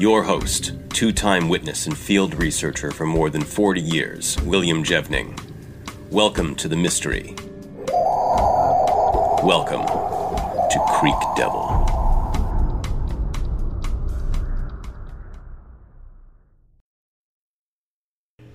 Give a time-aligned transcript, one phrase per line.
[0.00, 5.38] Your host, two time witness and field researcher for more than 40 years, William Jevning.
[6.10, 7.34] Welcome to the mystery.
[9.44, 11.66] Welcome to Creek Devil.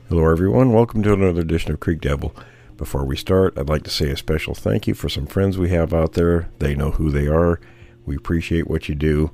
[0.10, 0.74] Hello, everyone.
[0.74, 2.36] Welcome to another edition of Creek Devil.
[2.76, 5.70] Before we start, I'd like to say a special thank you for some friends we
[5.70, 6.50] have out there.
[6.58, 7.60] They know who they are.
[8.04, 9.30] We appreciate what you do.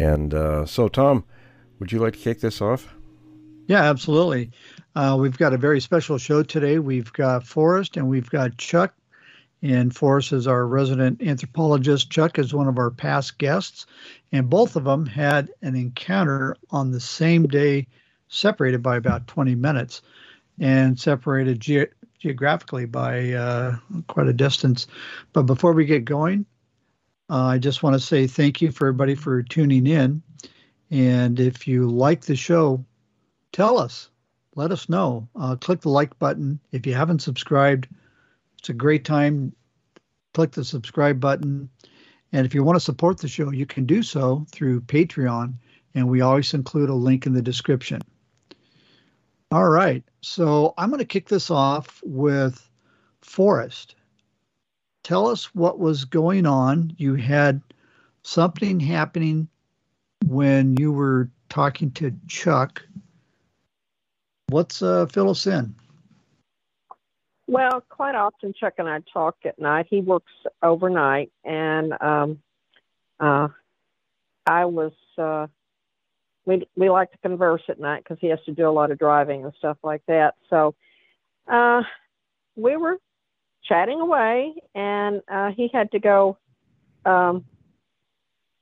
[0.00, 1.24] And uh, so, Tom,
[1.78, 2.94] would you like to kick this off?
[3.66, 4.50] Yeah, absolutely.
[4.96, 6.78] Uh, we've got a very special show today.
[6.78, 8.94] We've got Forrest and we've got Chuck.
[9.60, 12.10] And Forrest is our resident anthropologist.
[12.10, 13.84] Chuck is one of our past guests.
[14.32, 17.86] And both of them had an encounter on the same day,
[18.28, 20.00] separated by about 20 minutes
[20.58, 24.86] and separated ge- geographically by uh, quite a distance.
[25.34, 26.46] But before we get going,
[27.30, 30.22] uh, I just want to say thank you for everybody for tuning in.
[30.90, 32.84] And if you like the show,
[33.52, 34.10] tell us.
[34.56, 35.28] Let us know.
[35.36, 36.58] Uh, click the like button.
[36.72, 37.86] If you haven't subscribed,
[38.58, 39.54] it's a great time.
[40.34, 41.70] Click the subscribe button.
[42.32, 45.54] And if you want to support the show, you can do so through Patreon.
[45.94, 48.02] And we always include a link in the description.
[49.52, 50.02] All right.
[50.20, 52.68] So I'm going to kick this off with
[53.22, 53.94] Forrest.
[55.02, 56.94] Tell us what was going on.
[56.98, 57.62] You had
[58.22, 59.48] something happening
[60.26, 62.82] when you were talking to Chuck.
[64.48, 65.74] What's uh, fill us in?
[67.46, 69.86] Well, quite often Chuck and I talk at night.
[69.90, 72.38] He works overnight, and um,
[73.18, 73.48] uh,
[74.46, 75.46] I was uh,
[76.46, 78.98] we we like to converse at night because he has to do a lot of
[78.98, 80.34] driving and stuff like that.
[80.48, 80.74] So
[81.48, 81.82] uh,
[82.56, 82.98] we were
[83.62, 86.38] chatting away, and uh, he had to go
[87.04, 87.44] um,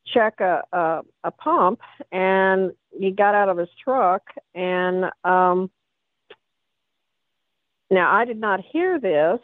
[0.06, 1.80] check a, a a pump,
[2.12, 4.22] and he got out of his truck,
[4.54, 5.70] and um,
[7.90, 9.40] now I did not hear this,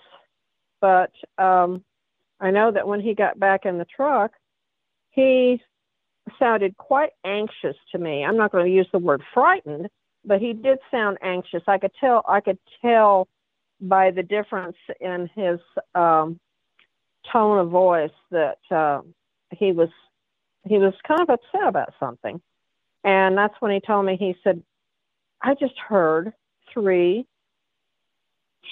[0.80, 1.84] but um,
[2.40, 4.32] I know that when he got back in the truck,
[5.10, 5.60] he
[6.38, 8.24] sounded quite anxious to me.
[8.24, 9.88] I'm not going to use the word frightened,
[10.24, 11.62] but he did sound anxious.
[11.66, 12.24] I could tell.
[12.28, 13.28] I could tell
[13.88, 15.60] by the difference in his
[15.94, 16.40] um,
[17.32, 19.00] tone of voice that uh,
[19.50, 19.90] he was
[20.66, 22.40] he was kind of upset about something.
[23.02, 24.16] And that's when he told me.
[24.16, 24.62] He said,
[25.42, 26.32] "I just heard
[26.72, 27.26] three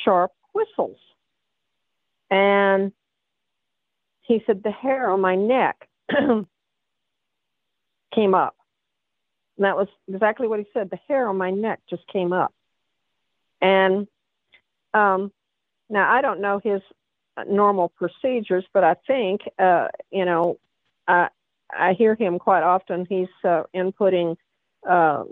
[0.05, 0.97] sharp whistles,"
[2.31, 2.93] and
[4.23, 5.89] he said the hair on my neck
[8.15, 8.57] came up.
[9.59, 10.89] And that was exactly what he said.
[10.89, 12.55] The hair on my neck just came up.
[13.61, 14.07] And
[14.95, 15.33] um,
[15.89, 16.81] now I don't know his
[17.47, 20.59] normal procedures, but I think, uh, you know,
[21.09, 21.29] I,
[21.75, 23.07] I hear him quite often.
[23.09, 24.37] He's uh, inputting
[24.89, 25.25] uh,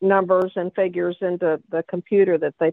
[0.00, 2.72] numbers and figures into the computer that they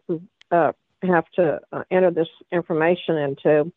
[0.51, 3.71] uh, have to uh, enter this information into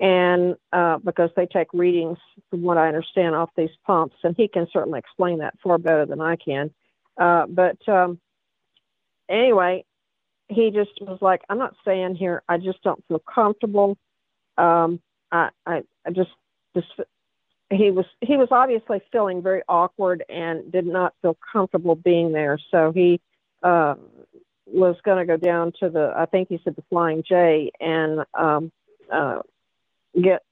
[0.00, 2.18] and uh, because they take readings,
[2.50, 6.06] from what I understand, off these pumps, and he can certainly explain that far better
[6.06, 6.70] than I can.
[7.16, 8.20] Uh, but um,
[9.28, 9.84] anyway,
[10.48, 12.42] he just was like, "I'm not staying here.
[12.48, 13.96] I just don't feel comfortable.
[14.56, 15.00] Um,
[15.30, 16.30] I, I, I just,
[16.74, 16.88] just."
[17.70, 22.58] He was he was obviously feeling very awkward and did not feel comfortable being there.
[22.70, 23.20] So he
[23.62, 23.96] uh,
[24.64, 28.24] was going to go down to the I think he said the Flying J and
[28.32, 28.72] um,
[29.12, 29.40] uh,
[30.18, 30.42] get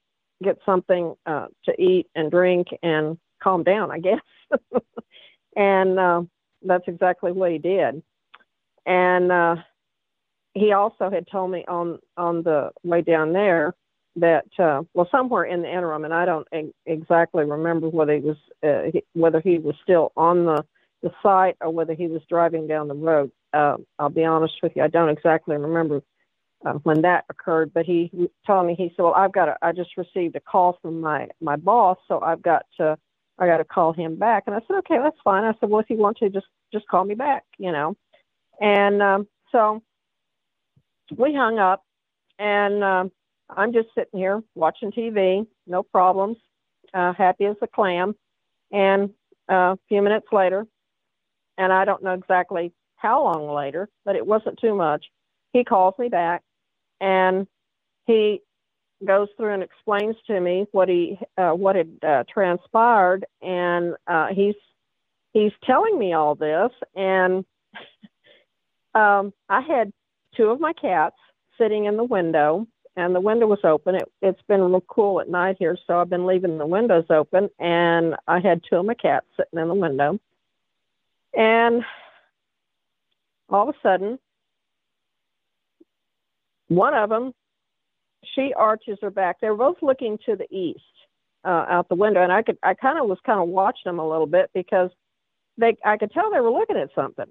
[0.43, 4.21] get something uh, to eat and drink and calm down, I guess.
[5.55, 6.21] and uh,
[6.63, 8.03] that's exactly what he did.
[8.85, 9.55] And uh,
[10.57, 13.75] he also had told me on on the way down there
[14.15, 16.47] that uh, well somewhere in the interim, and I don't
[16.85, 20.65] exactly remember whether he was uh, he, whether he was still on the
[21.03, 23.31] the site or whether he was driving down the road.
[23.53, 26.01] Uh, I'll be honest with you, I don't exactly remember
[26.65, 27.71] uh, when that occurred.
[27.73, 28.11] But he
[28.45, 31.27] told me he said, "Well, I've got to, I just received a call from my
[31.41, 32.97] my boss, so I've got to
[33.39, 35.81] I got to call him back." And I said, "Okay, that's fine." I said, "Well,
[35.81, 37.95] if you want to, just just call me back," you know.
[38.59, 39.83] And um, so
[41.15, 41.83] we hung up,
[42.39, 43.11] and um,
[43.49, 46.37] I'm just sitting here watching TV, no problems,
[46.93, 48.15] uh, happy as a clam.
[48.71, 49.11] And
[49.49, 50.67] uh, a few minutes later,
[51.57, 55.05] and I don't know exactly how long later, but it wasn't too much.
[55.53, 56.43] He calls me back,
[56.99, 57.47] and
[58.05, 58.41] he
[59.05, 64.27] goes through and explains to me what he uh, what had uh, transpired, and uh,
[64.33, 64.55] he's
[65.33, 67.45] he's telling me all this, and
[68.95, 69.93] um, I had
[70.37, 71.17] two of my cats
[71.57, 73.95] sitting in the window, and the window was open.
[73.95, 77.49] It, it's been real cool at night here, so I've been leaving the windows open,
[77.59, 80.19] and I had two of my cats sitting in the window,
[81.35, 81.83] and
[83.49, 84.19] all of a sudden,
[86.67, 87.33] one of them
[88.35, 89.37] she arches her back.
[89.39, 90.81] They're both looking to the east
[91.43, 93.99] uh, out the window, and I could I kind of was kind of watching them
[93.99, 94.89] a little bit because
[95.57, 97.25] they I could tell they were looking at something.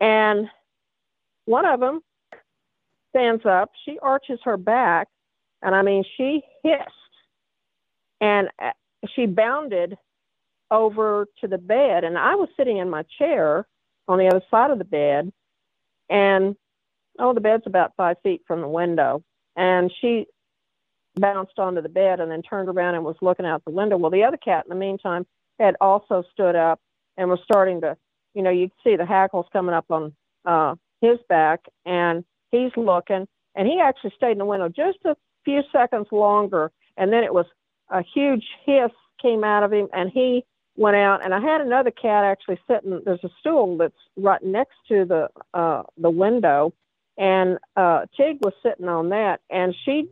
[0.00, 0.48] And
[1.46, 2.00] one of them
[3.10, 3.70] stands up.
[3.84, 5.08] She arches her back,
[5.62, 6.90] and I mean she hissed,
[8.20, 8.70] and uh,
[9.14, 9.96] she bounded
[10.70, 13.66] over to the bed, and I was sitting in my chair
[14.08, 15.32] on the other side of the bed,
[16.10, 16.56] and
[17.18, 19.22] oh, the bed's about five feet from the window
[19.56, 20.26] and she
[21.16, 23.96] bounced onto the bed and then turned around and was looking out the window.
[23.96, 25.26] Well, the other cat in the meantime
[25.58, 26.80] had also stood up
[27.16, 27.96] and was starting to,
[28.34, 30.12] you know, you could see the hackles coming up on
[30.44, 30.74] uh,
[31.04, 35.62] his back, and he's looking, and he actually stayed in the window just a few
[35.72, 37.46] seconds longer, and then it was
[37.90, 38.90] a huge hiss
[39.20, 40.44] came out of him, and he
[40.76, 41.24] went out.
[41.24, 43.00] And I had another cat actually sitting.
[43.04, 46.72] There's a stool that's right next to the uh, the window,
[47.16, 50.08] and uh, Tig was sitting on that, and she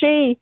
[0.00, 0.38] she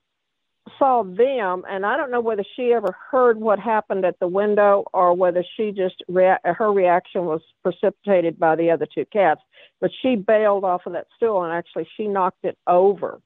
[0.78, 4.84] saw them, and I don't know whether she ever heard what happened at the window
[4.92, 9.40] or whether she just rea- her reaction was precipitated by the other two cats.
[9.80, 13.20] But she bailed off of that stool, and actually she knocked it over.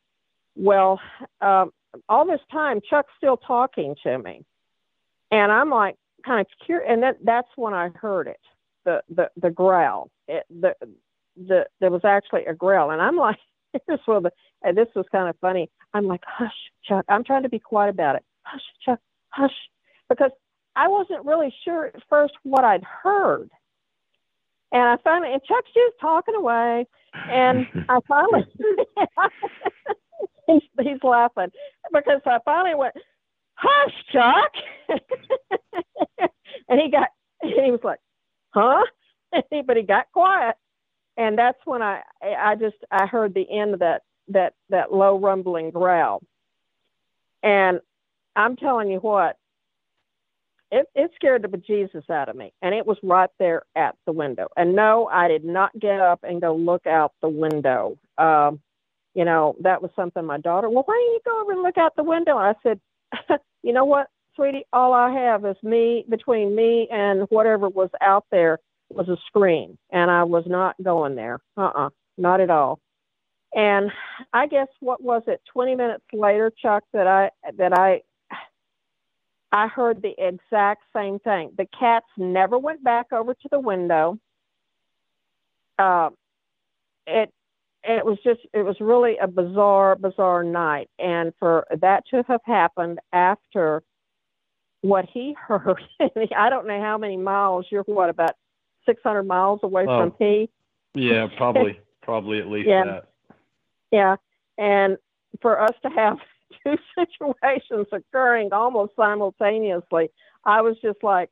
[0.57, 1.01] Well,
[1.41, 1.73] um,
[2.09, 4.45] all this time, Chuck's still talking to me,
[5.31, 8.41] and I'm like kind of curious, and that that's when I heard it,
[8.85, 10.11] the the the growl.
[10.29, 10.75] It, the
[11.37, 13.39] the there was actually a growl, and I'm like,
[13.89, 14.25] this was
[14.65, 15.71] and this was kind of funny.
[15.95, 16.53] I'm like, hush,
[16.85, 17.05] Chuck.
[17.09, 18.25] I'm trying to be quiet about it.
[18.45, 19.01] Hush, Chuck.
[19.31, 19.55] Hush,
[20.09, 20.31] because
[20.77, 23.51] I wasn't really sure at first what I'd heard.
[24.73, 28.45] And I finally, and Chuck's just talking away, and I finally,
[30.49, 31.51] he's, he's laughing
[31.93, 32.95] because I finally went,
[33.55, 34.53] hush, Chuck.
[36.69, 37.09] and he got,
[37.43, 38.01] and he was like,
[38.55, 38.83] huh?
[39.67, 40.57] but he got quiet
[41.17, 45.19] and that's when I I just I heard the end of that that that low
[45.19, 46.23] rumbling growl,
[47.43, 47.81] and
[48.37, 49.37] I'm telling you what,
[50.71, 54.13] it it scared the bejesus out of me, and it was right there at the
[54.13, 54.49] window.
[54.57, 57.99] And no, I did not get up and go look out the window.
[58.19, 58.61] Um,
[59.15, 60.69] you know that was something my daughter.
[60.69, 62.37] Well, why don't you go over and look out the window?
[62.37, 62.81] I said,
[63.63, 68.27] you know what, sweetie, all I have is me between me and whatever was out
[68.31, 68.59] there
[68.91, 71.41] was a screen, and I was not going there.
[71.57, 72.81] Uh-uh, not at all.
[73.55, 73.91] And
[74.33, 75.41] I guess what was it?
[75.53, 78.03] Twenty minutes later, Chuck, that I that I
[79.53, 81.53] I heard the exact same thing.
[81.57, 84.19] The cats never went back over to the window.
[85.79, 86.11] Uh,
[87.07, 87.33] it
[87.85, 92.41] it was just it was really a bizarre bizarre night, and for that to have
[92.45, 93.83] happened after
[94.81, 95.81] what he heard,
[96.37, 97.67] I don't know how many miles.
[97.71, 98.33] You're what about
[98.87, 100.51] 600 miles away oh, from P.
[100.95, 102.85] Yeah, probably, probably at least yeah.
[102.85, 103.09] that.
[103.95, 104.17] Yeah,
[104.59, 104.99] and
[105.41, 106.19] for us to have
[106.65, 110.11] two situations occurring almost simultaneously,
[110.45, 111.31] I was just like,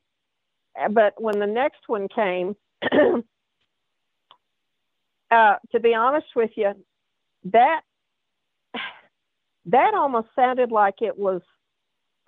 [0.91, 2.55] but when the next one came,
[5.31, 6.71] uh, to be honest with you,
[7.51, 7.81] that
[9.65, 11.41] that almost sounded like it was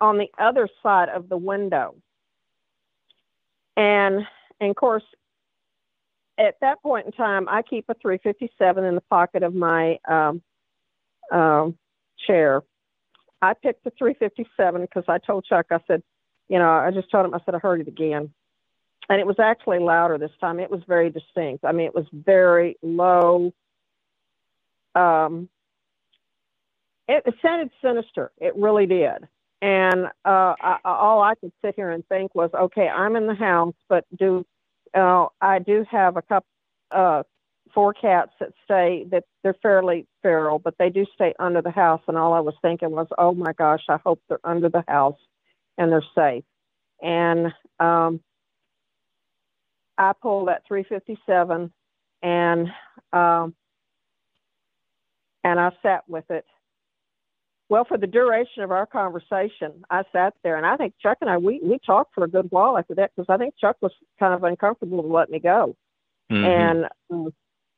[0.02, 1.94] on the other side of the window.
[3.76, 4.26] And
[4.60, 5.04] and of course,
[6.38, 10.42] at that point in time, I keep a 357 in the pocket of my um,
[11.32, 11.76] um,
[12.26, 12.62] chair.
[13.40, 16.02] I picked the 357 because I told Chuck, I said,
[16.48, 18.32] you know, I just told him, I said, I heard it again.
[19.08, 20.58] And it was actually louder this time.
[20.58, 21.64] It was very distinct.
[21.64, 23.52] I mean, it was very low.
[24.94, 25.48] Um,
[27.06, 28.32] it, it sounded sinister.
[28.38, 29.28] It really did.
[29.62, 33.34] And uh, I, all I could sit here and think was, okay, I'm in the
[33.34, 34.44] house, but do
[34.96, 36.48] uh, I do have a couple,
[36.90, 37.22] uh,
[37.74, 42.00] four cats that stay that they're fairly feral, but they do stay under the house.
[42.08, 45.18] And all I was thinking was, oh my gosh, I hope they're under the house
[45.76, 46.44] and they're safe.
[47.02, 48.20] And um,
[49.98, 51.72] I pulled that 357
[52.22, 52.68] and
[53.12, 53.54] um,
[55.44, 56.44] and I sat with it
[57.68, 61.28] well, for the duration of our conversation, I sat there, and I think Chuck and
[61.28, 63.92] I we we talked for a good while after that because I think Chuck was
[64.18, 65.76] kind of uncomfortable to let me go,
[66.30, 66.88] Mhm.
[67.10, 67.32] and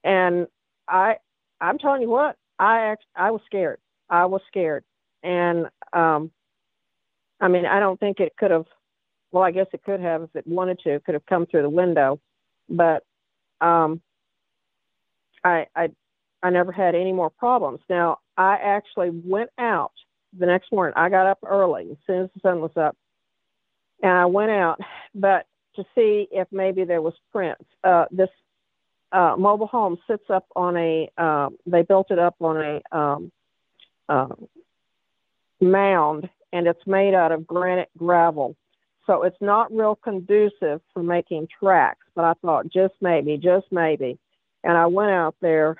[0.04, 0.46] and
[0.88, 1.16] I
[1.60, 3.80] I'm telling you what I act, I was scared.
[4.10, 4.84] I was scared,
[5.22, 6.30] and um,
[7.40, 8.66] I mean I don't think it could have.
[9.30, 10.94] Well, I guess it could have if it wanted to.
[10.94, 12.20] It could have come through the window,
[12.68, 13.04] but
[13.60, 14.00] um,
[15.44, 15.90] I I
[16.42, 17.80] I never had any more problems.
[17.88, 19.92] Now I actually went out
[20.38, 20.94] the next morning.
[20.96, 22.96] I got up early as soon as the sun was up,
[24.00, 24.80] and I went out,
[25.14, 27.64] but to see if maybe there was prints.
[27.82, 28.30] Uh, this
[29.10, 31.10] uh, mobile home sits up on a.
[31.18, 33.32] Uh, they built it up on a um,
[34.08, 34.34] uh,
[35.60, 38.54] mound, and it's made out of granite gravel.
[39.06, 42.06] So it's not real conducive for making tracks.
[42.14, 44.18] But I thought just maybe, just maybe,
[44.62, 45.76] and I went out there,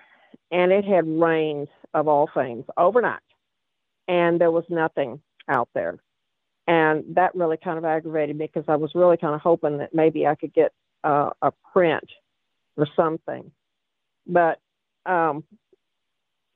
[0.51, 3.21] and it had rained of all things overnight,
[4.07, 5.99] and there was nothing out there.
[6.67, 9.95] And that really kind of aggravated me because I was really kind of hoping that
[9.95, 12.05] maybe I could get uh, a print
[12.77, 13.51] or something.
[14.27, 14.61] But,
[15.07, 15.45] um,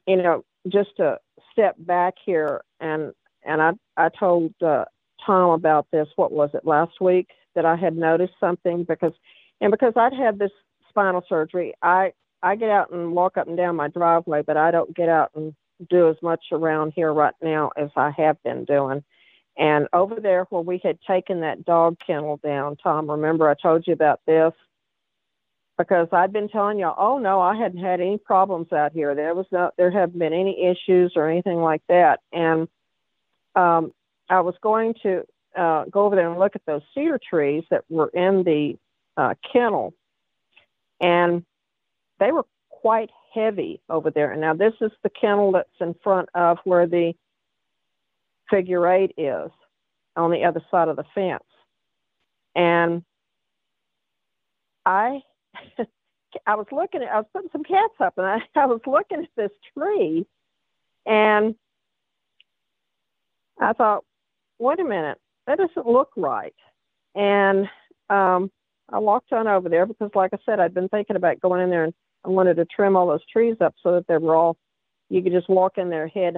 [0.07, 1.19] you know, just to
[1.53, 3.13] step back here, and
[3.43, 4.85] and I I told uh,
[5.25, 6.09] Tom about this.
[6.17, 9.13] What was it last week that I had noticed something because,
[9.61, 10.51] and because I'd had this
[10.89, 12.13] spinal surgery, I
[12.43, 15.31] I get out and walk up and down my driveway, but I don't get out
[15.35, 15.55] and
[15.89, 19.05] do as much around here right now as I have been doing.
[19.57, 23.87] And over there where we had taken that dog kennel down, Tom, remember I told
[23.87, 24.53] you about this?
[25.79, 29.15] Because I'd been telling you, oh no, I hadn't had any problems out here.
[29.15, 32.21] There was no, there haven't been any issues or anything like that.
[32.33, 32.69] And
[33.55, 33.93] um,
[34.29, 35.25] I was going to
[35.57, 38.77] uh, go over there and look at those cedar trees that were in the
[39.17, 39.93] uh, kennel,
[41.01, 41.45] and
[42.23, 44.31] they were quite heavy over there.
[44.31, 47.15] And now this is the kennel that's in front of where the
[48.49, 49.51] figure eight is
[50.15, 51.43] on the other side of the fence.
[52.55, 53.03] And
[54.87, 55.23] I
[56.47, 59.25] I was looking at I was putting some cats up and I, I was looking
[59.25, 60.25] at this tree
[61.05, 61.57] and
[63.61, 64.05] I thought,
[64.61, 66.55] wait a minute, that doesn't look right.
[67.17, 67.69] And
[68.11, 68.53] um
[68.93, 71.71] I walked on over there because like I said, I'd been thinking about going in
[71.71, 74.57] there and I wanted to trim all those trees up so that they were all
[75.09, 76.37] you could just walk in there head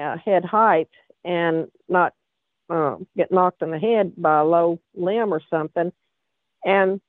[0.00, 0.88] uh, head height
[1.24, 2.14] and not
[2.70, 5.92] uh, get knocked in the head by a low limb or something.
[6.64, 7.00] And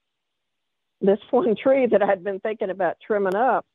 [1.02, 3.66] this one tree that I'd been thinking about trimming up,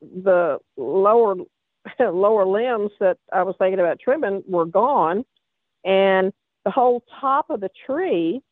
[0.00, 1.36] the lower
[2.00, 5.24] lower limbs that I was thinking about trimming were gone,
[5.84, 6.32] and
[6.64, 8.42] the whole top of the tree,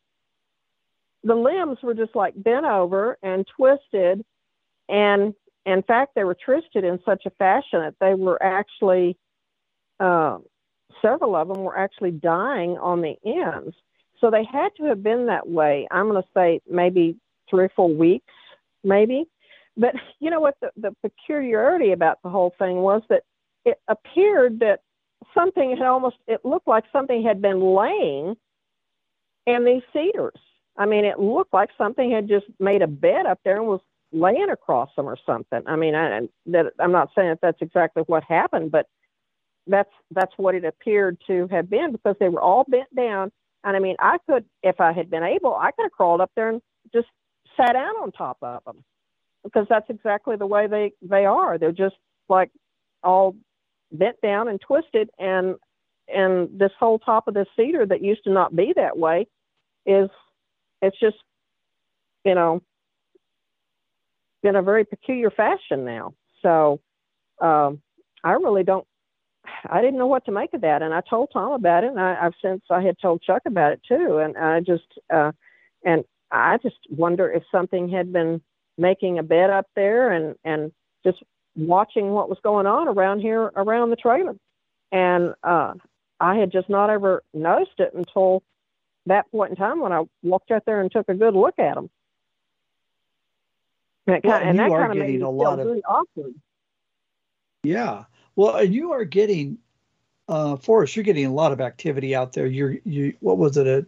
[1.23, 4.23] the limbs were just like bent over and twisted,
[4.89, 5.33] and
[5.65, 9.17] in fact they were twisted in such a fashion that they were actually
[9.99, 10.37] uh,
[11.01, 13.75] several of them were actually dying on the ends.
[14.19, 15.87] So they had to have been that way.
[15.91, 17.17] I'm going to say maybe
[17.49, 18.33] three or four weeks,
[18.83, 19.25] maybe.
[19.77, 20.55] But you know what?
[20.61, 23.23] The, the peculiarity about the whole thing was that
[23.65, 24.81] it appeared that
[25.33, 28.35] something had almost, it looked like something had been laying
[29.45, 30.39] in these cedars.
[30.77, 33.81] I mean, it looked like something had just made a bed up there and was
[34.11, 35.61] laying across them or something.
[35.67, 38.87] I mean, I, that, I'm not saying that that's exactly what happened, but
[39.67, 43.31] that's that's what it appeared to have been because they were all bent down.
[43.63, 46.31] And I mean, I could, if I had been able, I could have crawled up
[46.35, 46.61] there and
[46.93, 47.07] just
[47.57, 48.83] sat down on top of them
[49.43, 51.57] because that's exactly the way they they are.
[51.57, 51.95] They're just
[52.27, 52.51] like
[53.03, 53.35] all
[53.91, 55.55] bent down and twisted, and
[56.07, 59.27] and this whole top of this cedar that used to not be that way
[59.85, 60.09] is
[60.81, 61.17] it's just
[62.25, 62.61] you know
[64.43, 66.13] in a very peculiar fashion now.
[66.41, 66.79] So
[67.41, 67.81] um,
[68.23, 68.85] I really don't
[69.69, 71.99] I didn't know what to make of that, and I told Tom about it, and
[71.99, 75.31] I, I've since I had told Chuck about it too, and I just uh,
[75.83, 78.41] and I just wonder if something had been
[78.77, 80.71] making a bed up there and and
[81.05, 81.23] just
[81.55, 84.35] watching what was going on around here around the trailer,
[84.91, 85.73] and uh,
[86.19, 88.43] I had just not ever noticed it until
[89.05, 91.75] that point in time when I walked out there and took a good look at
[91.75, 91.89] them.
[94.15, 95.83] And, Well, and and you that are kind of made getting a lot of- really
[95.83, 96.33] awkward.
[97.63, 98.05] Yeah.
[98.35, 99.57] Well, and you are getting,
[100.27, 102.45] uh, Forrest, you're getting a lot of activity out there.
[102.47, 103.85] You're, you, what was it, a,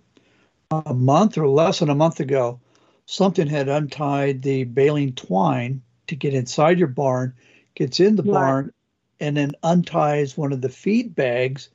[0.85, 2.59] a month or less than a month ago?
[3.05, 7.33] Something had untied the baling twine to get inside your barn,
[7.75, 8.31] gets in the Right.
[8.31, 8.73] barn,
[9.19, 11.69] and then unties one of the feed bags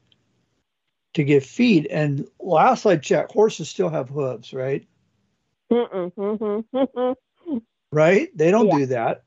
[1.14, 1.86] to get feed.
[1.86, 4.86] And last I checked, horses still have hooves, right?
[5.70, 7.12] Mm-mm, mm-hmm, mm-hmm.
[7.92, 8.28] Right?
[8.36, 8.78] They don't Yeah.
[8.78, 9.22] do that.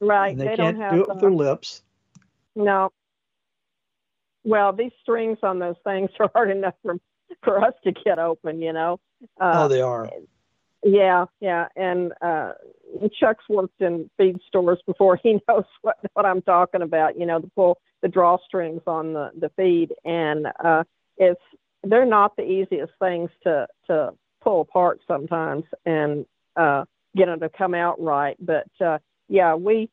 [0.00, 0.30] Right.
[0.32, 1.82] And they, they can't don't have do it with their lips.
[2.54, 2.90] no.
[4.44, 6.96] well, these strings on those things are hard enough for
[7.42, 8.98] for us to get open, you know.
[9.40, 10.08] Uh, oh, they are.
[10.84, 12.52] Yeah, yeah, and uh,
[13.18, 15.16] Chuck's worked in feed stores before.
[15.22, 17.18] He knows what what I'm talking about.
[17.18, 20.84] You know, the pull the drawstrings on the the feed, and uh,
[21.16, 21.42] it's
[21.82, 26.24] they're not the easiest things to to pull apart sometimes and
[26.56, 26.84] uh,
[27.18, 28.36] get them to come out right.
[28.40, 28.98] But uh,
[29.28, 29.90] yeah, we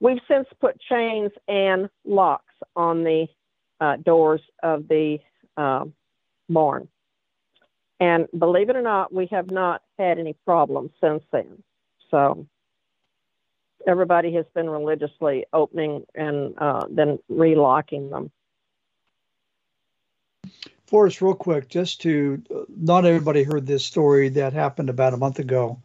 [0.00, 3.26] we've since put chains and locks on the
[3.80, 5.18] uh, doors of the
[5.56, 5.84] uh,
[6.48, 6.88] barn.
[8.00, 11.62] And believe it or not, we have not had any problems since then.
[12.10, 12.46] So
[13.86, 18.30] everybody has been religiously opening and uh, then relocking them.
[20.86, 25.38] Forrest, real quick, just to not everybody heard this story that happened about a month
[25.38, 25.80] ago,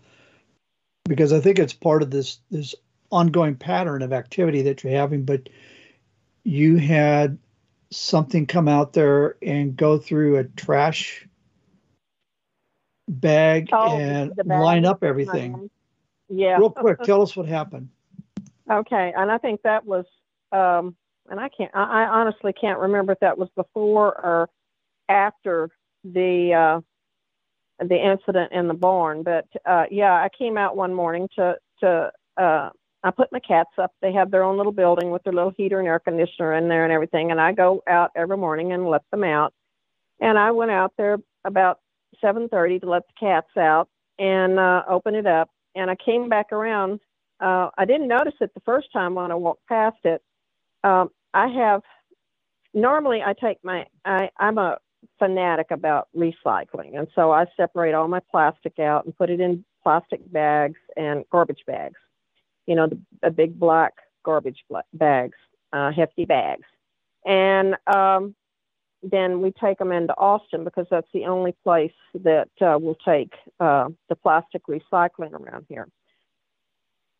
[1.05, 2.75] because I think it's part of this this
[3.11, 5.25] ongoing pattern of activity that you're having.
[5.25, 5.49] But
[6.43, 7.37] you had
[7.91, 11.27] something come out there and go through a trash
[13.07, 14.47] bag oh, and bag.
[14.47, 15.69] line up everything.
[16.29, 16.57] Yeah.
[16.57, 17.89] Real quick, tell us what happened.
[18.69, 20.05] Okay, and I think that was,
[20.51, 20.95] um,
[21.29, 24.49] and I can't, I, I, honestly can't remember if that was before or
[25.07, 25.71] after
[26.03, 26.81] the uh,
[27.79, 29.23] the incident in the barn.
[29.23, 32.69] But uh, yeah, I came out one morning to to uh,
[33.03, 33.93] I put my cats up.
[34.01, 36.83] They have their own little building with their little heater and air conditioner in there
[36.83, 37.31] and everything.
[37.31, 39.53] And I go out every morning and let them out.
[40.19, 41.79] And I went out there about
[42.21, 45.49] 7:30 to let the cats out and uh, open it up.
[45.75, 46.99] And I came back around.
[47.39, 50.21] Uh, I didn't notice it the first time when I walked past it.
[50.83, 51.81] Um, I have
[52.73, 54.77] normally I take my I, I'm a
[55.17, 59.63] fanatic about recycling, and so I separate all my plastic out and put it in
[59.83, 61.95] plastic bags and garbage bags
[62.69, 64.63] you know, the, the big black garbage
[64.93, 65.37] bags,
[65.73, 66.67] uh, hefty bags.
[67.25, 68.35] And um,
[69.01, 73.33] then we take them into Austin because that's the only place that uh, will take
[73.59, 75.87] uh, the plastic recycling around here.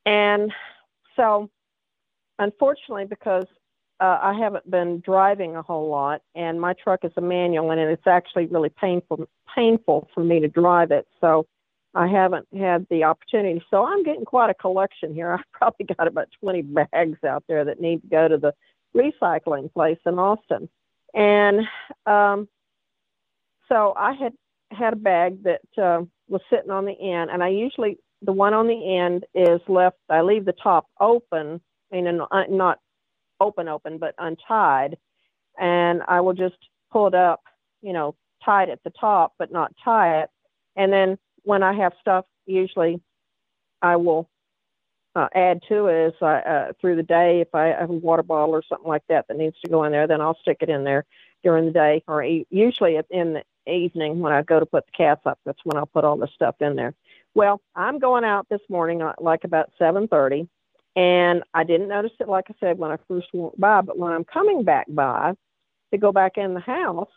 [0.06, 0.52] And
[1.16, 1.50] so,
[2.38, 3.46] unfortunately, because
[4.00, 7.80] uh, I haven't been driving a whole lot, and my truck is a manual, and
[7.80, 11.08] it's actually really painful painful for me to drive it.
[11.20, 11.46] So
[11.96, 13.62] I haven't had the opportunity.
[13.70, 15.34] So I'm getting quite a collection here.
[15.40, 18.54] I've probably got about 20 bags out there that need to go to the
[18.96, 20.70] recycling place in Austin.
[21.14, 21.62] And
[22.06, 22.48] um,
[23.68, 24.34] so I had
[24.72, 28.54] had a bag that uh, was sitting on the end, and I usually, the one
[28.54, 31.60] on the end is left, I leave the top open,
[31.92, 32.80] I mean, not
[33.40, 34.98] open, open, but untied.
[35.60, 36.58] And I will just
[36.92, 37.42] pull it up,
[37.82, 40.30] you know, tie it at the top, but not tie it.
[40.76, 43.02] And then when I have stuff, usually
[43.82, 44.30] I will
[45.16, 47.42] uh, add to it as I, uh, through the day.
[47.42, 49.92] If I have a water bottle or something like that that needs to go in
[49.92, 51.06] there, then I'll stick it in there
[51.44, 54.92] during the day, or e- usually in the evening when I go to put the
[54.92, 55.40] cats up.
[55.46, 56.94] That's when I'll put all the stuff in there.
[57.34, 60.48] Well, I'm going out this morning, uh, like about 7:30,
[60.96, 63.82] and I didn't notice it, like I said, when I first walked by.
[63.82, 65.34] But when I'm coming back by
[65.92, 67.10] to go back in the house,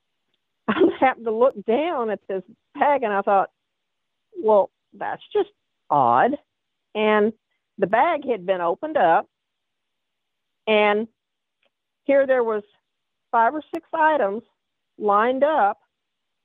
[0.68, 2.42] I happened to look down at this
[2.74, 3.50] bag and I thought,
[4.40, 5.50] well, that's just
[5.88, 6.36] odd.
[6.94, 7.32] And
[7.78, 9.26] the bag had been opened up,
[10.66, 11.08] and
[12.04, 12.62] here there was
[13.30, 14.42] five or six items
[14.98, 15.78] lined up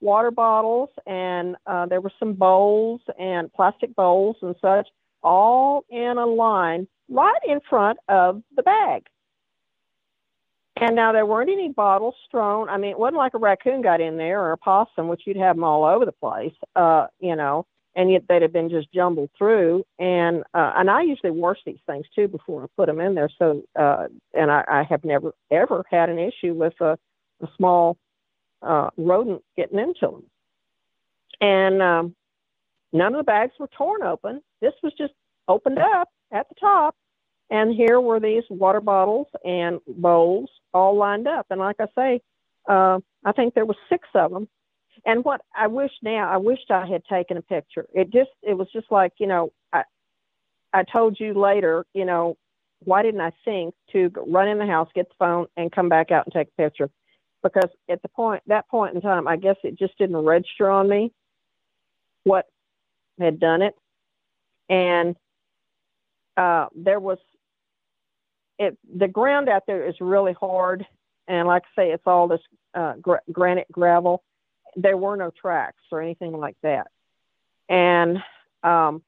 [0.02, 4.88] water bottles and uh, there were some bowls and plastic bowls and such
[5.26, 9.04] all in a line right in front of the bag
[10.78, 12.68] and now there weren't any bottles thrown.
[12.70, 15.38] I mean, it wasn't like a raccoon got in there or a possum, which you'd
[15.38, 18.92] have them all over the place, uh, you know, and yet they'd have been just
[18.94, 19.86] jumbled through.
[20.00, 23.30] And uh, and I usually wash these things too before I put them in there.
[23.40, 26.98] So uh, and I, I have never ever had an issue with a,
[27.42, 27.98] a small
[28.62, 30.24] uh, rodent getting into them.
[31.40, 32.16] And um,
[32.96, 34.42] none of the bags were torn open.
[34.62, 35.14] This was just
[35.48, 36.96] opened up at the top
[37.50, 41.46] and here were these water bottles and bowls all lined up.
[41.50, 42.22] And like I say,
[42.70, 44.48] uh, I think there was six of them.
[45.06, 47.86] And what I wish now, I wished I had taken a picture.
[47.94, 49.84] It just, it was just like, you know, I,
[50.74, 52.38] I told you later, you know,
[52.84, 56.12] why didn't I think to run in the house, get the phone, and come back
[56.12, 56.90] out and take a picture?
[57.44, 60.90] Because at the point, that point in time, I guess it just didn't register on
[60.90, 61.12] me
[62.24, 62.48] what
[63.20, 63.76] had done it.
[64.70, 65.16] And
[66.38, 67.18] uh, there was
[68.58, 70.86] it the ground out there is really hard,
[71.28, 72.42] and like I say, it's all this
[72.74, 74.24] uh, gr- granite gravel.
[74.76, 76.88] There were no tracks or anything like that,
[77.70, 78.20] and
[78.64, 79.04] um,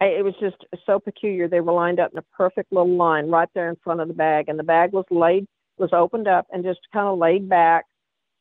[0.00, 1.48] it was just so peculiar.
[1.48, 4.14] They were lined up in a perfect little line right there in front of the
[4.14, 5.46] bag, and the bag was laid
[5.78, 7.86] was opened up and just kind of laid back,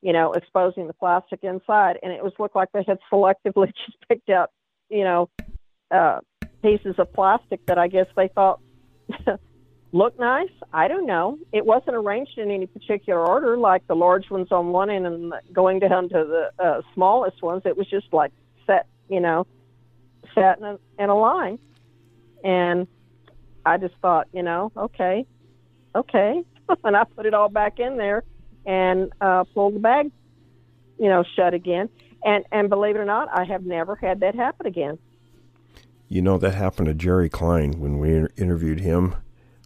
[0.02, 3.98] you know, exposing the plastic inside, and it was looked like they had selectively just
[4.08, 4.52] picked out,
[4.90, 5.30] you know,
[5.92, 6.20] uh,
[6.62, 8.60] pieces of plastic that I guess they thought
[9.92, 10.50] looked nice.
[10.74, 11.38] I don't know.
[11.52, 15.34] It wasn't arranged in any particular order, like the large ones on one end and
[15.52, 17.64] going down to the uh, smallest ones.
[17.66, 18.32] It was just like
[18.66, 19.48] set, you know,
[20.36, 21.60] set in a, in a line.
[22.44, 22.88] And
[23.66, 25.26] I just thought, you know, okay,
[25.96, 26.44] okay.
[26.84, 28.24] and I put it all back in there
[28.70, 30.12] and uh, pulled the bag,
[31.00, 31.90] you know, shut again.
[32.24, 35.00] And and believe it or not, I have never had that happen again.
[36.08, 39.16] You know that happened to Jerry Klein when we interviewed him.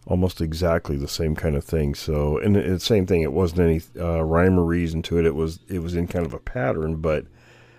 [0.06, 1.94] Almost exactly the same kind of thing.
[1.94, 3.22] So, and the same thing.
[3.22, 5.26] It wasn't any uh, rhyme or reason to it.
[5.26, 7.26] It was it was in kind of a pattern, but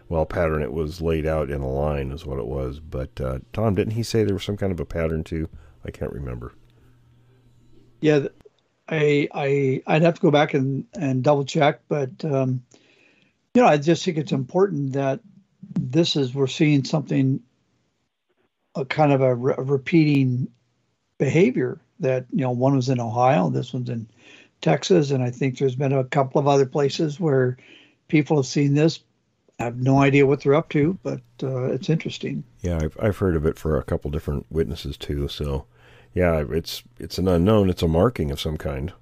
[0.10, 0.62] well, pattern.
[0.62, 2.80] It was laid out in a line, is what it was.
[2.80, 5.50] But uh, Tom, didn't he say there was some kind of a pattern too?
[5.86, 6.54] I can't remember.
[8.02, 8.28] Yeah,
[8.88, 12.64] I I I'd have to go back and and double check, but um,
[13.54, 15.22] you know, I just think it's important that
[15.80, 17.42] this is we're seeing something,
[18.76, 20.50] a kind of a, re- repeating
[21.18, 24.08] behavior that you know one was in Ohio, this one's in
[24.62, 27.58] Texas, and I think there's been a couple of other places where
[28.08, 29.00] people have seen this.
[29.60, 32.44] I have no idea what they're up to, but uh, it's interesting.
[32.62, 35.28] Yeah, I've I've heard of it for a couple different witnesses too.
[35.28, 35.66] So
[36.16, 37.70] yeah, it's it's an unknown.
[37.70, 38.94] It's a marking of some kind.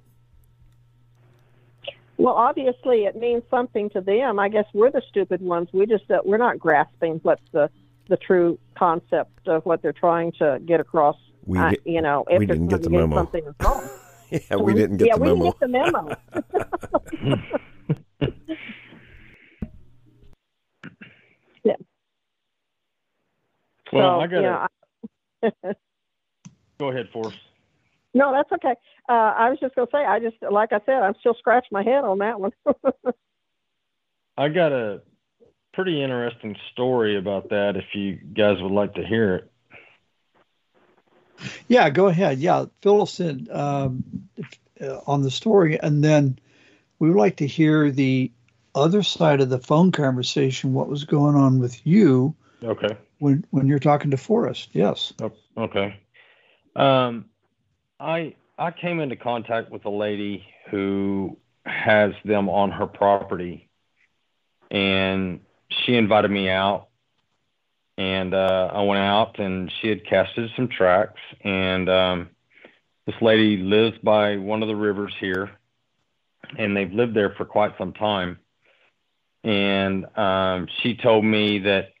[2.16, 4.38] Well, obviously, it means something to them.
[4.38, 5.68] I guess we're the stupid ones.
[5.72, 7.70] We just uh, we're not grasping what the
[8.08, 11.16] the true concept of what they're trying to get across.
[11.46, 13.16] We uh, you know, if we didn't get the memo.
[13.16, 13.88] Something is wrong.
[14.30, 15.52] yeah, we didn't get yeah, the we memo.
[15.52, 15.68] didn't get the
[17.28, 17.40] memo.
[21.64, 21.74] yeah.
[23.92, 24.66] Well, so, I got you know,
[25.62, 25.74] I-
[26.78, 27.38] go ahead, Forrest.
[28.14, 28.74] No, that's okay.
[29.08, 31.70] Uh, I was just going to say, I just, like I said, I'm still scratching
[31.72, 32.52] my head on that one.
[34.36, 35.02] I got a
[35.72, 37.76] pretty interesting story about that.
[37.76, 39.50] If you guys would like to hear it.
[41.68, 42.38] Yeah, go ahead.
[42.38, 44.28] Yeah, fill us in um,
[44.80, 46.38] uh, on the story, and then
[46.98, 48.30] we would like to hear the
[48.74, 50.72] other side of the phone conversation.
[50.74, 52.96] What was going on with you Okay.
[53.18, 54.70] when when you're talking to Forrest?
[54.72, 55.12] Yes.
[55.20, 55.98] Oh, Okay.
[56.76, 57.26] Um,
[58.00, 63.68] I I came into contact with a lady who has them on her property,
[64.70, 66.88] and she invited me out,
[67.96, 72.30] and uh, I went out, and she had casted some tracks, and um,
[73.06, 75.50] this lady lives by one of the rivers here,
[76.58, 78.38] and they've lived there for quite some time,
[79.44, 81.92] and um, she told me that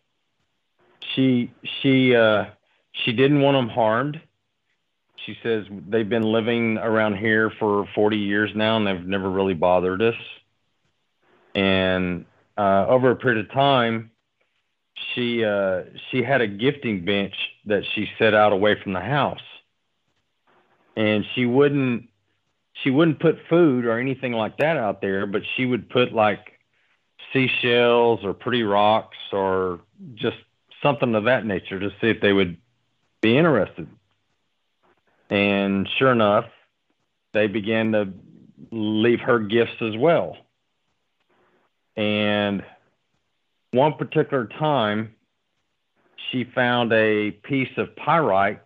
[1.14, 2.46] she she uh,
[2.92, 4.20] she didn't want them harmed
[5.24, 9.54] she says they've been living around here for 40 years now and they've never really
[9.54, 10.14] bothered us.
[11.54, 14.10] And uh, over a period of time,
[15.14, 17.34] she uh, she had a gifting bench
[17.66, 19.42] that she set out away from the house,
[20.96, 22.08] and she wouldn't
[22.82, 26.58] she wouldn't put food or anything like that out there, but she would put like
[27.32, 29.80] seashells or pretty rocks or
[30.14, 30.36] just
[30.82, 32.56] something of that nature to see if they would
[33.20, 33.88] be interested.
[35.34, 36.44] And sure enough,
[37.32, 38.12] they began to
[38.70, 40.36] leave her gifts as well.
[41.96, 42.62] And
[43.72, 45.16] one particular time,
[46.30, 48.62] she found a piece of pyrite,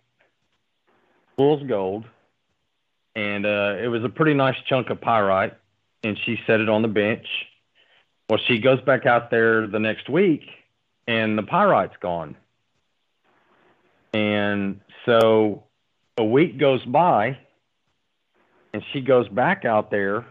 [1.38, 2.04] fool's gold,
[3.16, 5.54] and uh, it was a pretty nice chunk of pyrite.
[6.04, 7.26] And she set it on the bench.
[8.28, 10.42] Well, she goes back out there the next week,
[11.07, 12.37] and the pyrite's gone.
[14.12, 15.64] And so
[16.18, 17.38] a week goes by
[18.74, 20.26] and she goes back out there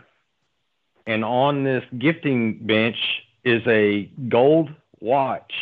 [1.08, 2.98] and on this gifting bench
[3.44, 4.70] is a gold
[5.00, 5.54] watch.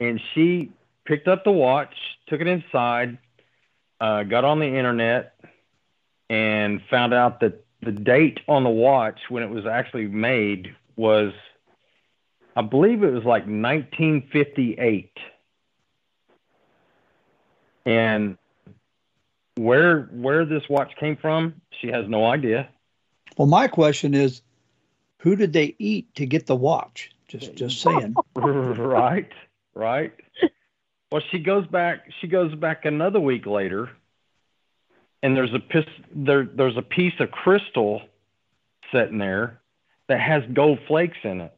[0.00, 0.72] And she
[1.04, 1.94] picked up the watch
[2.26, 3.18] took it inside
[4.00, 5.34] uh, got on the internet
[6.28, 11.32] and found out that the date on the watch when it was actually made was
[12.56, 15.10] i believe it was like 1958
[17.86, 18.36] and
[19.60, 22.68] where where this watch came from, she has no idea.
[23.36, 24.40] Well, my question is,
[25.18, 27.10] who did they eat to get the watch?
[27.28, 28.14] Just just saying.
[28.36, 29.30] right,
[29.74, 30.12] right.
[31.12, 32.10] Well, she goes back.
[32.20, 33.90] She goes back another week later,
[35.22, 36.44] and there's a piece there.
[36.44, 38.02] There's a piece of crystal
[38.90, 39.60] sitting there
[40.08, 41.56] that has gold flakes in it.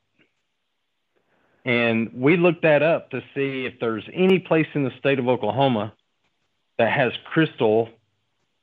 [1.64, 5.28] And we looked that up to see if there's any place in the state of
[5.28, 5.94] Oklahoma
[6.78, 7.88] that has crystal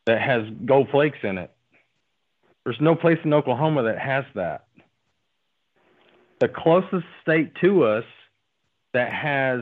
[0.06, 1.52] that has gold flakes in it.
[2.64, 4.66] There's no place in Oklahoma that has that.
[6.40, 8.06] The closest state to us
[8.94, 9.62] that has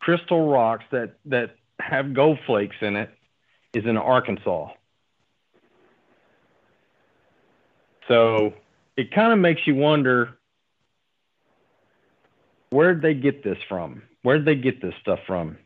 [0.00, 3.10] crystal rocks that, that have gold flakes in it
[3.72, 4.70] is in Arkansas.
[8.08, 8.54] So
[8.96, 10.36] it kind of makes you wonder
[12.70, 14.02] where'd they get this from?
[14.22, 15.58] Where'd they get this stuff from?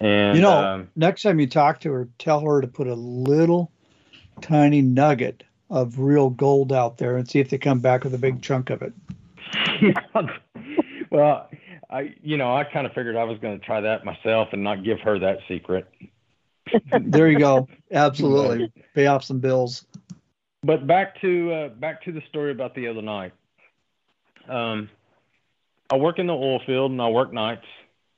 [0.00, 2.94] And you know, um, next time you talk to her, tell her to put a
[2.94, 3.72] little
[4.40, 8.18] tiny nugget of real gold out there and see if they come back with a
[8.18, 8.92] big chunk of it.
[11.10, 11.48] well,
[11.90, 14.62] I you know, I kind of figured I was going to try that myself and
[14.62, 15.88] not give her that secret.
[17.00, 17.68] there you go.
[17.90, 18.72] Absolutely.
[18.94, 19.86] Pay off some bills.
[20.62, 23.32] But back to uh, back to the story about the other night.
[24.48, 24.90] Um,
[25.90, 27.66] I work in the oil field and I work nights,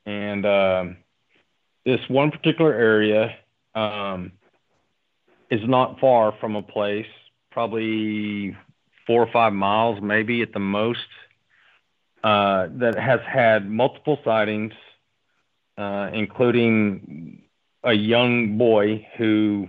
[0.05, 0.97] and um,
[1.85, 3.35] this one particular area
[3.75, 4.31] um,
[5.49, 7.07] is not far from a place,
[7.51, 8.55] probably
[9.07, 10.99] four or five miles, maybe at the most,
[12.23, 14.73] uh, that has had multiple sightings,
[15.77, 17.41] uh, including
[17.83, 19.67] a young boy who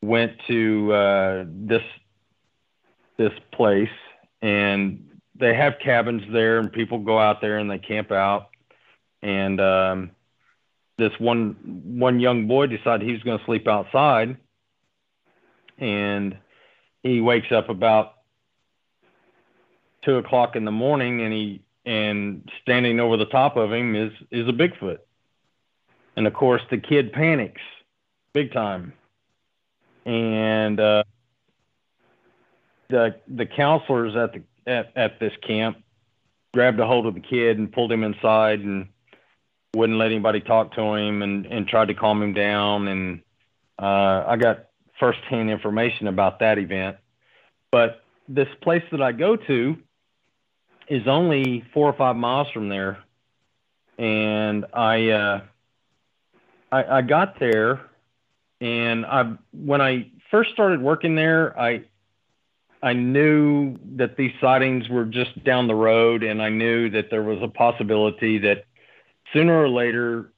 [0.00, 1.82] went to uh, this
[3.16, 3.88] this place,
[4.42, 8.48] and they have cabins there, and people go out there and they camp out.
[9.22, 10.10] And um,
[10.96, 11.56] this one
[11.98, 14.36] one young boy decided he was going to sleep outside,
[15.78, 16.36] and
[17.02, 18.14] he wakes up about
[20.02, 24.12] two o'clock in the morning, and he and standing over the top of him is
[24.30, 24.98] is a Bigfoot.
[26.16, 27.60] And of course, the kid panics
[28.32, 28.92] big time
[30.04, 31.04] and uh,
[32.88, 35.78] the the counselors at the at, at this camp
[36.52, 38.88] grabbed a hold of the kid and pulled him inside and
[39.74, 43.20] wouldn't let anybody talk to him and and tried to calm him down and
[43.78, 44.66] uh, I got
[45.00, 46.96] firsthand information about that event.
[47.72, 49.76] But this place that I go to
[50.88, 52.98] is only four or five miles from there,
[53.98, 55.40] and I uh,
[56.70, 57.80] I, I got there
[58.60, 61.82] and I when I first started working there, I
[62.82, 67.22] I knew that these sightings were just down the road, and I knew that there
[67.22, 68.64] was a possibility that
[69.34, 70.32] sooner or later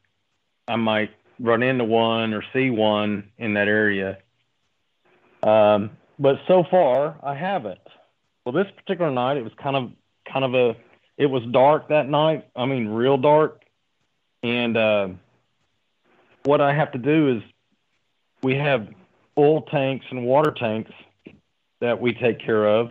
[0.67, 4.19] I might run into one or see one in that area.
[5.43, 7.79] Um, but so far, I haven't.
[8.45, 9.93] Well, this particular night, it was kind of
[10.33, 10.77] kind of a
[11.17, 12.49] it was dark that night.
[12.55, 13.63] I mean, real dark.
[14.43, 15.09] And uh,
[16.45, 17.43] what I have to do is
[18.43, 18.89] we have
[19.39, 20.91] oil tanks and water tanks
[21.81, 22.91] that we take care of.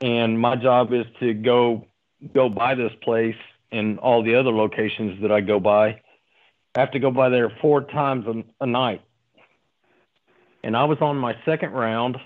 [0.00, 1.86] And my job is to go
[2.32, 3.36] go by this place
[3.74, 6.00] and all the other locations that I go by.
[6.74, 9.02] I have to go by there four times a, a night.
[10.62, 12.16] And I was on my second round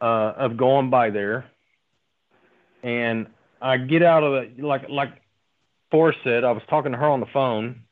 [0.00, 1.46] uh, of going by there.
[2.82, 3.28] And
[3.62, 5.10] I get out of the like like
[5.90, 7.82] Forrest said, I was talking to her on the phone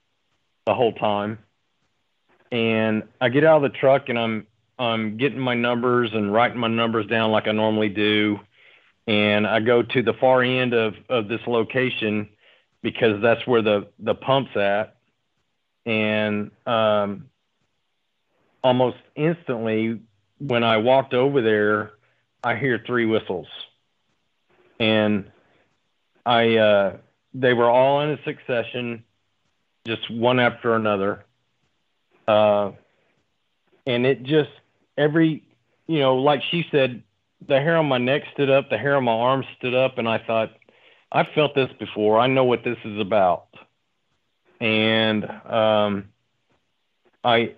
[0.67, 1.39] the whole time
[2.53, 4.47] and I get out of the truck and I'm
[4.79, 8.39] I'm getting my numbers and writing my numbers down like I normally do,
[9.07, 12.29] and I go to the far end of of this location
[12.83, 14.97] because that's where the the pump's at,
[15.87, 17.27] and um,
[18.63, 20.01] almost instantly
[20.39, 21.93] when I walked over there,
[22.43, 23.47] I hear three whistles,
[24.79, 25.31] and
[26.27, 26.97] I uh,
[27.35, 29.05] they were all in a succession,
[29.87, 31.25] just one after another.
[32.27, 32.73] Uh,
[33.87, 34.51] and it just
[34.97, 35.43] every,
[35.87, 37.03] you know, like she said,
[37.49, 40.09] the hair on my neck stood up, the hair on my arm stood up, and
[40.09, 40.51] I thought,
[41.11, 42.19] I've felt this before.
[42.19, 43.49] I know what this is about.
[44.61, 46.09] And um,
[47.25, 47.55] I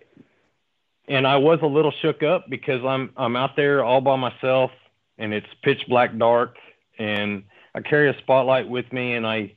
[1.06, 4.70] and I was a little shook up because I'm I'm out there all by myself
[5.18, 6.56] and it's pitch black dark
[6.98, 7.44] and
[7.74, 9.54] I carry a spotlight with me and I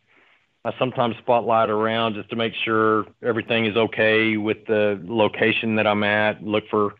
[0.65, 5.87] I sometimes spotlight around just to make sure everything is okay with the location that
[5.87, 6.95] I'm at, look for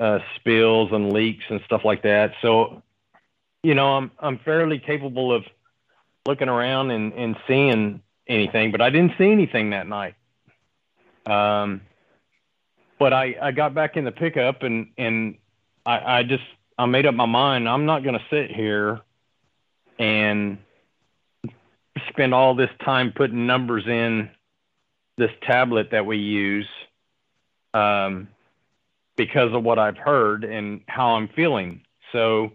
[0.00, 2.32] uh, spills and leaks and stuff like that.
[2.42, 2.82] So,
[3.62, 5.44] you know, I'm I'm fairly capable of
[6.26, 10.14] looking around and, and seeing anything, but I didn't see anything that night.
[11.26, 11.80] Um,
[12.98, 15.36] but I, I got back in the pickup and, and
[15.86, 16.44] I, I just,
[16.76, 17.68] I made up my mind.
[17.68, 19.00] I'm not going to sit here
[19.98, 20.58] and
[22.10, 24.30] spend all this time putting numbers in
[25.16, 26.68] this tablet that we use
[27.74, 28.28] um,
[29.18, 31.82] because of what I've heard and how I'm feeling.
[32.12, 32.52] So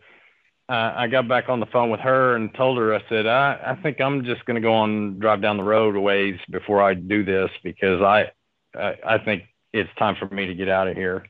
[0.69, 3.59] uh, I got back on the phone with her and told her, I said, I,
[3.63, 6.81] I think I'm just going to go on drive down the road a ways before
[6.81, 8.31] I do this because I,
[8.73, 11.27] I, I think it's time for me to get out of here.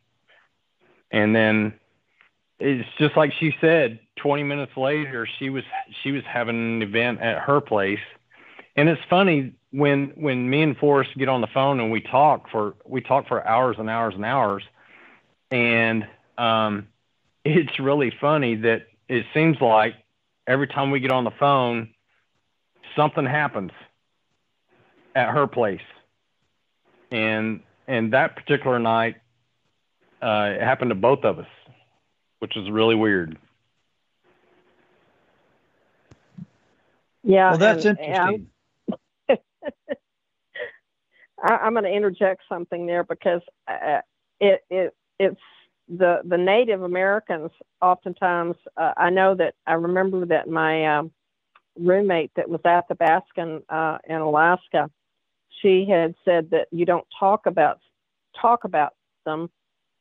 [1.12, 1.74] And then
[2.60, 5.64] it's just like she said, 20 minutes later, she was,
[6.04, 8.00] she was having an event at her place.
[8.76, 12.52] And it's funny when, when me and Forrest get on the phone and we talk
[12.52, 14.64] for, we talk for hours and hours and hours.
[15.52, 16.88] And, um,
[17.46, 19.96] it's really funny that it seems like
[20.48, 21.94] every time we get on the phone,
[22.96, 23.72] something happens
[25.16, 25.82] at her place.
[27.12, 29.18] And and that particular night,
[30.22, 31.48] uh, it happened to both of us,
[32.40, 33.38] which is really weird.
[37.24, 37.52] Yeah.
[37.52, 38.48] Well, that's and, interesting.
[39.30, 39.40] and
[41.44, 44.00] I, I'm going to interject something there because uh,
[44.40, 45.40] it it it's
[45.88, 51.12] the the Native Americans oftentimes uh, I know that I remember that my um,
[51.78, 54.90] roommate that was at the Baskin uh, in Alaska,
[55.62, 57.80] she had said that you don't talk about
[58.40, 58.94] talk about
[59.26, 59.50] them,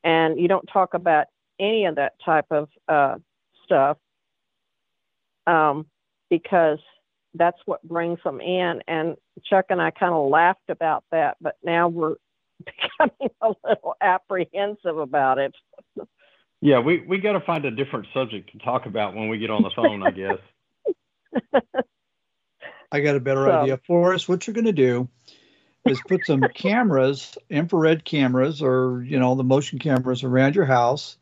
[0.05, 1.27] and you don't talk about
[1.59, 3.16] any of that type of uh,
[3.64, 3.96] stuff,
[5.46, 5.87] um,
[6.31, 6.79] because
[7.35, 8.83] that's what brings them in.
[8.87, 12.16] And Chuck and I kind of laughed about that, but now we're
[12.98, 15.55] becoming a little apprehensive about it.
[16.61, 19.51] Yeah, we, we got to find a different subject to talk about when we get
[19.51, 20.38] on the phone, I guess.
[22.92, 24.29] I got a better So- idea for us.
[24.29, 25.09] What you're going to do
[25.87, 31.16] is put some cameras, infrared cameras, or you know the motion cameras around your house,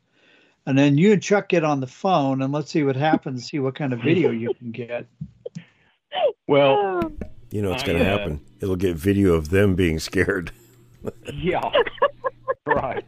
[0.66, 3.48] and then you and Chuck get on the phone and let's see what happens.
[3.48, 5.06] See what kind of video you can get.
[6.46, 7.12] Well,
[7.50, 8.40] You know what's going to uh, happen.
[8.60, 10.50] It'll get video of them being scared.
[11.34, 11.70] yeah,
[12.66, 13.04] right.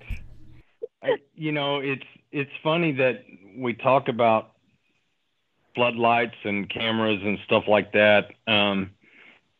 [1.02, 3.24] I, you know, it's it's funny that
[3.56, 4.52] we talk about
[5.74, 8.30] floodlights and cameras and stuff like that.
[8.46, 8.90] Um,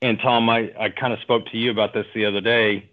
[0.00, 2.90] and Tom, I, I kind of spoke to you about this the other day.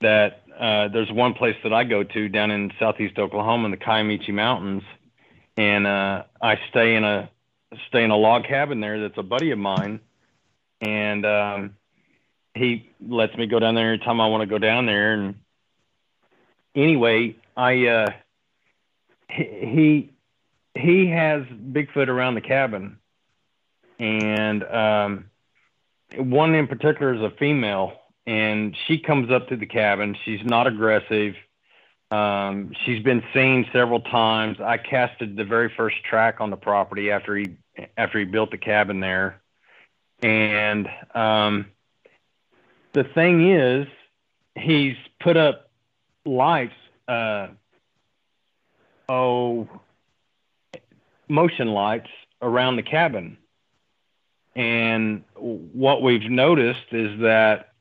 [0.00, 3.76] That uh, there's one place that I go to down in southeast Oklahoma in the
[3.76, 4.84] Kiamichi Mountains,
[5.56, 7.30] and uh, I stay in a
[7.88, 9.00] stay in a log cabin there.
[9.00, 10.00] That's a buddy of mine,
[10.80, 11.76] and um,
[12.58, 15.14] he lets me go down there anytime I want to go down there.
[15.14, 15.36] And
[16.74, 18.10] anyway, I uh,
[19.28, 20.12] he
[20.74, 22.98] he has Bigfoot around the cabin,
[23.98, 25.30] and um,
[26.16, 27.92] one in particular is a female,
[28.26, 30.16] and she comes up to the cabin.
[30.24, 31.34] She's not aggressive.
[32.10, 34.58] Um, she's been seen several times.
[34.60, 37.56] I casted the very first track on the property after he
[37.96, 39.42] after he built the cabin there,
[40.22, 41.66] and um,
[42.92, 43.86] the thing is,
[44.54, 45.70] he's put up
[46.24, 46.74] lights.
[47.06, 47.48] Uh,
[49.08, 49.68] oh,
[51.28, 52.08] motion lights
[52.42, 53.38] around the cabin.
[54.54, 57.72] And what we've noticed is that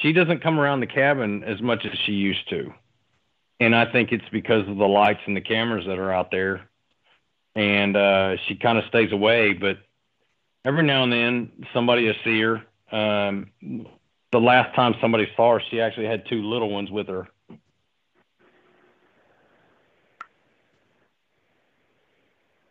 [0.00, 2.72] she doesn't come around the cabin as much as she used to.
[3.60, 6.68] And I think it's because of the lights and the cameras that are out there.
[7.54, 9.78] And uh, she kind of stays away, but
[10.64, 12.62] every now and then somebody will see her.
[12.90, 13.50] Um,
[14.32, 17.28] the last time somebody saw her, she actually had two little ones with her.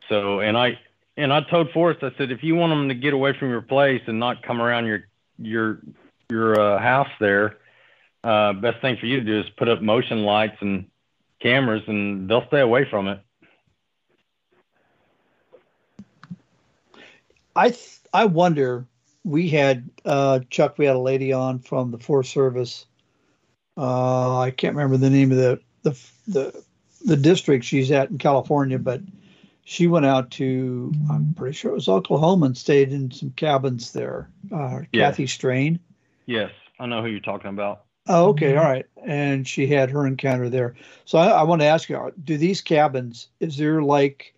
[0.09, 0.77] So, and I
[1.15, 3.61] and I told Forrest, I said, if you want them to get away from your
[3.61, 5.03] place and not come around your
[5.37, 5.79] your
[6.29, 7.57] your uh, house there,
[8.23, 10.87] uh, best thing for you to do is put up motion lights and
[11.41, 13.21] cameras, and they'll stay away from it.
[17.55, 18.87] I th- I wonder.
[19.23, 20.77] We had uh, Chuck.
[20.77, 22.85] We had a lady on from the Forest Service.
[23.77, 26.63] Uh, I can't remember the name of the the the
[27.05, 29.01] the district she's at in California, but
[29.63, 33.93] she went out to I'm pretty sure it was Oklahoma and stayed in some cabins
[33.93, 34.29] there.
[34.51, 35.09] Uh, Yeah.
[35.09, 35.79] Kathy Strain.
[36.25, 37.85] Yes, I know who you're talking about.
[38.07, 38.85] Oh, okay, all right.
[39.05, 40.75] And she had her encounter there.
[41.05, 43.27] So I, I want to ask you: Do these cabins?
[43.39, 44.33] Is there like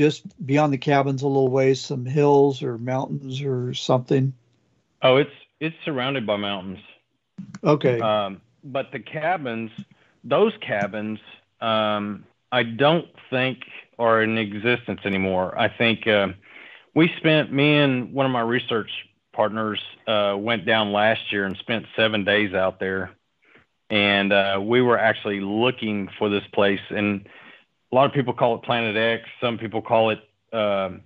[0.00, 4.32] just beyond the cabins a little ways, some hills or mountains or something?
[5.02, 6.78] Oh, it's it's surrounded by mountains.
[7.62, 8.00] Okay.
[8.00, 9.70] Um, but the cabins,
[10.24, 11.18] those cabins,
[11.60, 13.58] um, I don't think
[13.98, 15.58] are in existence anymore.
[15.58, 16.28] I think uh,
[16.94, 18.90] we spent me and one of my research
[19.34, 23.10] partners uh, went down last year and spent seven days out there,
[23.90, 26.80] and uh, we were actually looking for this place.
[26.88, 27.28] And
[27.90, 29.28] a lot of people call it Planet X.
[29.40, 30.20] Some people call it
[30.52, 31.02] um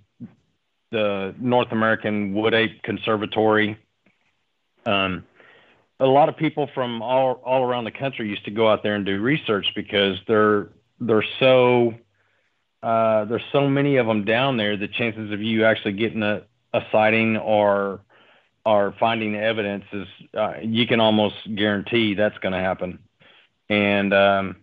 [0.91, 3.77] the North American Wood Ape Conservancy.
[4.85, 5.25] Um,
[5.99, 8.95] a lot of people from all all around the country used to go out there
[8.95, 10.69] and do research because they're
[10.99, 11.93] they're so
[12.83, 14.77] uh, there's so many of them down there.
[14.77, 18.01] The chances of you actually getting a, a sighting or
[18.65, 22.99] or finding evidence is uh, you can almost guarantee that's going to happen.
[23.69, 24.57] And um,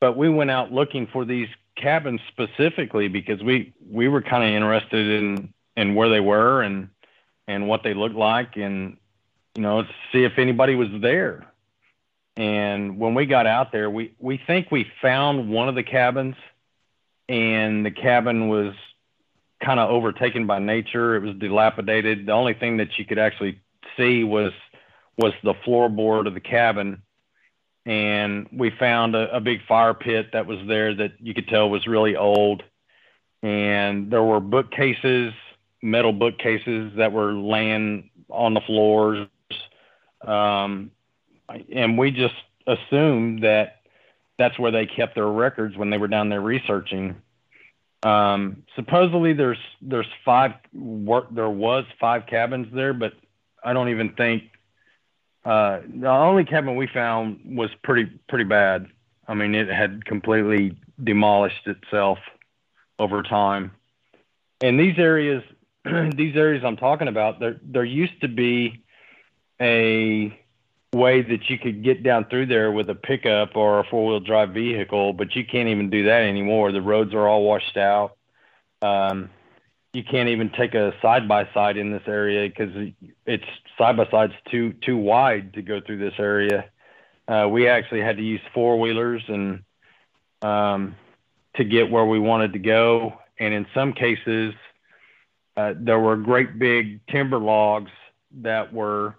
[0.00, 4.50] but we went out looking for these cabins specifically because we we were kind of
[4.50, 6.88] interested in in where they were and
[7.46, 8.96] and what they looked like and
[9.54, 11.46] you know see if anybody was there.
[12.38, 16.36] And when we got out there we we think we found one of the cabins
[17.28, 18.74] and the cabin was
[19.64, 21.16] kind of overtaken by nature.
[21.16, 22.26] It was dilapidated.
[22.26, 23.60] The only thing that you could actually
[23.96, 24.52] see was
[25.18, 27.02] was the floorboard of the cabin
[27.86, 31.70] and we found a, a big fire pit that was there that you could tell
[31.70, 32.64] was really old.
[33.42, 35.32] And there were bookcases,
[35.80, 39.28] metal bookcases that were laying on the floors.
[40.26, 40.90] Um,
[41.72, 42.34] and we just
[42.66, 43.82] assumed that
[44.36, 47.22] that's where they kept their records when they were down there researching.
[48.02, 53.14] Um, supposedly there's there's five work there was five cabins there, but
[53.64, 54.44] I don't even think
[55.46, 58.88] uh, the only cabin we found was pretty pretty bad.
[59.28, 62.18] I mean, it had completely demolished itself
[62.98, 63.70] over time.
[64.60, 65.44] And these areas,
[65.84, 68.82] these areas I'm talking about, there there used to be
[69.60, 70.36] a
[70.92, 74.20] way that you could get down through there with a pickup or a four wheel
[74.20, 76.72] drive vehicle, but you can't even do that anymore.
[76.72, 78.16] The roads are all washed out.
[78.82, 79.30] Um,
[79.92, 82.90] you can't even take a side by side in this area because
[83.24, 83.44] it's
[83.78, 86.66] side by sides too too wide to go through this area.
[87.28, 89.62] Uh, we actually had to use four wheelers and
[90.42, 90.94] um,
[91.56, 93.14] to get where we wanted to go.
[93.38, 94.54] And in some cases,
[95.56, 97.90] uh, there were great big timber logs
[98.42, 99.16] that were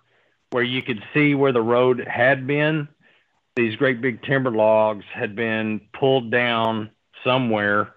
[0.52, 2.88] where you could see where the road had been.
[3.56, 6.92] These great big timber logs had been pulled down
[7.24, 7.96] somewhere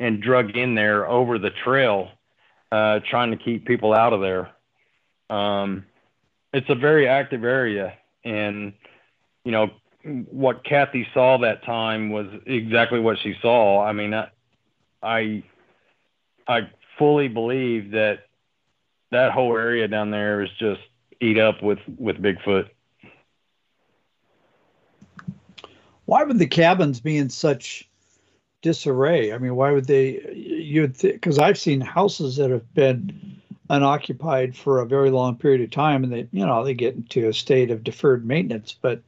[0.00, 2.08] and drug in there over the trail
[2.72, 4.50] uh, trying to keep people out of there.
[5.28, 5.84] Um,
[6.52, 7.94] it's a very active area,
[8.24, 8.72] and
[9.44, 9.70] you know
[10.04, 13.82] what Kathy saw that time was exactly what she saw.
[13.82, 14.14] I mean,
[15.02, 15.42] I,
[16.48, 18.26] I, fully believe that
[19.10, 20.80] that whole area down there is just
[21.20, 22.68] eat up with with Bigfoot.
[26.04, 27.88] Why would the cabins be in such
[28.60, 29.32] disarray?
[29.32, 30.20] I mean, why would they?
[30.34, 33.41] You'd because I've seen houses that have been
[33.72, 37.28] unoccupied for a very long period of time, and they, you know, they get into
[37.28, 38.76] a state of deferred maintenance.
[38.80, 39.02] But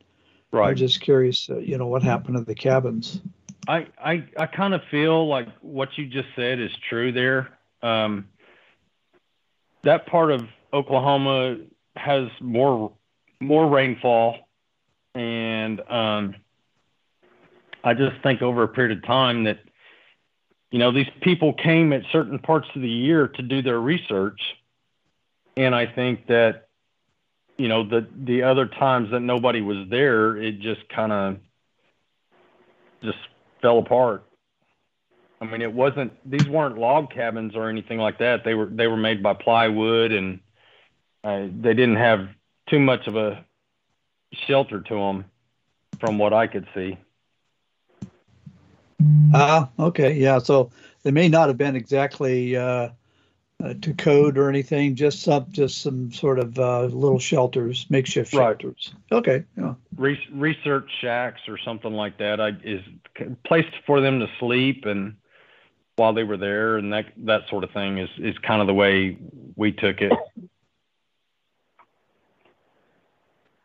[0.50, 0.70] right.
[0.70, 3.20] I'm just curious, uh, you know, what happened to the cabins?
[3.68, 7.56] I I, I kind of feel like what you just said is true there.
[7.82, 8.28] Um,
[9.82, 11.58] that part of Oklahoma
[11.96, 12.90] has more
[13.40, 14.48] more rainfall,
[15.14, 16.34] and um,
[17.84, 19.58] I just think over a period of time that,
[20.74, 24.40] you know, these people came at certain parts of the year to do their research.
[25.56, 26.66] And I think that,
[27.56, 31.36] you know, the, the other times that nobody was there, it just kind of
[33.04, 33.18] just
[33.62, 34.24] fell apart.
[35.40, 38.42] I mean, it wasn't, these weren't log cabins or anything like that.
[38.44, 40.40] They were, they were made by plywood and
[41.22, 42.26] uh, they didn't have
[42.68, 43.44] too much of a
[44.48, 45.26] shelter to them
[46.00, 46.98] from what I could see.
[49.34, 50.38] Ah, okay, yeah.
[50.38, 50.70] So
[51.02, 52.90] they may not have been exactly uh,
[53.62, 58.32] uh, to code or anything, just some just some sort of uh, little shelters, makeshift
[58.32, 58.94] shelters.
[59.10, 59.18] Right.
[59.18, 59.74] Okay, yeah.
[59.96, 62.82] Re- research shacks or something like that I, is
[63.44, 65.16] placed for them to sleep and
[65.96, 68.74] while they were there, and that that sort of thing is is kind of the
[68.74, 69.16] way
[69.56, 70.12] we took it.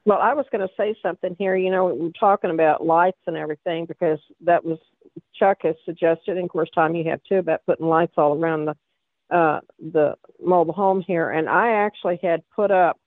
[0.06, 1.56] Well, I was going to say something here.
[1.56, 4.80] You know, we are talking about lights and everything because that was
[5.36, 8.66] Chuck has suggested, and of course, Tom, you have too, about putting lights all around
[8.66, 8.76] the
[9.30, 11.30] uh, the mobile home here.
[11.30, 12.98] And I actually had put up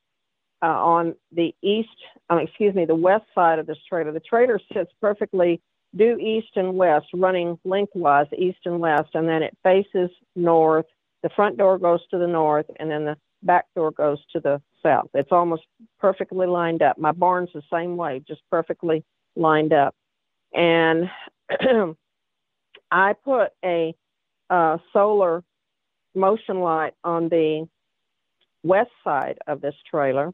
[0.63, 1.89] uh, on the east,
[2.31, 4.13] um, excuse me, the west side of this trailer.
[4.13, 5.61] The trailer sits perfectly
[5.97, 10.87] due east and west, running lengthwise east and west, and then it faces north.
[11.23, 14.63] The front door goes to the north, and then the back door goes to the
[14.83, 15.09] south.
[15.15, 15.63] It's almost
[15.99, 16.99] perfectly lined up.
[16.99, 19.05] My barn's the same way, just perfectly
[19.37, 19.95] lined up.
[20.55, 21.11] And
[22.93, 23.95] I put a
[24.51, 25.43] uh, solar
[26.15, 27.67] motion light on the
[28.63, 30.33] west side of this trailer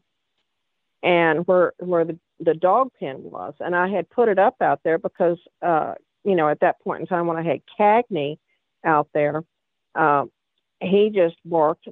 [1.02, 3.54] and where where the, the dog pen was.
[3.60, 5.94] And i had put it up out there because uh
[6.24, 8.38] you know at that point in time when i had cagney
[8.84, 9.44] out there
[9.94, 10.24] uh,
[10.80, 11.88] he just barked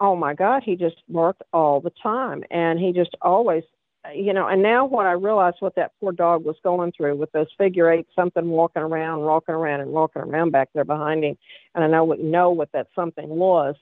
[0.00, 2.44] oh my god he just barked all the time.
[2.50, 3.64] And he just always
[4.12, 7.32] you know, and now when I realized what that poor dog was going through with
[7.32, 11.38] those figure eight something walking around, walking around, and walking around back there behind him,
[11.74, 13.76] and I know what know what that something was.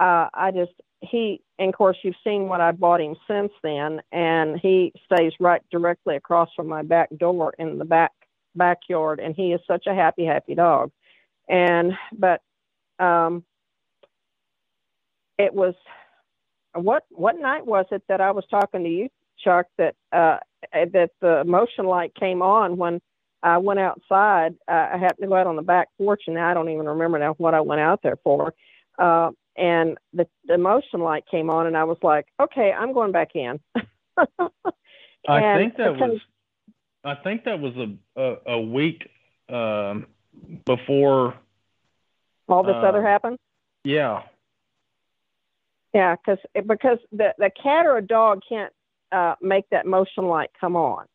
[0.00, 4.00] Uh, I just he, and of course, you've seen what I bought him since then,
[4.12, 8.12] and he stays right directly across from my back door in the back
[8.54, 10.90] backyard, and he is such a happy, happy dog.
[11.48, 12.40] And but
[12.98, 13.44] um,
[15.38, 15.74] it was
[16.74, 19.08] what what night was it that I was talking to you,
[19.42, 19.66] Chuck?
[19.78, 20.38] That uh,
[20.72, 23.00] that the motion light came on when
[23.42, 24.54] I went outside.
[24.68, 27.18] Uh, I happened to go out on the back porch, and I don't even remember
[27.18, 28.54] now what I went out there for.
[28.98, 33.12] Uh, and the the motion light came on, and I was like, okay, I'm going
[33.12, 33.60] back in.
[35.28, 36.20] I think that was
[37.04, 39.08] I think that was a a, a week
[39.48, 40.06] um,
[40.64, 41.34] before
[42.48, 43.38] all this uh, other happened.
[43.84, 44.22] Yeah.
[45.92, 48.72] Yeah, because because the the cat or a dog can't
[49.12, 51.06] uh, make that motion light come on.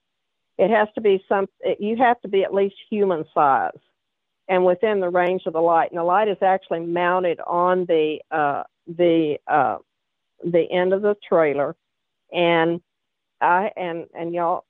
[0.57, 1.47] It has to be some.
[1.61, 3.77] It, you have to be at least human size,
[4.47, 5.91] and within the range of the light.
[5.91, 9.77] And the light is actually mounted on the uh, the uh,
[10.43, 11.75] the end of the trailer,
[12.31, 12.81] and
[13.41, 14.65] I and and y'all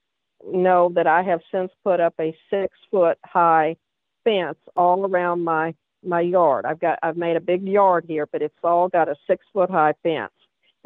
[0.45, 3.77] know that I have since put up a six foot high
[4.23, 5.73] fence all around my
[6.03, 6.65] my yard.
[6.65, 9.69] I've got I've made a big yard here, but it's all got a six foot
[9.69, 10.31] high fence.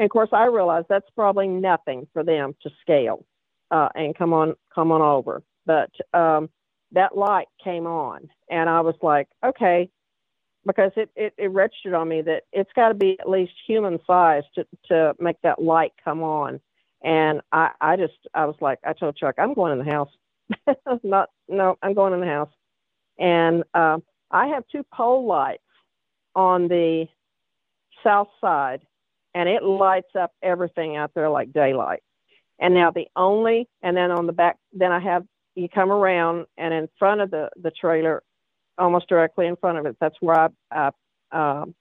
[0.01, 3.23] And of course, I realize that's probably nothing for them to scale
[3.69, 5.43] uh, and come on come on over.
[5.67, 6.49] But um,
[6.93, 9.91] that light came on, and I was like, okay,
[10.65, 13.99] because it, it, it registered on me that it's got to be at least human
[14.07, 16.61] size to to make that light come on.
[17.03, 20.09] And I I just I was like I told Chuck I'm going in the house.
[21.03, 22.49] Not no I'm going in the house.
[23.19, 23.99] And uh,
[24.31, 25.61] I have two pole lights
[26.35, 27.05] on the
[28.03, 28.81] south side,
[29.33, 32.03] and it lights up everything out there like daylight.
[32.59, 35.25] And now the only, and then on the back, then I have
[35.55, 38.23] you come around, and in front of the the trailer,
[38.77, 40.91] almost directly in front of it, that's where I I,
[41.31, 41.75] um,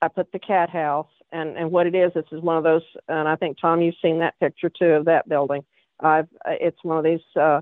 [0.00, 1.08] I put the cat house.
[1.32, 3.96] And and what it is, this is one of those, and I think Tom, you've
[4.00, 5.64] seen that picture too of that building.
[6.00, 7.20] I've it's one of these.
[7.36, 7.60] Uh,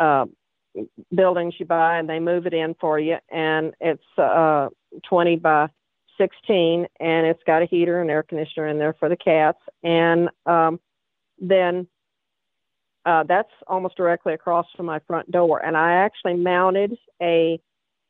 [0.00, 0.26] uh,
[1.14, 4.68] buildings you buy and they move it in for you and it's uh
[5.08, 5.68] 20 by
[6.18, 9.58] 16 and it's got a heater and air conditioner in there for the cats.
[9.82, 10.80] And um
[11.38, 11.86] then
[13.06, 15.64] uh that's almost directly across from my front door.
[15.64, 17.60] And I actually mounted a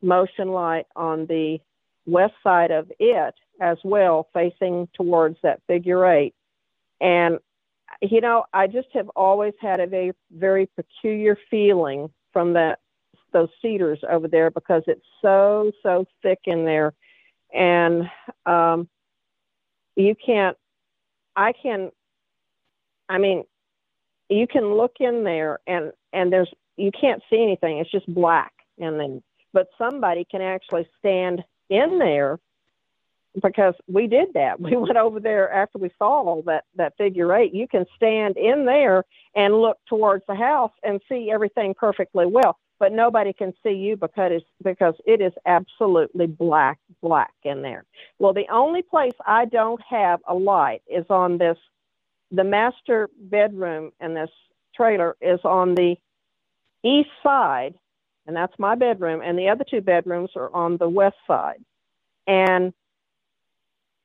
[0.03, 1.59] motion light on the
[2.07, 6.35] west side of it as well facing towards that figure 8
[7.01, 7.39] and
[8.03, 12.81] you know I just have always had a very very peculiar feeling from that
[13.33, 16.95] those cedars over there because it's so so thick in there
[17.55, 18.11] and
[18.47, 18.89] um
[19.97, 20.57] you can't
[21.37, 21.91] i can
[23.09, 23.45] i mean
[24.29, 28.53] you can look in there and and there's you can't see anything it's just black
[28.79, 32.39] and then but somebody can actually stand in there
[33.43, 34.61] because we did that.
[34.65, 37.55] We went over there after we saw all that that figure eight.
[37.55, 42.59] You can stand in there and look towards the house and see everything perfectly well,
[42.85, 47.87] but nobody can see you because it's, because it is absolutely black black in there.
[48.18, 51.57] Well, the only place I don't have a light is on this
[52.30, 54.28] the master bedroom in this
[54.76, 55.97] trailer is on the
[56.85, 57.72] east side
[58.26, 61.64] and that's my bedroom and the other two bedrooms are on the west side.
[62.26, 62.74] And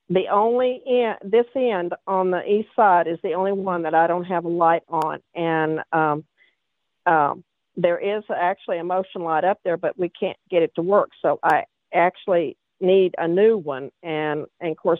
[0.09, 4.07] the only end, this end on the east side is the only one that I
[4.07, 6.23] don't have a light on, and um,
[7.05, 7.43] um,
[7.76, 11.11] there is actually a motion light up there, but we can't get it to work.
[11.22, 11.63] So I
[11.93, 14.99] actually need a new one, and, and of course,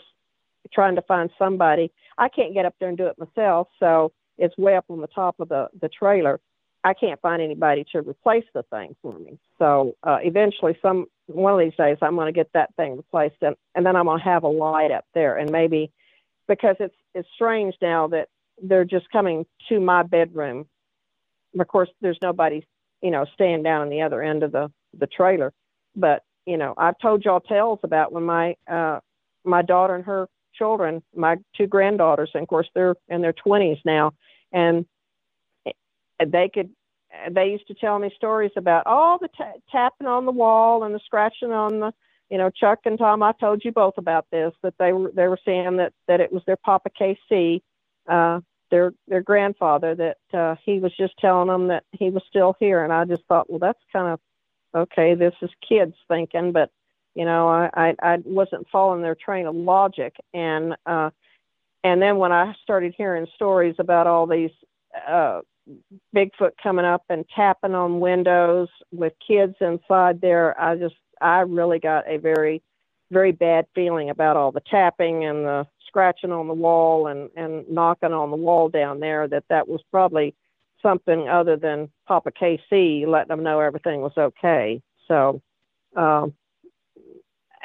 [0.74, 1.91] trying to find somebody.
[2.17, 5.07] I can't get up there and do it myself, so it's way up on the
[5.07, 6.39] top of the the trailer.
[6.84, 9.38] I can't find anybody to replace the thing for me.
[9.57, 13.36] So uh, eventually, some one of these days, I'm going to get that thing replaced,
[13.41, 15.91] and, and then I'm going to have a light up there, and maybe
[16.47, 18.30] because it's it's strange now that
[18.61, 20.67] they're just coming to my bedroom.
[21.58, 22.64] Of course, there's nobody,
[23.02, 25.54] you know, staying down on the other end of the the trailer,
[25.95, 29.00] but you know, I've told y'all tales about when my uh,
[29.45, 33.80] my daughter and her children, my two granddaughters, and of course they're in their 20s
[33.86, 34.14] now,
[34.52, 34.86] and
[36.26, 36.70] they could
[37.32, 40.93] they used to tell me stories about all the t- tapping on the wall and
[40.95, 41.91] the scratching on the
[42.30, 45.28] you know chuck and tom i told you both about this that they were they
[45.28, 47.62] were saying that that it was their papa kc
[48.10, 48.39] uh
[48.72, 52.84] their their grandfather that uh he was just telling them that he was still here.
[52.84, 54.20] And i just thought well that's kind of
[54.76, 56.51] okay this is kids thinking.
[56.53, 56.72] But
[57.15, 60.15] you know i i, I wasn't following their train of logic.
[60.34, 61.09] And uh
[61.84, 64.51] and then when I started hearing stories about all these
[65.07, 65.41] uh,
[66.15, 71.80] Bigfoot coming up and tapping on windows with kids inside there, I just I really
[71.80, 72.61] got a very
[73.11, 77.67] very bad feeling about all the tapping and the scratching on the wall and and
[77.69, 80.33] knocking on the wall down there that that was probably
[80.81, 84.81] something other than Papa KC letting them know everything was okay.
[85.07, 85.41] So,
[85.95, 86.33] um,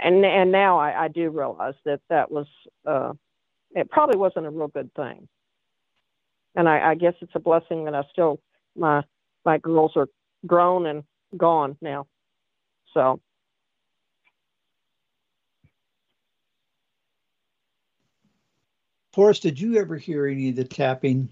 [0.03, 2.47] and and now I, I do realize that that was
[2.87, 3.13] uh,
[3.75, 5.29] it probably wasn't a real good thing.
[6.57, 8.41] And I, I guess it's a blessing that I still
[8.77, 9.03] my
[9.45, 10.09] my girls are
[10.47, 11.05] grown and
[11.37, 12.07] gone now.
[12.93, 13.21] So
[19.15, 21.29] Forrest, did you ever hear any of the tapping?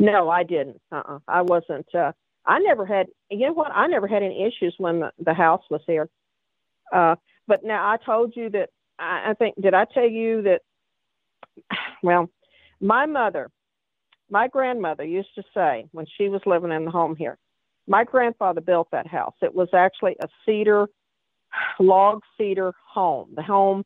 [0.00, 0.80] No, I didn't.
[0.90, 1.20] Uh-uh.
[1.28, 1.86] I wasn't.
[1.94, 2.10] Uh,
[2.44, 3.06] I never had.
[3.30, 3.70] You know what?
[3.72, 6.08] I never had any issues when the, the house was here.
[6.92, 7.14] Uh,
[7.46, 8.70] but now I told you that.
[8.98, 10.62] I, I think did I tell you that?
[12.02, 12.28] Well,
[12.80, 13.50] my mother,
[14.30, 17.38] my grandmother used to say when she was living in the home here,
[17.88, 19.34] my grandfather built that house.
[19.40, 20.86] It was actually a cedar,
[21.80, 23.30] log cedar home.
[23.34, 23.84] The home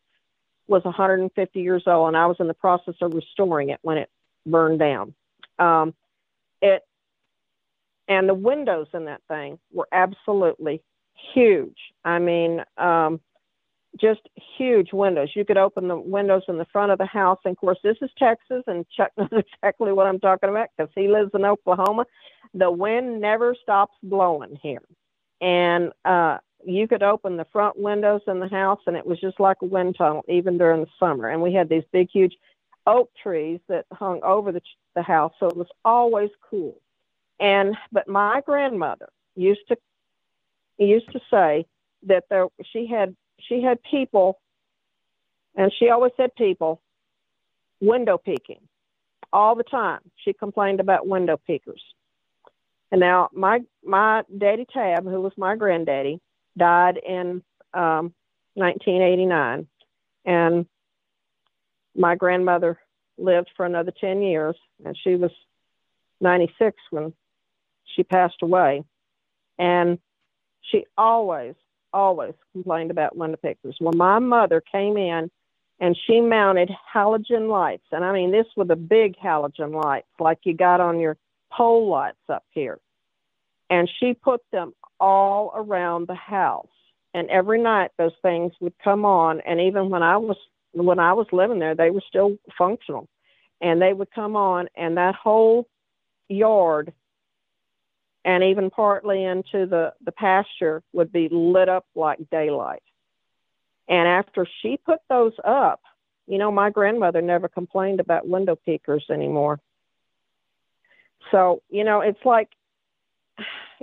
[0.70, 4.08] was 150 years old, and I was in the process of restoring it when it
[4.46, 5.14] burned down.
[5.58, 5.94] Um,
[6.62, 6.82] it
[8.08, 10.82] and the windows in that thing were absolutely
[11.34, 11.76] huge.
[12.04, 13.20] I mean, um,
[14.00, 14.20] just
[14.58, 15.30] huge windows.
[15.34, 17.38] You could open the windows in the front of the house.
[17.44, 20.90] And of course, this is Texas, and Chuck knows exactly what I'm talking about because
[20.94, 22.06] he lives in Oklahoma.
[22.54, 24.82] The wind never stops blowing here.
[25.40, 29.40] And uh, you could open the front windows in the house and it was just
[29.40, 31.28] like a wind tunnel even during the summer.
[31.28, 32.36] And we had these big huge
[32.86, 34.60] oak trees that hung over the,
[34.94, 36.76] the house so it was always cool.
[37.38, 39.76] And but my grandmother used to
[40.78, 41.66] used to say
[42.06, 44.38] that there she had she had people
[45.54, 46.80] and she always said people
[47.80, 48.60] window peeking
[49.32, 50.00] all the time.
[50.16, 51.82] She complained about window peekers.
[52.90, 56.20] And now my my daddy tab who was my granddaddy
[56.60, 57.42] died in
[57.72, 58.12] um,
[58.54, 59.66] 1989,
[60.26, 60.66] and
[61.96, 62.78] my grandmother
[63.18, 65.30] lived for another 10 years, and she was
[66.20, 67.12] 96 when
[67.96, 68.84] she passed away.
[69.58, 69.98] And
[70.60, 71.54] she always,
[71.92, 73.76] always complained about window pickers.
[73.80, 75.30] Well, my mother came in
[75.80, 77.86] and she mounted halogen lights.
[77.90, 81.16] And I mean, this were the big halogen lights, like you got on your
[81.50, 82.78] pole lights up here.
[83.70, 86.68] And she put them all around the house.
[87.12, 89.40] And every night those things would come on.
[89.40, 90.36] And even when I was
[90.72, 93.08] when I was living there, they were still functional.
[93.60, 95.68] And they would come on and that whole
[96.28, 96.92] yard
[98.24, 102.82] and even partly into the, the pasture would be lit up like daylight.
[103.88, 105.80] And after she put those up,
[106.26, 109.58] you know, my grandmother never complained about window peekers anymore.
[111.30, 112.48] So, you know, it's like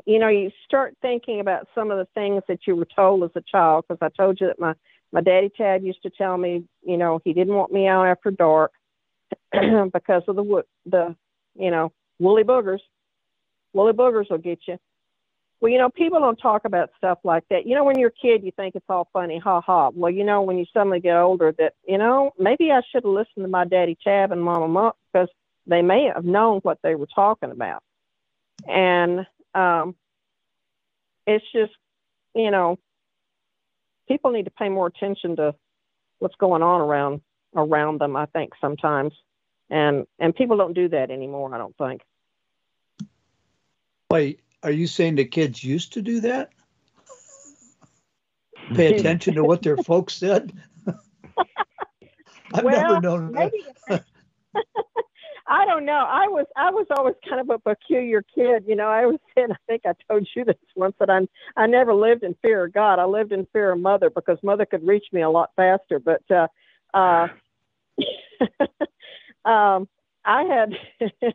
[0.06, 3.32] you know, you start thinking about some of the things that you were told as
[3.36, 3.86] a child.
[3.88, 4.74] Because I told you that my
[5.12, 8.32] my daddy Tad used to tell me, you know, he didn't want me out after
[8.32, 8.72] dark
[9.52, 11.16] because of the the
[11.56, 12.80] you know woolly boogers.
[13.74, 14.78] Woolly boogers will get you.
[15.60, 17.66] Well, you know, people don't talk about stuff like that.
[17.66, 19.90] You know, when you're a kid, you think it's all funny, ha ha.
[19.90, 23.12] Well, you know, when you suddenly get older, that you know, maybe I should have
[23.12, 25.30] listened to my daddy Tab and Mama Muck because
[25.66, 27.82] they may have known what they were talking about.
[28.68, 29.26] And
[29.58, 29.96] um,
[31.26, 31.74] it's just,
[32.36, 32.78] you know,
[34.08, 35.56] people need to pay more attention to
[36.20, 37.22] what's going on around
[37.56, 38.16] around them.
[38.16, 39.14] I think sometimes,
[39.70, 41.54] and and people don't do that anymore.
[41.54, 42.02] I don't think.
[44.12, 46.52] Wait, are you saying the kids used to do that?
[48.74, 50.54] Pay attention to what their folks said.
[52.54, 53.32] I've well, never known.
[53.34, 53.66] Maybe,
[55.48, 56.06] I don't know.
[56.08, 58.88] I was I was always kind of a peculiar kid, you know.
[58.90, 62.24] I was said I think I told you this once that I I never lived
[62.24, 63.00] in fear of God.
[63.00, 66.00] I lived in fear of mother because mother could reach me a lot faster.
[66.00, 66.48] But uh,
[66.94, 67.28] uh,
[69.50, 69.88] um,
[70.26, 70.74] I had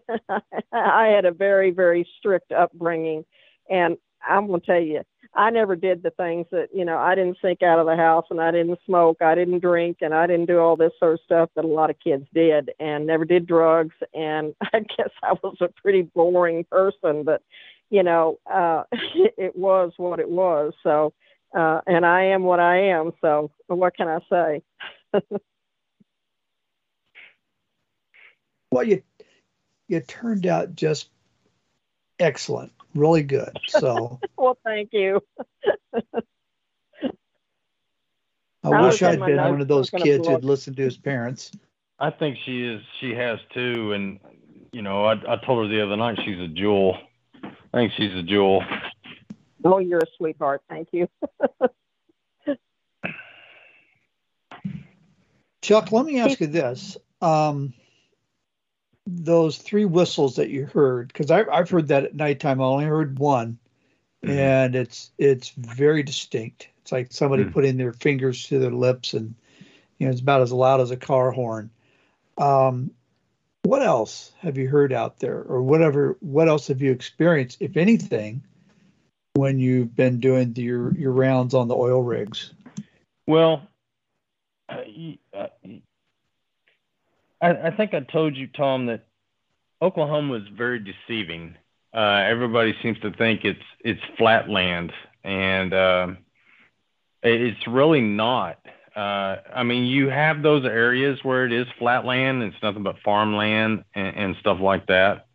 [0.72, 3.24] I had a very very strict upbringing,
[3.70, 3.96] and
[4.26, 5.02] I'm gonna tell you,
[5.34, 8.26] I never did the things that, you know, I didn't sneak out of the house
[8.30, 11.20] and I didn't smoke, I didn't drink, and I didn't do all this sort of
[11.24, 13.94] stuff that a lot of kids did and never did drugs.
[14.12, 17.42] And I guess I was a pretty boring person, but,
[17.88, 20.74] you know, uh, it was what it was.
[20.82, 21.14] So,
[21.56, 23.12] uh, and I am what I am.
[23.20, 24.62] So, what can I say?
[28.70, 29.02] well, you,
[29.88, 31.08] you turned out just
[32.22, 33.58] excellent really good.
[33.68, 35.22] So, well, thank you.
[38.64, 41.50] I, I wish I'd been one of those kids who'd listened to his parents.
[41.98, 42.80] I think she is.
[43.00, 44.20] She has too, and
[44.72, 46.96] you know, I, I told her the other night she's a jewel.
[47.44, 48.62] I think she's a jewel.
[49.64, 50.62] Oh, you're a sweetheart.
[50.68, 51.08] Thank you.
[55.62, 56.96] Chuck, let me ask you this.
[57.20, 57.72] Um,
[59.07, 62.61] those three whistles that you heard, because I've heard that at nighttime.
[62.61, 63.59] I only heard one,
[64.24, 64.38] mm-hmm.
[64.38, 66.68] and it's it's very distinct.
[66.82, 67.53] It's like somebody mm-hmm.
[67.53, 69.34] putting their fingers to their lips, and
[69.98, 71.70] you know, it's about as loud as a car horn.
[72.38, 72.92] Um,
[73.62, 76.16] what else have you heard out there, or whatever?
[76.20, 78.42] What else have you experienced, if anything,
[79.34, 82.53] when you've been doing the, your your rounds on the oil rigs?
[83.26, 83.62] Well,
[84.68, 84.82] uh,
[85.34, 85.46] uh,
[87.43, 89.05] I, I think I told you, Tom, that
[89.82, 91.57] Oklahoma is very deceiving.
[91.93, 94.93] Uh, everybody seems to think it's it's flat land,
[95.24, 96.07] and uh,
[97.22, 98.59] it's really not.
[98.97, 102.97] Uh, I mean, you have those areas where it is flat land, it's nothing but
[103.05, 105.26] farmland and, and stuff like that.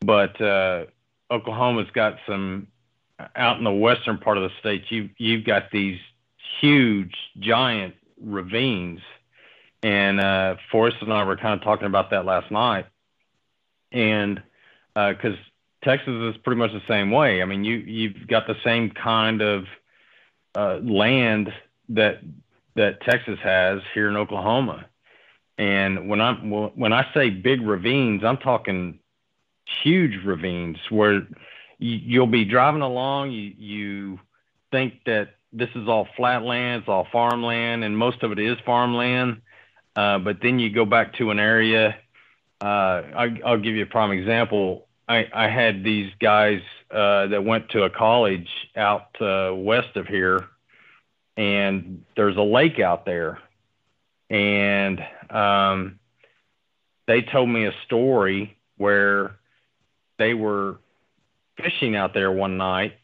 [0.00, 0.86] But uh,
[1.30, 2.68] Oklahoma's got some
[3.34, 4.84] out in the western part of the state.
[4.90, 5.98] You you've got these
[6.60, 9.00] huge, giant ravines,
[9.86, 12.86] and uh, Forrest and I were kind of talking about that last night,
[13.92, 14.42] and
[14.94, 17.40] because uh, Texas is pretty much the same way.
[17.40, 19.66] I mean, you you've got the same kind of
[20.56, 21.52] uh, land
[21.90, 22.20] that
[22.74, 24.86] that Texas has here in Oklahoma.
[25.56, 28.98] And when I'm when I say big ravines, I'm talking
[29.84, 31.28] huge ravines where
[31.78, 34.20] you'll be driving along, you, you
[34.72, 38.58] think that this is all flat land, it's all farmland, and most of it is
[38.66, 39.42] farmland.
[39.96, 41.96] Uh, but then you go back to an area.
[42.60, 44.86] Uh, I, I'll give you a prime example.
[45.08, 50.06] I, I had these guys uh, that went to a college out uh, west of
[50.06, 50.46] here,
[51.36, 53.38] and there's a lake out there,
[54.28, 55.98] and um,
[57.06, 59.36] they told me a story where
[60.18, 60.78] they were
[61.56, 62.94] fishing out there one night.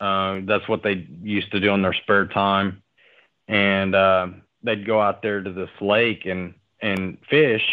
[0.00, 2.82] Uh, that's what they used to do in their spare time,
[3.48, 3.94] and
[4.62, 7.64] they'd go out there to this lake and and fish.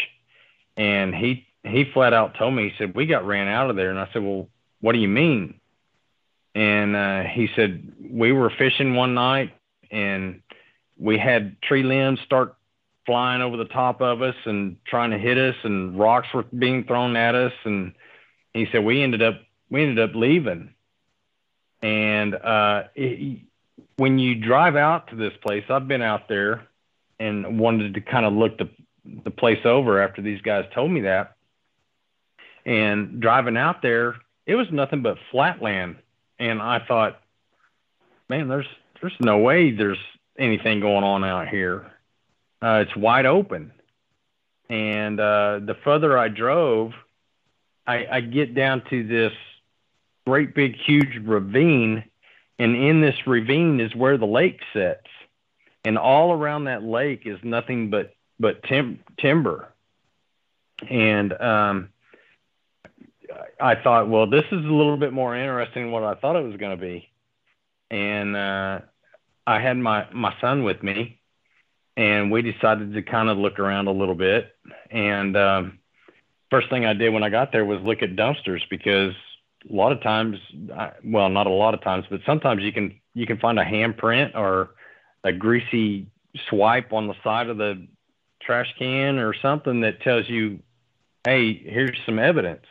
[0.77, 3.89] And he he flat out told me he said we got ran out of there,
[3.89, 4.47] and I said, well,
[4.81, 5.59] what do you mean?
[6.53, 9.53] And uh, he said we were fishing one night
[9.91, 10.41] and
[10.97, 12.55] we had tree limbs start
[13.05, 16.83] flying over the top of us and trying to hit us, and rocks were being
[16.85, 17.53] thrown at us.
[17.63, 17.93] And
[18.53, 19.35] he said we ended up
[19.69, 20.73] we ended up leaving.
[21.81, 23.41] And uh, it,
[23.97, 26.67] when you drive out to this place, I've been out there
[27.19, 28.69] and wanted to kind of look the
[29.23, 31.35] the place over after these guys told me that.
[32.65, 34.15] And driving out there,
[34.47, 35.97] it was nothing but flat land.
[36.39, 37.21] And I thought,
[38.27, 38.67] man, there's
[39.01, 39.99] there's no way there's
[40.37, 41.91] anything going on out here.
[42.61, 43.71] Uh, it's wide open.
[44.69, 46.93] And uh, the further I drove,
[47.85, 49.33] I, I get down to this
[50.25, 52.03] great big huge ravine,
[52.57, 55.05] and in this ravine is where the lake sits,
[55.85, 59.71] and all around that lake is nothing but but tim- timber.
[60.89, 61.89] And um,
[63.61, 66.43] I thought, well, this is a little bit more interesting than what I thought it
[66.43, 67.09] was going to be.
[67.89, 68.79] And uh,
[69.47, 71.19] I had my my son with me,
[71.95, 74.53] and we decided to kind of look around a little bit.
[74.89, 75.79] And um,
[76.49, 79.13] first thing I did when I got there was look at dumpsters because
[79.69, 80.37] a lot of times,
[80.75, 83.63] I, well, not a lot of times, but sometimes you can you can find a
[83.63, 84.71] handprint or
[85.25, 86.07] a greasy
[86.47, 87.85] swipe on the side of the
[88.41, 90.59] trash can or something that tells you,
[91.25, 92.65] hey, here's some evidence.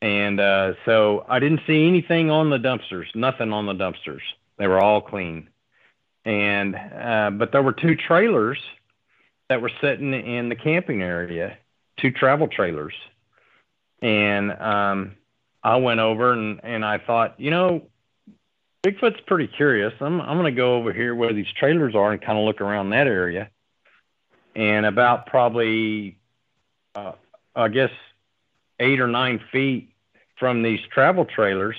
[0.00, 4.22] And uh, so I didn't see anything on the dumpsters, nothing on the dumpsters.
[4.56, 5.50] They were all clean
[6.28, 8.58] and uh, but there were two trailers
[9.48, 11.56] that were sitting in the camping area,
[11.96, 12.92] two travel trailers,
[14.02, 15.16] and um,
[15.62, 17.86] I went over and and I thought, you know,
[18.88, 19.92] Bigfoot's pretty curious.
[20.00, 22.90] I'm I'm gonna go over here where these trailers are and kind of look around
[22.90, 23.50] that area,
[24.56, 26.18] and about probably,
[26.94, 27.12] uh,
[27.54, 27.90] I guess,
[28.80, 29.92] eight or nine feet
[30.38, 31.76] from these travel trailers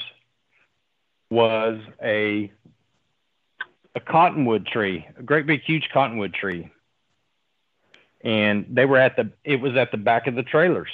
[1.31, 2.51] was a
[3.95, 6.71] a cottonwood tree, a great big huge cottonwood tree.
[8.21, 10.91] And they were at the it was at the back of the trailers.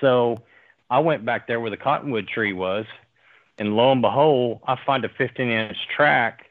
[0.00, 0.42] So
[0.90, 2.86] I went back there where the cottonwood tree was,
[3.58, 6.46] and lo and behold, I find a 15 inch track.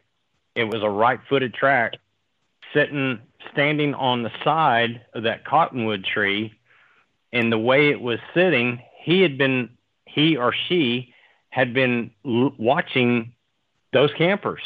[0.56, 1.94] It was a right footed track
[2.74, 3.20] sitting
[3.52, 6.54] standing on the side of that cottonwood tree.
[7.34, 9.70] And the way it was sitting, he had been
[10.06, 11.14] he or she
[11.50, 13.34] had been l- watching
[13.94, 14.62] those campers.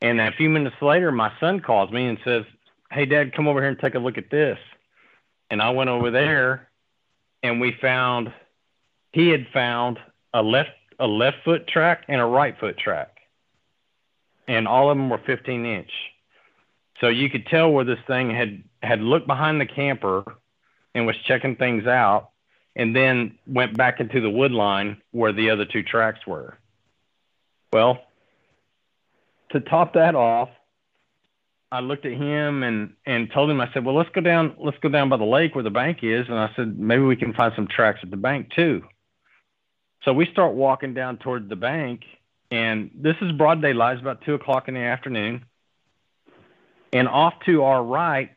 [0.00, 2.44] And a few minutes later, my son calls me and says,
[2.90, 4.58] "Hey, Dad, come over here and take a look at this."
[5.50, 6.68] And I went over there,
[7.42, 8.32] and we found
[9.12, 9.98] he had found
[10.32, 13.18] a left a left foot track and a right foot track,
[14.48, 15.90] and all of them were 15 inch.
[17.00, 20.24] So you could tell where this thing had had looked behind the camper
[20.94, 22.30] and was checking things out,
[22.74, 26.56] and then went back into the wood line where the other two tracks were.
[27.72, 28.00] Well,
[29.50, 30.48] to top that off,
[31.70, 34.78] I looked at him and and told him I said, "Well, let's go down let's
[34.78, 37.34] go down by the lake where the bank is." And I said, "Maybe we can
[37.34, 38.84] find some tracks at the bank too."
[40.06, 42.04] So we start walking down toward the bank,
[42.52, 43.94] and this is broad daylight.
[43.94, 45.44] It's about two o'clock in the afternoon,
[46.92, 48.30] and off to our right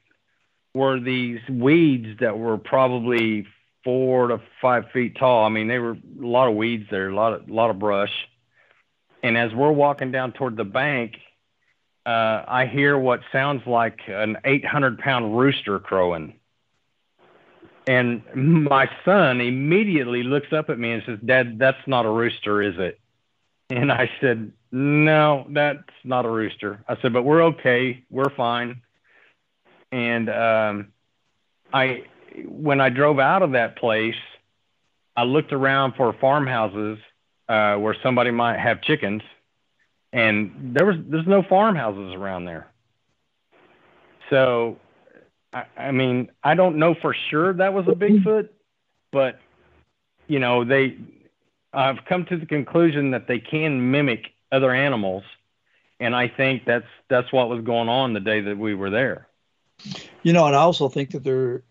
[0.73, 3.45] were these weeds that were probably
[3.83, 5.45] four to five feet tall.
[5.45, 7.77] I mean, they were a lot of weeds there, a lot of a lot of
[7.77, 8.13] brush.
[9.21, 11.17] And as we're walking down toward the bank,
[12.03, 16.38] uh, I hear what sounds like an 800 pound rooster crowing.
[17.89, 22.61] And my son immediately looks up at me and says, Dad, that's not a rooster,
[22.61, 22.99] is it?
[23.71, 26.83] And I said, No, that's not a rooster.
[26.87, 28.03] I said, But we're okay.
[28.11, 28.83] We're fine.
[29.91, 30.89] And um,
[31.73, 32.03] I,
[32.45, 34.13] when I drove out of that place,
[35.17, 36.99] I looked around for farmhouses
[37.47, 39.23] uh, where somebody might have chickens,
[40.13, 42.67] and there was there's no farmhouses around there.
[44.29, 44.77] So,
[45.53, 48.49] I, I mean, I don't know for sure that was a Bigfoot,
[49.11, 49.39] but
[50.27, 50.97] you know, they
[51.73, 55.23] I've come to the conclusion that they can mimic other animals,
[55.99, 59.27] and I think that's that's what was going on the day that we were there.
[60.23, 61.63] You know, and I also think that they're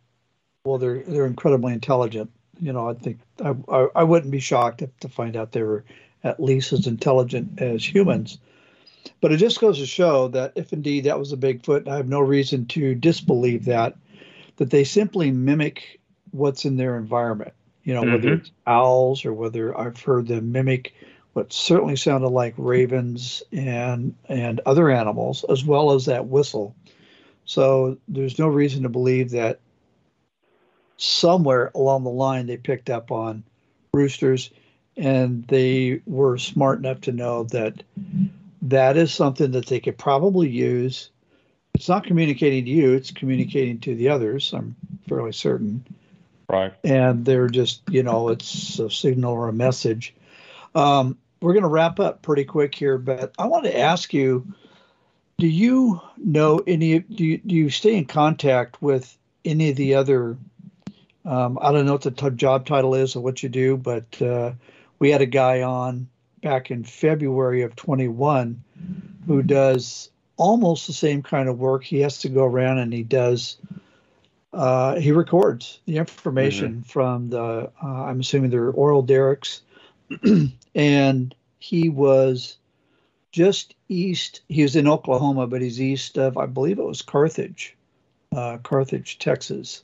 [0.64, 2.30] well, they're they're incredibly intelligent.
[2.60, 5.62] You know, I think I I, I wouldn't be shocked if, to find out they
[5.62, 5.84] were
[6.24, 8.38] at least as intelligent as humans.
[9.20, 12.08] But it just goes to show that if indeed that was a Bigfoot, I have
[12.08, 13.96] no reason to disbelieve that,
[14.56, 16.00] that they simply mimic
[16.30, 17.52] what's in their environment.
[17.82, 18.12] You know, mm-hmm.
[18.12, 20.92] whether it's owls or whether I've heard them mimic
[21.32, 26.74] what certainly sounded like ravens and and other animals, as well as that whistle.
[27.44, 29.60] So there's no reason to believe that
[30.96, 33.44] somewhere along the line they picked up on
[33.94, 34.50] roosters
[34.96, 37.84] and they were smart enough to know that
[38.70, 41.10] that is something that they could probably use.
[41.74, 44.74] It's not communicating to you, it's communicating to the others, I'm
[45.08, 45.84] fairly certain.
[46.48, 46.72] Right.
[46.82, 50.14] And they're just, you know, it's a signal or a message.
[50.74, 54.54] Um, we're going to wrap up pretty quick here, but I want to ask you
[55.38, 59.94] do you know any, do you, do you stay in contact with any of the
[59.94, 60.36] other?
[61.24, 64.20] Um, I don't know what the t- job title is or what you do, but
[64.20, 64.52] uh,
[64.98, 66.08] we had a guy on
[66.40, 68.62] back in February of 21
[69.26, 71.84] who does almost the same kind of work.
[71.84, 73.58] He has to go around and he does,
[74.52, 76.82] uh, he records the information mm-hmm.
[76.82, 79.62] from the, uh, I'm assuming they're oral derricks.
[80.74, 82.56] and he was
[83.32, 87.76] just east, he was in Oklahoma, but he's east of, I believe it was Carthage,
[88.34, 89.82] uh, Carthage, Texas.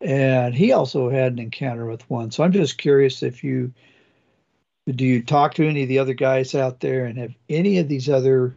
[0.00, 2.30] And he also had an encounter with one.
[2.30, 3.72] So I'm just curious if you,
[4.88, 7.06] do you talk to any of the other guys out there?
[7.06, 8.56] And have any of these other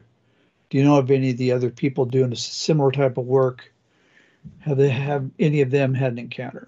[0.69, 3.73] do you know of any of the other people doing a similar type of work?
[4.59, 6.67] Have they have any of them had an encounter?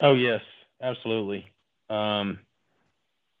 [0.00, 0.42] Oh yes.
[0.82, 1.46] Absolutely.
[1.88, 2.38] Um,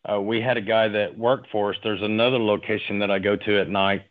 [0.08, 1.76] uh, we had a guy that worked for us.
[1.82, 4.02] There's another location that i go to at night.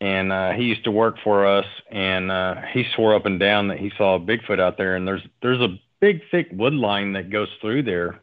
[0.00, 1.66] And uh, he used to work for us.
[1.90, 4.96] And uh, he swore up and down that he saw a bigfoot out there.
[4.96, 8.20] And there's there's a big thick wood line that goes through there.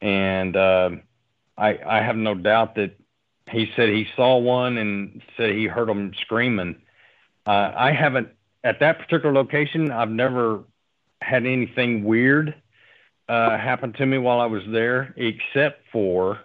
[0.00, 1.02] And um,
[1.58, 2.96] I, I have no doubt that
[3.50, 6.82] he said he saw one and said he heard them screaming.
[7.46, 8.28] Uh, I haven't
[8.64, 9.90] at that particular location.
[9.90, 10.64] I've never
[11.22, 12.54] had anything weird
[13.28, 16.40] uh, happen to me while I was there, except for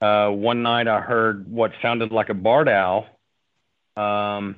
[0.00, 3.06] uh, one night I heard what sounded like a barred owl,
[3.96, 4.56] um,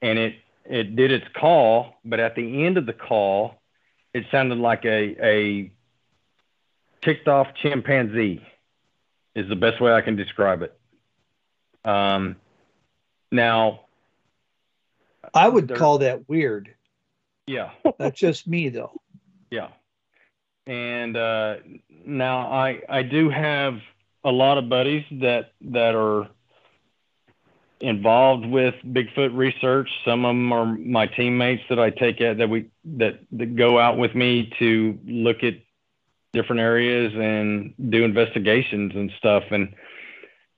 [0.00, 3.56] and it it did its call, but at the end of the call,
[4.14, 5.72] it sounded like a a
[7.02, 8.42] ticked off chimpanzee
[9.34, 10.76] is the best way I can describe it.
[11.84, 12.36] Um,
[13.30, 13.80] now,
[15.34, 16.74] I would there, call that weird.
[17.46, 18.92] Yeah, that's just me though.
[19.50, 19.68] Yeah,
[20.66, 21.56] and uh,
[22.04, 23.80] now I I do have
[24.24, 26.28] a lot of buddies that that are
[27.80, 29.88] involved with Bigfoot research.
[30.04, 33.78] Some of them are my teammates that I take at that we that that go
[33.78, 35.54] out with me to look at
[36.32, 39.44] different areas and do investigations and stuff.
[39.50, 39.74] And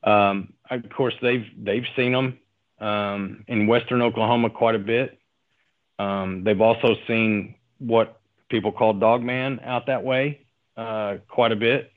[0.04, 2.38] um, of course, they've they've seen them
[2.80, 5.18] um, in western Oklahoma quite a bit.
[5.98, 10.46] Um, they've also seen what people call dogman out that way
[10.76, 11.90] uh, quite a bit.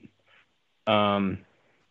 [0.88, 1.40] Um,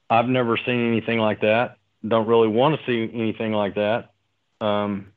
[0.09, 1.79] I've never seen anything like that.
[2.07, 4.11] Don't really want to see anything like that.
[4.59, 5.13] Because um,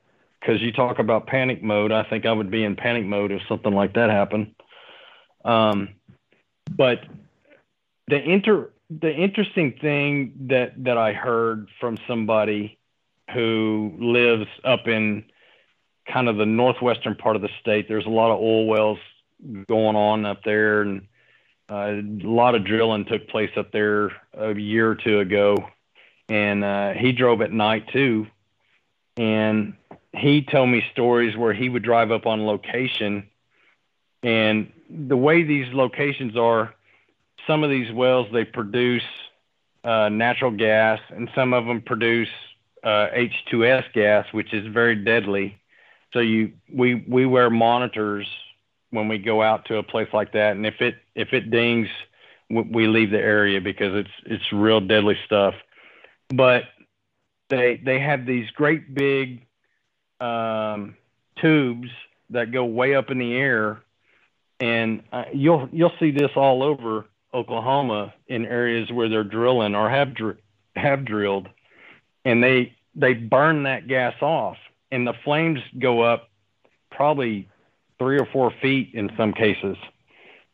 [0.45, 3.74] you talk about panic mode, I think I would be in panic mode if something
[3.74, 4.55] like that happened.
[5.45, 5.89] Um,
[6.76, 6.99] but
[8.07, 12.78] the inter the interesting thing that that I heard from somebody
[13.34, 15.26] who lives up in
[16.11, 17.88] kind of the northwestern part of the state.
[17.88, 18.99] There's a lot of oil wells
[19.68, 21.07] going on up there, and
[21.70, 25.57] uh, a lot of drilling took place up there a year or two ago.
[26.30, 28.28] And uh, he drove at night too,
[29.15, 29.74] and
[30.13, 33.30] he told me stories where he would drive up on location,
[34.24, 36.73] and the way these locations are
[37.45, 39.03] some of these wells they produce
[39.83, 42.29] uh, natural gas, and some of them produce
[42.83, 45.57] uh, H2S gas, which is very deadly.
[46.13, 48.27] So you we we wear monitors
[48.91, 51.88] when we go out to a place like that, and if it if it dings,
[52.49, 55.53] we leave the area because it's it's real deadly stuff.
[56.29, 56.63] But
[57.49, 59.45] they they have these great big
[60.19, 60.95] um,
[61.38, 61.89] tubes
[62.29, 63.81] that go way up in the air,
[64.60, 69.89] and uh, you'll you'll see this all over Oklahoma in areas where they're drilling or
[69.89, 70.39] have dr-
[70.76, 71.47] have drilled,
[72.26, 74.58] and they they burn that gas off,
[74.91, 76.30] and the flames go up
[76.91, 77.47] probably
[77.99, 79.78] three or four feet in some cases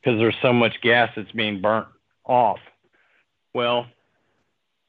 [0.01, 1.88] because there's so much gas that's being burnt
[2.26, 2.60] off.
[3.54, 3.86] Well,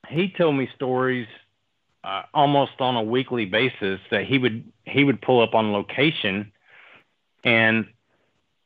[0.08, 1.28] he told me stories
[2.02, 6.52] uh, almost on a weekly basis that he would he would pull up on location,
[7.44, 7.86] and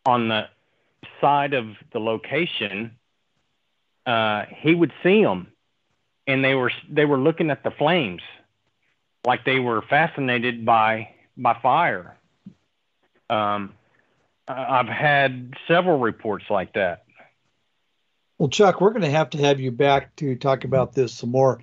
[0.08, 0.48] on the
[1.20, 2.92] side of the location
[4.06, 5.48] uh, he would see them,
[6.26, 8.22] and they were they were looking at the flames,
[9.26, 12.16] like they were fascinated by by fire.
[13.28, 13.74] Um,
[14.48, 17.04] I've had several reports like that.
[18.38, 21.30] Well, Chuck, we're going to have to have you back to talk about this some
[21.30, 21.60] more.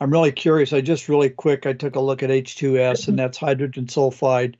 [0.00, 0.72] I'm really curious.
[0.72, 4.54] I just really quick, I took a look at H2S, and that's hydrogen sulfide.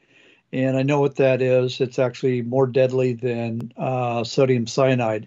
[0.52, 1.80] And I know what that is.
[1.80, 5.26] It's actually more deadly than uh, sodium cyanide.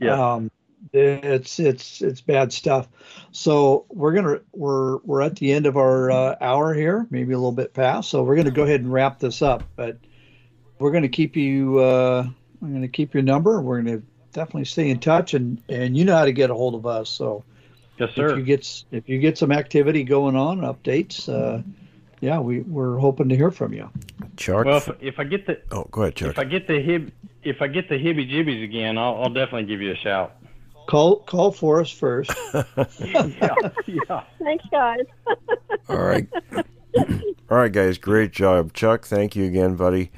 [0.00, 0.34] Yeah.
[0.34, 0.50] Um,
[0.94, 2.88] it's it's it's bad stuff.
[3.32, 7.36] So we're gonna we're we're at the end of our uh, hour here, maybe a
[7.36, 8.10] little bit past.
[8.10, 9.64] So we're gonna go ahead and wrap this up.
[9.76, 9.98] But
[10.78, 11.80] we're gonna keep you.
[11.80, 12.28] Uh,
[12.62, 13.60] I'm gonna keep your number.
[13.60, 14.02] We're gonna
[14.32, 17.10] definitely stay in touch, and and you know how to get a hold of us.
[17.10, 17.44] So
[17.98, 18.30] yes, sir.
[18.30, 21.28] If you get if you get some activity going on, updates.
[21.28, 21.62] Uh,
[22.24, 23.90] yeah, we we're hoping to hear from you.
[24.36, 24.64] Chuck.
[24.64, 26.30] Well, if, if I get the oh, go ahead, Chuck.
[26.30, 27.12] If I get the hib
[27.42, 30.36] if I get the hibby jibbies again, I'll, I'll definitely give you a shout.
[30.88, 32.30] Call call for us first.
[32.98, 33.52] yeah,
[33.86, 34.24] yeah.
[34.38, 35.00] Thanks, guys.
[35.88, 36.26] All right.
[37.50, 37.98] All right, guys.
[37.98, 39.04] Great job, Chuck.
[39.04, 40.10] Thank you again, buddy.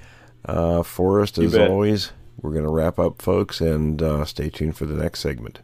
[0.45, 4.87] Uh, Forrest, as always, we're going to wrap up, folks, and uh, stay tuned for
[4.87, 5.61] the next segment.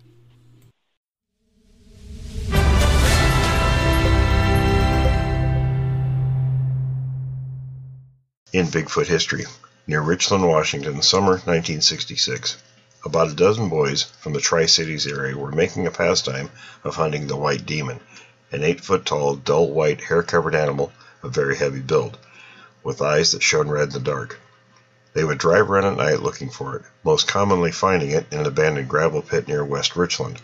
[8.52, 9.46] In Bigfoot history,
[9.86, 12.58] near Richland, Washington, summer 1966.
[13.02, 16.50] About a dozen boys from the Tri Cities area were making a pastime
[16.84, 18.00] of hunting the white demon,
[18.50, 20.92] an eight foot tall, dull white, hair covered animal
[21.22, 22.18] of very heavy build,
[22.82, 24.38] with eyes that shone red in the dark.
[25.14, 28.46] They would drive around at night looking for it, most commonly finding it in an
[28.46, 30.42] abandoned gravel pit near West Richland.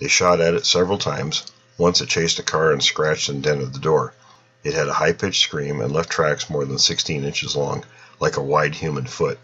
[0.00, 1.44] They shot at it several times.
[1.78, 4.14] Once it chased a car and scratched and dented the door.
[4.62, 7.84] It had a high pitched scream and left tracks more than 16 inches long,
[8.18, 9.38] like a wide human foot.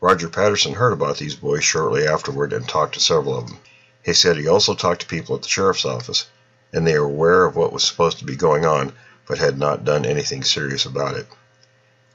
[0.00, 3.58] Roger Patterson heard about these boys shortly afterward and talked to several of them.
[4.02, 6.26] He said he also talked to people at the sheriff's office,
[6.72, 8.92] and they were aware of what was supposed to be going on,
[9.26, 11.26] but had not done anything serious about it.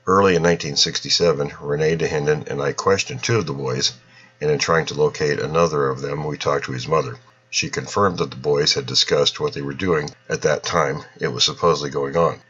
[0.07, 3.93] Early in 1967, Rene Dahinden and I questioned two of the boys,
[4.41, 7.17] and in trying to locate another of them, we talked to his mother.
[7.51, 11.29] She confirmed that the boys had discussed what they were doing at that time it
[11.29, 12.41] was supposedly going on,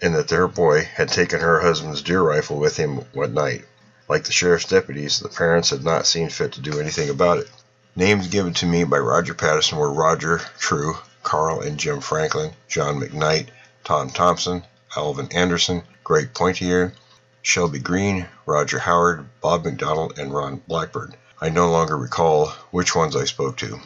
[0.00, 3.66] and that their boy had taken her husband's deer rifle with him one night.
[4.08, 7.50] Like the sheriff's deputies, the parents had not seen fit to do anything about it.
[7.94, 12.98] Names given to me by Roger Patterson were Roger True, Carl and Jim Franklin, John
[12.98, 13.48] McKnight,
[13.84, 14.64] Tom Thompson,
[14.96, 16.94] Alvin Anderson, Greg Pointier,
[17.42, 21.14] Shelby Green, Roger Howard, Bob McDonald, and Ron Blackburn.
[21.42, 23.80] I no longer recall which ones I spoke to.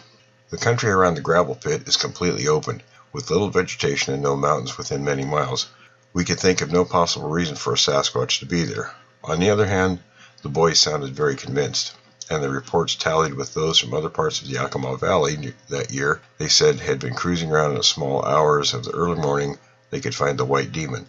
[0.50, 2.82] The country around the gravel pit is completely open,
[3.12, 5.66] with little vegetation and no mountains within many miles.
[6.12, 8.92] We could think of no possible reason for a Sasquatch to be there.
[9.22, 10.00] On the other hand,
[10.42, 11.92] the boys sounded very convinced,
[12.28, 16.20] and the reports tallied with those from other parts of the Yakima Valley that year.
[16.38, 19.56] They said had been cruising around in the small hours of the early morning
[19.90, 21.06] they could find the white demon.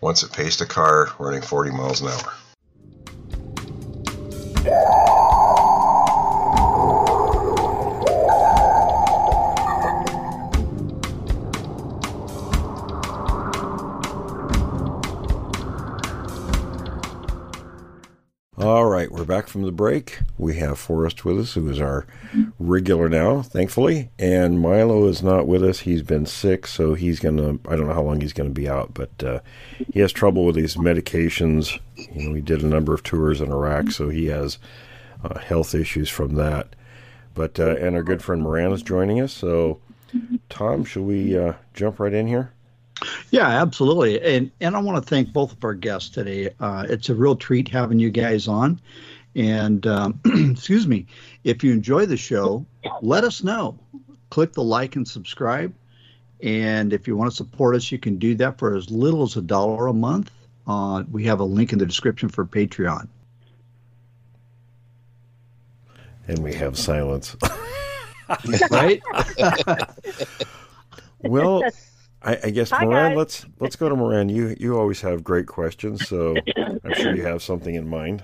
[0.00, 2.32] Once it paced a car running 40 miles an hour.
[19.18, 20.20] We're back from the break.
[20.38, 22.06] We have Forrest with us, who is our
[22.60, 24.10] regular now, thankfully.
[24.16, 25.80] And Milo is not with us.
[25.80, 28.54] He's been sick, so he's going to, I don't know how long he's going to
[28.54, 29.40] be out, but uh,
[29.92, 31.80] he has trouble with these medications.
[31.96, 34.58] You know, he did a number of tours in Iraq, so he has
[35.24, 36.76] uh, health issues from that.
[37.34, 39.32] But, uh, and our good friend Moran is joining us.
[39.32, 39.80] So,
[40.48, 42.52] Tom, should we uh, jump right in here?
[43.30, 44.20] Yeah, absolutely.
[44.22, 46.50] And and I want to thank both of our guests today.
[46.58, 48.80] Uh, it's a real treat having you guys on.
[49.38, 50.20] And um,
[50.50, 51.06] excuse me,
[51.44, 52.66] if you enjoy the show,
[53.02, 53.78] let us know.
[54.30, 55.72] Click the like and subscribe.
[56.42, 59.36] And if you want to support us, you can do that for as little as
[59.36, 60.32] a dollar a month.
[60.66, 63.06] Uh, we have a link in the description for Patreon.
[66.26, 67.36] And we have silence.
[68.70, 69.00] right?
[71.20, 71.62] well,
[72.22, 73.16] I, I guess Hi, Moran, guys.
[73.16, 74.28] let's let's go to Moran.
[74.28, 78.22] You you always have great questions, so I'm sure you have something in mind.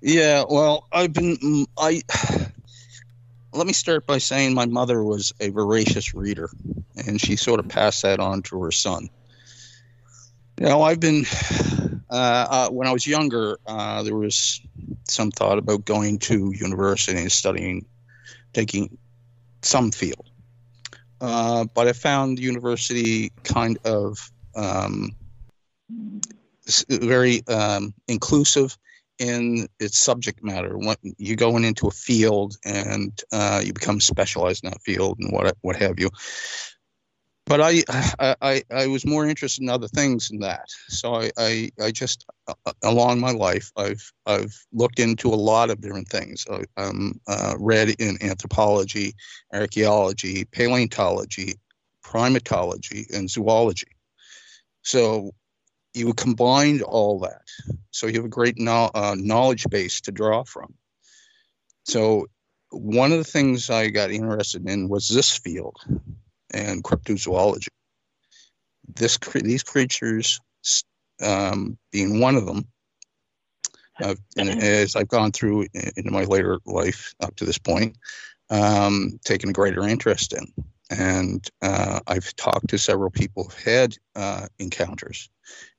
[0.00, 2.02] Yeah, well, I've been mm, I.
[3.52, 6.50] Let me start by saying my mother was a voracious reader,
[6.96, 9.10] and she sort of passed that on to her son.
[10.60, 11.24] You know, I've been
[12.10, 14.60] uh, uh, when I was younger, uh, there was
[15.08, 17.86] some thought about going to university and studying,
[18.52, 18.96] taking
[19.62, 20.30] some field.
[21.20, 25.10] Uh, but I found university kind of um,
[26.88, 28.78] very um, inclusive
[29.20, 30.76] in its subject matter.
[30.76, 35.30] When you're going into a field and uh, you become specialized in that field and
[35.32, 36.10] what what have you.
[37.46, 37.82] But I,
[38.40, 40.68] I I was more interested in other things than that.
[40.88, 45.68] So I I, I just uh, along my life I've I've looked into a lot
[45.68, 46.46] of different things.
[46.50, 49.14] I, I'm uh, read in anthropology,
[49.52, 51.54] archaeology, paleontology,
[52.04, 53.88] primatology, and zoology.
[54.82, 55.32] So
[55.94, 57.42] you combined all that.
[57.90, 60.74] So you have a great no, uh, knowledge base to draw from.
[61.84, 62.26] So
[62.70, 65.76] one of the things i got interested in was this field
[66.52, 67.68] and cryptozoology.
[68.94, 70.40] This these creatures
[71.20, 72.66] um, being one of them
[74.02, 77.96] uh, and as i've gone through in, in my later life up to this point
[78.48, 80.46] um, taken a greater interest in
[80.90, 85.30] and uh, I've talked to several people who've had uh, encounters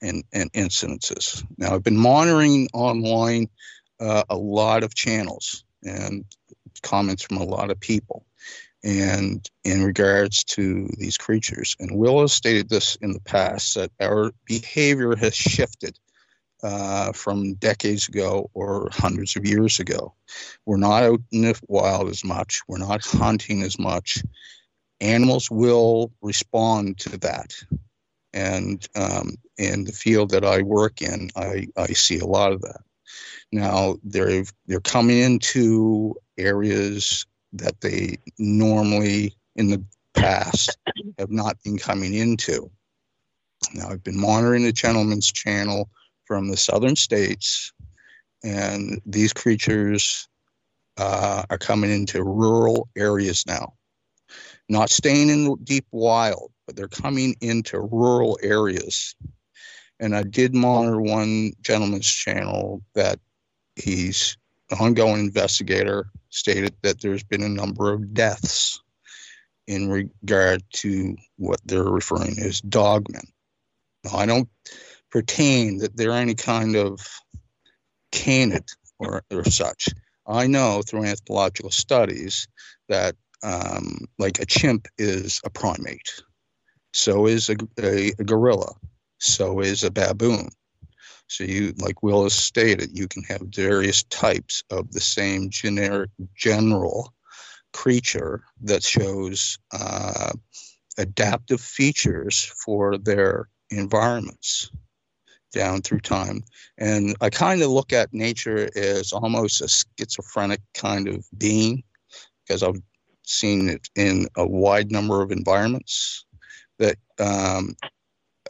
[0.01, 1.45] and, and incidences.
[1.57, 3.49] Now, I've been monitoring online
[3.99, 6.26] uh, a lot of channels and
[6.82, 8.26] comments from a lot of people,
[8.84, 11.76] and in regards to these creatures.
[11.80, 15.99] And Will has stated this in the past that our behavior has shifted.
[16.64, 20.14] Uh, from decades ago or hundreds of years ago.
[20.64, 22.62] We're not out in the wild as much.
[22.68, 24.24] We're not hunting as much
[25.02, 27.54] animals will respond to that.
[28.34, 32.62] And um, in the field that I work in, I, I see a lot of
[32.62, 32.82] that.
[33.52, 39.84] Now they're they're coming into areas that they normally in the
[40.14, 40.78] past
[41.20, 42.72] have not been coming into.
[43.74, 45.89] Now I've been monitoring the gentleman's channel
[46.26, 47.74] from the southern states,
[48.41, 50.30] and these creatures
[50.95, 53.74] uh, are coming into rural areas now
[54.72, 59.13] not staying in the deep wild, but they're coming into rural areas.
[59.99, 63.20] And I did monitor one gentleman's channel that
[63.75, 64.37] he's
[64.70, 68.82] an ongoing investigator, stated that there's been a number of deaths
[69.67, 73.28] in regard to what they're referring as dogmen.
[74.05, 74.50] Now, I don't
[75.09, 77.05] pertain that they're any kind of
[78.13, 78.70] canid
[79.00, 79.89] or, or such.
[80.25, 82.47] I know through anthropological studies
[82.87, 86.22] that um, like a chimp is a primate.
[86.93, 88.74] So is a, a, a, gorilla.
[89.20, 90.50] So is a baboon.
[91.28, 97.13] So you, like Willis stated, you can have various types of the same generic general
[97.72, 100.34] creature that shows uh,
[100.97, 104.70] adaptive features for their environments
[105.54, 106.43] down through time.
[106.78, 111.84] And I kind of look at nature as almost a schizophrenic kind of being
[112.46, 112.82] because I've
[113.24, 116.26] seen it in a wide number of environments
[116.80, 117.76] that um,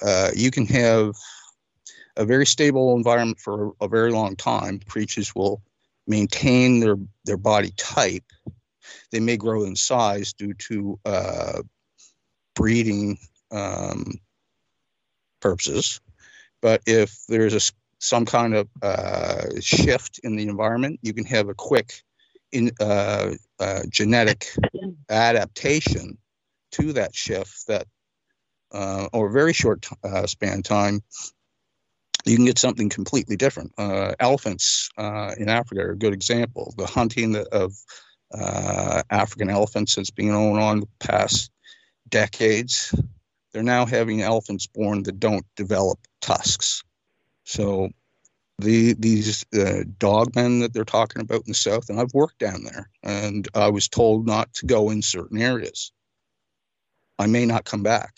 [0.02, 1.14] uh, you can have
[2.18, 4.80] a very stable environment for a very long time.
[4.88, 5.62] Creatures will
[6.08, 6.96] maintain their,
[7.26, 8.24] their body type.
[9.12, 11.62] They may grow in size due to uh,
[12.56, 13.18] breeding
[13.52, 14.20] um,
[15.40, 16.00] purposes.
[16.62, 21.50] But if there's a some kind of uh, shift in the environment, you can have
[21.50, 22.02] a quick
[22.52, 23.32] in, uh,
[23.62, 24.48] uh, genetic
[25.10, 26.18] adaptation
[26.72, 27.88] to that shift that,
[28.74, 31.02] uh, or a very short uh, span time,
[32.26, 33.72] you can get something completely different.
[33.78, 36.74] Uh, elephants in Africa are a good example.
[36.78, 37.74] The hunting of
[39.10, 41.52] African elephants has been going on the past
[42.10, 42.94] decades.
[43.52, 46.84] They're now having elephants born that don't develop tusks.
[47.44, 47.90] So
[48.62, 52.64] the these uh, dogmen that they're talking about in the south, and I've worked down
[52.64, 55.92] there, and I was told not to go in certain areas.
[57.20, 58.16] I may not come back,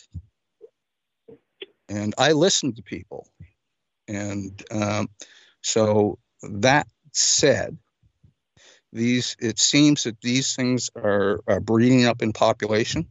[1.89, 3.27] and I listen to people,
[4.07, 5.09] and um,
[5.61, 7.77] so that said,
[8.91, 13.07] these it seems that these things are, are breeding up in population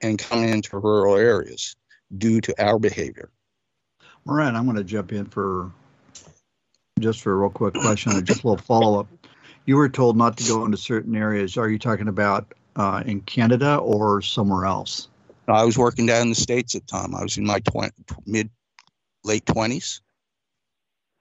[0.00, 1.76] and coming into rural areas
[2.16, 3.30] due to our behavior.
[4.24, 5.72] Moran, I'm going to jump in for
[7.00, 9.08] just for a real quick question just a little follow up.
[9.66, 11.56] You were told not to go into certain areas.
[11.56, 15.08] Are you talking about uh, in Canada or somewhere else?
[15.48, 17.14] I was working down in the states at the time.
[17.14, 17.90] I was in my 20,
[18.26, 18.50] mid
[19.24, 20.00] late twenties,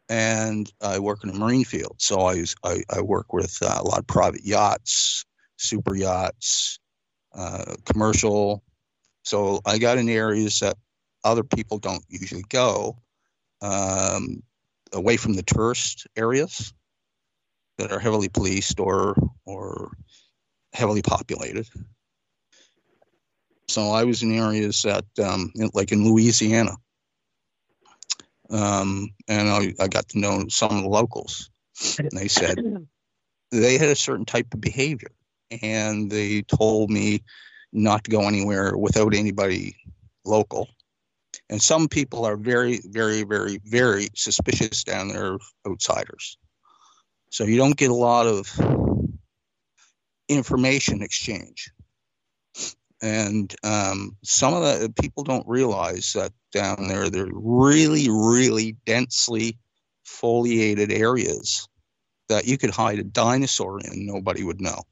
[0.08, 1.96] and I work in a marine field.
[1.98, 5.26] So I was, I, I work with uh, a lot of private yachts,
[5.58, 6.80] super yachts,
[7.34, 8.64] uh, commercial.
[9.24, 10.78] So I got in areas that
[11.24, 12.98] other people don't usually go,
[13.62, 14.42] um,
[14.94, 16.74] away from the tourist areas
[17.78, 19.92] that are heavily policed or or
[20.74, 21.68] heavily populated.
[23.68, 26.76] So I was in areas that, um, like in Louisiana,
[28.50, 31.52] um, and I, I got to know some of the locals.
[31.98, 32.58] And they said
[33.52, 35.12] they had a certain type of behavior,
[35.62, 37.24] and they told me
[37.72, 39.78] not to go anywhere without anybody
[40.26, 40.68] local
[41.50, 46.38] and some people are very, very, very, very suspicious down there of outsiders.
[47.32, 48.48] So you don't get a lot of
[50.28, 51.72] information exchange.
[53.02, 59.58] And um, some of the people don't realize that down there, they're really, really densely
[60.04, 61.68] foliated areas
[62.28, 64.84] that you could hide a dinosaur in, nobody would know.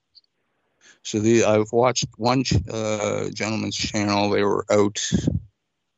[1.03, 4.29] So the I've watched one uh, gentleman's channel.
[4.29, 4.99] They were out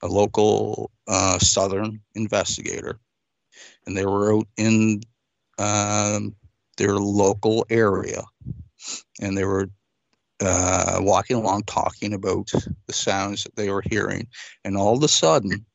[0.02, 3.00] a local uh, Southern investigator,
[3.86, 5.02] and they were out in
[5.58, 6.36] um,
[6.78, 8.22] their local area,
[9.22, 9.70] and they were
[10.42, 12.50] uh, walking along talking about
[12.88, 14.28] the sounds that they were hearing,
[14.64, 15.66] and all of a sudden,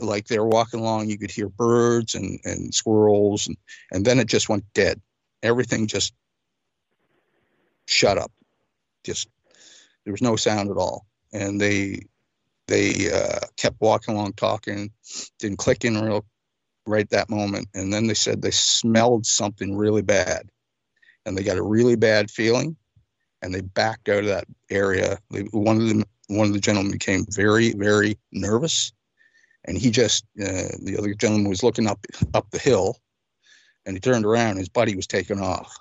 [0.00, 3.56] like they were walking along, you could hear birds and, and squirrels, and,
[3.90, 5.00] and then it just went dead.
[5.42, 6.14] Everything just
[7.86, 8.32] shut up.
[9.04, 9.28] Just
[10.04, 12.06] there was no sound at all, and they
[12.68, 14.90] they uh, kept walking along talking
[15.38, 16.24] didn't click in real
[16.86, 17.68] right that moment.
[17.74, 20.48] And then they said they smelled something really bad.
[21.24, 22.76] And they got a really bad feeling
[23.42, 25.18] and they backed out of that area.
[25.30, 28.92] They, one of them one of the gentlemen became very very nervous.
[29.64, 32.96] And he just uh, the other gentleman was looking up up the hill
[33.84, 35.76] and he turned around his buddy was taking off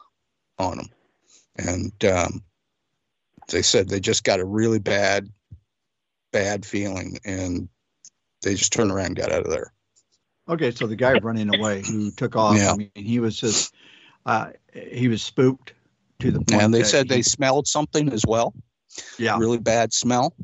[0.58, 0.90] on him.
[1.58, 2.44] And um,
[3.50, 5.30] they said they just got a really bad
[6.36, 7.70] bad feeling and
[8.42, 9.72] they just turned around and got out of there.
[10.50, 12.74] Okay, so the guy running away who took off, yeah.
[12.74, 13.74] I mean, he was just,
[14.26, 15.74] uh, he was spooked
[16.20, 16.62] to the point.
[16.62, 18.54] And they said he, they smelled something as well.
[19.18, 19.38] Yeah.
[19.40, 20.36] Really bad smell.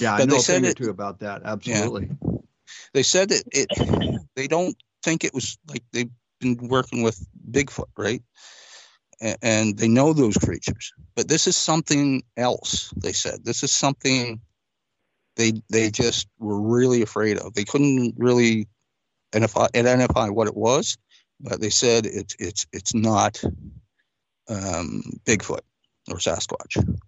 [0.00, 1.42] Yeah, but I know they said it, too about that.
[1.44, 2.10] Absolutely.
[2.10, 2.38] Yeah.
[2.94, 6.10] They said that it, they don't think it was like they've
[6.40, 8.22] been working with Bigfoot, right?
[9.20, 10.92] And they know those creatures.
[11.14, 12.92] But this is something else.
[12.96, 14.40] They said this is something
[15.36, 17.54] they they just were really afraid of.
[17.54, 18.68] They couldn't really
[19.34, 20.96] identify identify what it was,
[21.40, 23.42] but they said it's it's it's not
[24.48, 25.60] um, Bigfoot
[26.10, 26.98] or Sasquatch.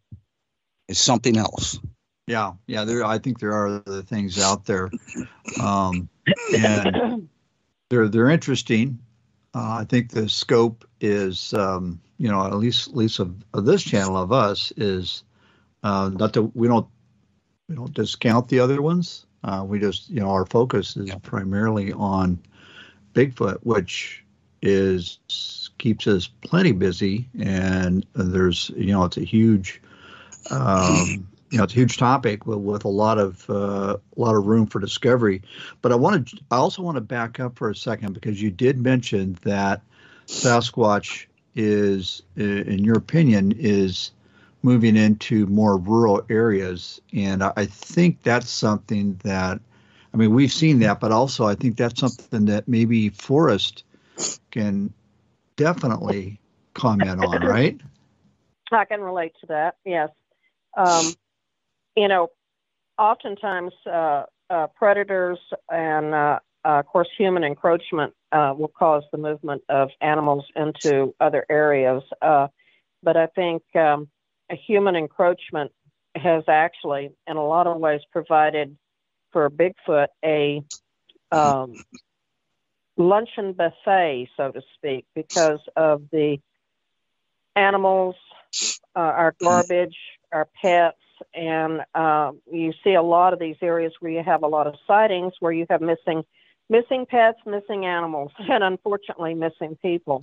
[0.89, 1.79] It's something else.
[2.27, 2.85] Yeah, yeah.
[2.85, 4.91] There, I think there are other things out there,
[5.63, 6.09] um,
[6.57, 7.29] and
[7.91, 8.99] they're they're interesting.
[9.57, 13.65] Uh, I think the scope is, um, you know, at least at least of, of
[13.65, 15.25] this channel of us is
[15.83, 16.87] uh, not that we don't
[17.67, 19.25] we don't discount the other ones.
[19.43, 21.15] Uh, we just, you know, our focus is yeah.
[21.23, 22.39] primarily on
[23.15, 24.23] Bigfoot, which
[24.61, 25.21] is
[25.79, 29.81] keeps us plenty busy, and there's, you know, it's a huge
[30.51, 34.35] um, you know it's a huge topic with, with a lot of uh, a lot
[34.35, 35.43] of room for discovery.
[35.83, 38.51] But I want to I also want to back up for a second because you
[38.51, 39.83] did mention that
[40.27, 44.11] Sasquatch is, in your opinion, is
[44.63, 49.61] moving into more rural areas, and I think that's something that
[50.17, 53.85] I mean, we've seen that, but also I think that's something that maybe Forrest
[54.51, 54.93] can
[55.57, 56.41] definitely
[56.73, 57.79] comment on, right?
[58.73, 59.77] I can relate to that.
[59.85, 60.09] Yes.
[60.75, 61.13] Um,
[61.97, 62.29] you know,
[62.99, 65.39] oftentimes uh, uh, predators
[65.71, 71.15] and, uh, uh of course, human encroachment uh, will cause the movement of animals into
[71.21, 72.03] other areas.
[72.21, 72.49] Uh,
[73.03, 74.09] but I think um,
[74.51, 75.73] a human encroachment
[76.15, 78.77] has actually, in a lot of ways, provided
[79.33, 80.63] for Bigfoot a
[81.31, 81.75] um,
[82.97, 86.39] luncheon buffet, so to speak, because of the
[87.55, 88.17] animals,
[88.95, 89.97] our garbage,
[90.33, 90.97] our pets,
[91.35, 94.75] and uh, you see a lot of these areas where you have a lot of
[94.87, 96.25] sightings where you have missing
[96.69, 100.23] missing pets, missing animals, and unfortunately missing people.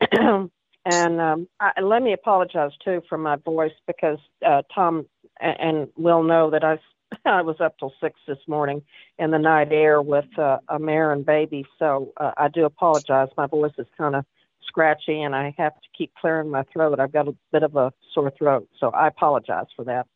[0.12, 5.06] and um, I, let me apologize too for my voice because uh, Tom
[5.40, 6.78] and, and Will know that I
[7.24, 8.82] I was up till six this morning
[9.18, 13.28] in the night air with uh, a mare and baby, so uh, I do apologize.
[13.36, 14.24] My voice is kind of
[14.66, 17.00] scratchy, and I have to keep clearing my throat.
[17.00, 20.06] I've got a bit of a sore throat, so I apologize for that.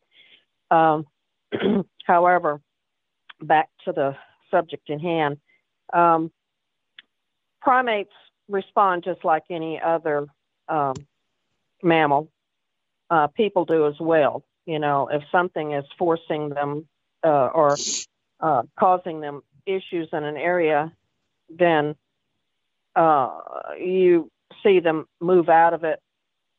[0.75, 1.05] Um,
[2.05, 2.61] however,
[3.41, 4.15] back to the
[4.51, 5.37] subject in hand,
[5.93, 6.31] um,
[7.61, 8.13] primates
[8.47, 10.27] respond just like any other
[10.67, 10.95] um,
[11.83, 12.29] mammal.
[13.09, 14.43] Uh, people do as well.
[14.65, 16.87] You know, if something is forcing them
[17.23, 17.75] uh, or
[18.39, 20.91] uh, causing them issues in an area,
[21.49, 21.95] then
[22.95, 23.39] uh,
[23.79, 24.31] you
[24.63, 25.99] see them move out of it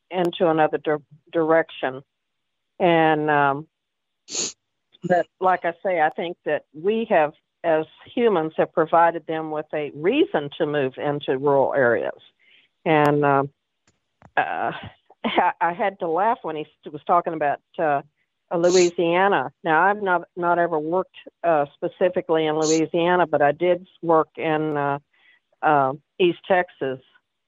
[0.09, 0.95] into another di-
[1.31, 2.01] direction.
[2.79, 3.67] And um,
[5.03, 7.33] that, like I say, I think that we have,
[7.63, 12.19] as humans, have provided them with a reason to move into rural areas.
[12.85, 13.49] And um,
[14.35, 14.71] uh,
[15.23, 18.01] I had to laugh when he was talking about uh,
[18.55, 19.51] Louisiana.
[19.63, 24.77] Now, I've not not ever worked uh, specifically in Louisiana, but I did work in
[24.77, 24.99] uh,
[25.61, 26.99] uh, East Texas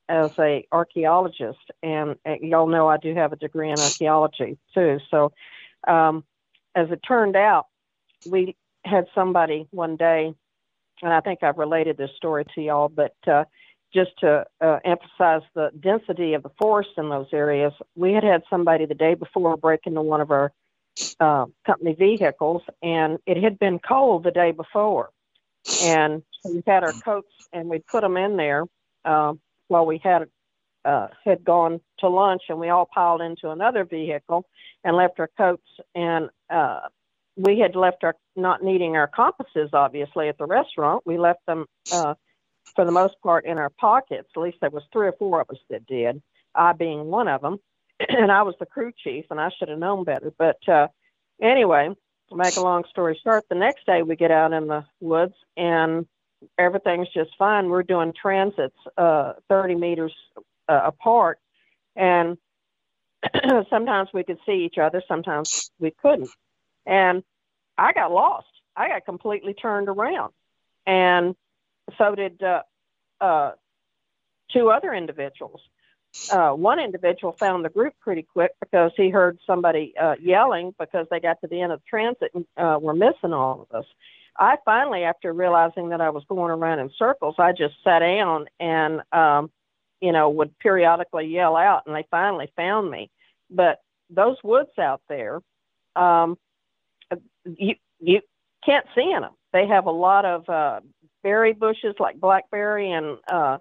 [0.10, 5.00] as a archaeologist, and y'all know I do have a degree in archaeology too.
[5.10, 5.32] So,
[5.88, 6.24] um,
[6.76, 7.68] as it turned out,
[8.30, 8.56] we
[8.86, 10.34] had somebody one day,
[11.02, 13.46] and I think I've related this story to y'all, but uh,
[13.94, 18.44] just to uh, emphasize the density of the forest in those areas, we had had
[18.50, 20.52] somebody the day before break into one of our
[21.20, 25.10] uh, company vehicles, and it had been cold the day before.
[25.84, 28.66] And we had our coats, and we put them in there
[29.06, 29.34] uh,
[29.68, 30.28] while we had
[30.86, 34.46] uh, had gone to lunch, and we all piled into another vehicle
[34.84, 35.68] and left our coats.
[35.96, 36.82] And uh,
[37.38, 41.04] we had left our not needing our compasses, obviously, at the restaurant.
[41.06, 42.16] We left them uh,
[42.76, 44.30] for the most part in our pockets.
[44.36, 46.22] At least there was three or four of us that did.
[46.56, 47.60] I being one of them.
[48.10, 50.34] and I was the crew chief, and I should have known better.
[50.38, 50.88] But uh,
[51.42, 51.90] anyway,
[52.30, 55.36] to make a long story short, the next day we get out in the woods,
[55.56, 56.06] and
[56.58, 57.70] everything's just fine.
[57.70, 60.14] We're doing transits uh, 30 meters
[60.68, 61.40] uh, apart,
[61.96, 62.38] and
[63.70, 66.30] sometimes we could see each other, sometimes we couldn't.
[66.86, 67.24] And
[67.78, 68.48] I got lost.
[68.76, 70.34] I got completely turned around,
[70.86, 71.36] and
[71.98, 72.64] so did uh,
[73.22, 73.52] uh,
[74.52, 75.62] two other individuals
[76.32, 81.08] uh, one individual found the group pretty quick because he heard somebody uh, yelling because
[81.10, 83.86] they got to the end of the transit and uh, were missing all of us.
[84.38, 88.48] I finally, after realizing that I was going around in circles, I just sat down
[88.60, 89.52] and, um,
[90.02, 93.10] you know, would periodically yell out, and they finally found me.
[93.50, 93.80] But
[94.10, 95.40] those woods out there,
[95.96, 96.38] um,
[97.46, 98.22] you you
[98.66, 99.34] can't see in them.
[99.52, 100.82] They have a lot of uh,
[101.22, 103.60] berry bushes like blackberry and uh,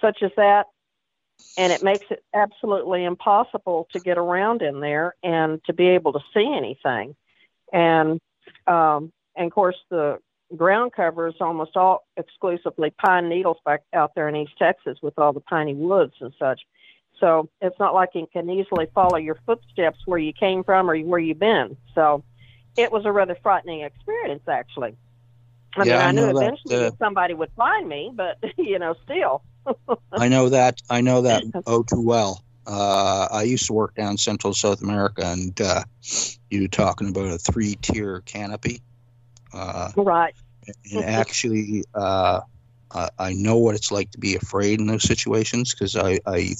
[0.00, 0.66] such as that
[1.58, 6.12] and it makes it absolutely impossible to get around in there and to be able
[6.12, 7.14] to see anything.
[7.72, 8.20] And
[8.66, 10.18] um, and of course, the
[10.56, 15.18] ground cover is almost all exclusively pine needles back out there in East Texas with
[15.18, 16.60] all the piney woods and such.
[17.18, 20.98] So it's not like you can easily follow your footsteps where you came from or
[20.98, 21.76] where you've been.
[21.94, 22.22] So
[22.76, 24.96] it was a rather frightening experience, actually.
[25.76, 28.78] I yeah, mean, I, I knew eventually that, uh, somebody would find me, but you
[28.78, 29.42] know, still.
[30.12, 30.80] I know that.
[30.88, 32.42] I know that oh too well.
[32.66, 35.84] Uh, I used to work down Central South America, and uh,
[36.50, 38.80] you were talking about a three-tier canopy.
[39.56, 40.34] Uh, right.
[40.92, 42.40] And actually, uh,
[43.18, 46.54] I know what it's like to be afraid in those situations because I, I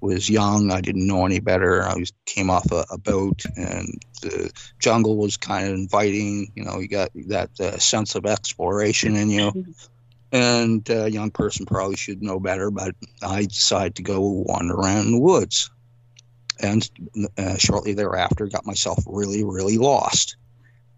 [0.00, 0.70] was young.
[0.70, 1.82] I didn't know any better.
[1.82, 6.52] I was came off a, a boat, and the jungle was kind of inviting.
[6.54, 9.50] You know, you got that uh, sense of exploration in you.
[9.50, 9.70] Mm-hmm
[10.34, 15.06] and a young person probably should know better, but I decided to go wander around
[15.06, 15.70] in the woods.
[16.60, 16.90] And
[17.38, 20.36] uh, shortly thereafter, got myself really, really lost.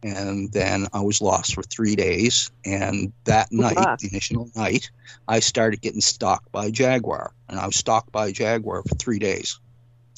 [0.02, 2.50] And then I was lost for three days.
[2.64, 3.96] And that night, Wow.
[3.98, 4.90] the initial night,
[5.26, 7.32] I started getting stalked by a jaguar.
[7.48, 9.58] And I was stalked by a jaguar for three days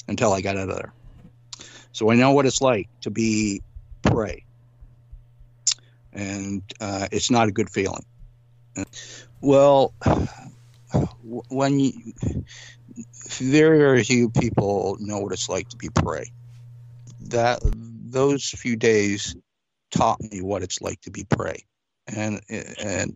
[0.07, 0.93] until I got out of there.
[1.91, 3.61] So I know what it's like to be
[4.03, 4.43] prey.
[6.13, 8.05] And uh, it's not a good feeling.
[9.41, 9.93] Well,
[11.23, 11.93] when you,
[13.27, 16.31] very, very few people know what it's like to be prey.
[17.21, 19.35] That those few days
[19.91, 21.65] taught me what it's like to be prey,
[22.07, 23.15] and and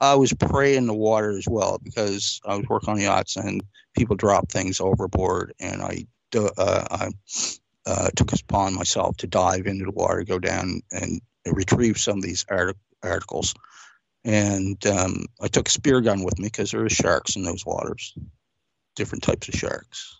[0.00, 3.62] I, was prey in the water as well because I was working on yachts and
[3.96, 6.50] people drop things overboard, and I uh,
[6.90, 7.08] I
[7.86, 12.22] uh, took upon myself to dive into the water, go down and retrieve some of
[12.22, 13.54] these artic- articles.
[14.24, 17.66] And um, I took a spear gun with me because there were sharks in those
[17.66, 18.14] waters,
[18.96, 20.16] different types of sharks.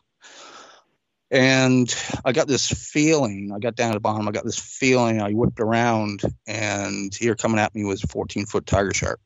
[1.30, 1.94] And
[2.24, 3.50] I got this feeling.
[3.54, 4.28] I got down at the bottom.
[4.28, 5.20] I got this feeling.
[5.20, 9.20] I whipped around, and here coming at me was a 14 foot tiger shark.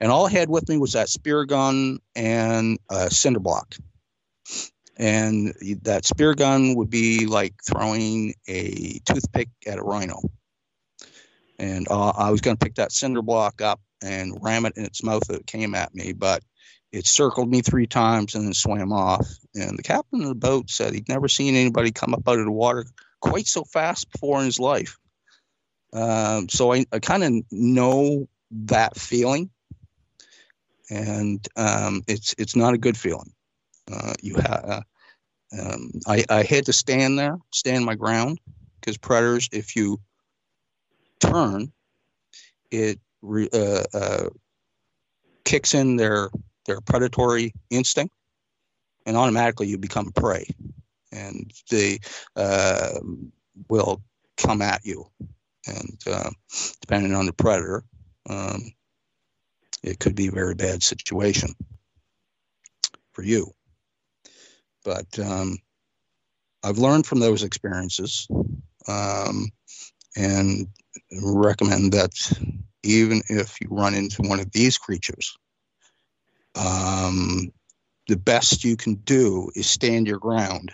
[0.00, 3.76] And all I had with me was that spear gun and a cinder block.
[4.96, 10.20] And that spear gun would be like throwing a toothpick at a rhino.
[11.58, 14.84] And uh, I was going to pick that cinder block up and ram it in
[14.84, 16.42] its mouth as it came at me, but
[16.92, 19.26] it circled me three times and then swam off.
[19.54, 22.44] And the captain of the boat said he'd never seen anybody come up out of
[22.44, 22.84] the water
[23.20, 24.98] quite so fast before in his life.
[25.94, 29.50] Um, so I, I kind of know that feeling,
[30.90, 33.32] and um, it's it's not a good feeling.
[33.90, 34.64] Uh, you have.
[34.64, 34.80] Uh,
[35.58, 38.40] um, I, I had to stand there, stand my ground,
[38.80, 40.00] because predators, if you
[41.20, 41.70] turn,
[42.70, 44.28] it re, uh, uh,
[45.44, 46.30] kicks in their
[46.66, 48.14] their predatory instinct,
[49.06, 50.46] and automatically you become prey,
[51.10, 51.98] and they
[52.36, 52.98] uh,
[53.68, 54.02] will
[54.36, 55.06] come at you,
[55.66, 56.30] and uh,
[56.80, 57.84] depending on the predator,
[58.28, 58.72] um,
[59.82, 61.50] it could be a very bad situation
[63.12, 63.50] for you.
[64.84, 65.58] But um,
[66.62, 68.28] I've learned from those experiences,
[68.88, 69.48] um,
[70.16, 70.68] and
[71.22, 72.12] recommend that
[72.82, 75.36] even if you run into one of these creatures,
[76.54, 77.52] um,
[78.08, 80.72] the best you can do is stand your ground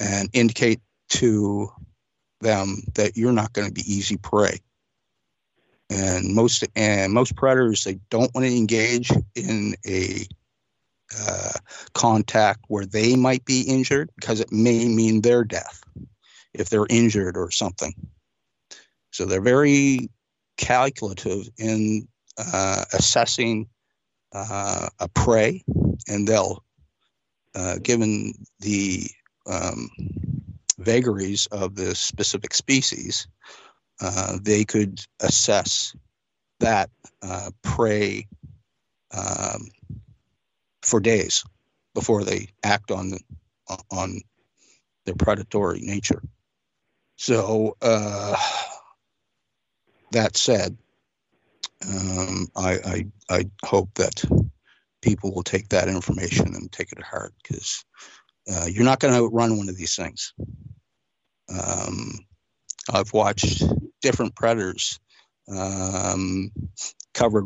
[0.00, 0.80] and indicate
[1.10, 1.68] to
[2.40, 4.58] them that you're not going to be easy prey.
[5.90, 10.26] And most and most predators they don't want to engage in a
[11.16, 11.52] uh,
[11.92, 15.82] contact where they might be injured because it may mean their death
[16.54, 17.92] if they're injured or something.
[19.10, 20.10] So they're very
[20.56, 23.68] calculative in uh, assessing
[24.34, 25.64] uh, a prey,
[26.08, 26.64] and they'll,
[27.54, 29.06] uh, given the
[29.46, 29.88] um,
[30.78, 33.28] vagaries of the specific species,
[34.00, 35.94] uh, they could assess
[36.60, 36.90] that
[37.22, 38.26] uh, prey
[39.12, 39.68] um,
[40.82, 41.44] for days
[41.94, 43.12] before they act on
[43.90, 44.20] on
[45.06, 46.22] their predatory nature.
[47.16, 48.36] So uh,
[50.12, 50.76] that said,
[51.88, 54.24] um, I, I I hope that
[55.02, 57.84] people will take that information and take it to heart because
[58.50, 60.32] uh, you're not going to outrun one of these things.
[61.48, 62.18] Um,
[62.92, 63.62] I've watched
[64.02, 64.98] different predators
[65.54, 66.50] um,
[67.12, 67.44] cover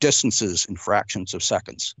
[0.00, 1.94] distances in fractions of seconds,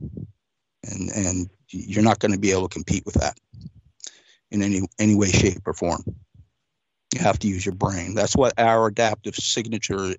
[0.84, 3.38] and and you're not going to be able to compete with that
[4.50, 6.02] in any any way, shape, or form.
[7.14, 8.14] You have to use your brain.
[8.14, 10.14] That's what our adaptive signature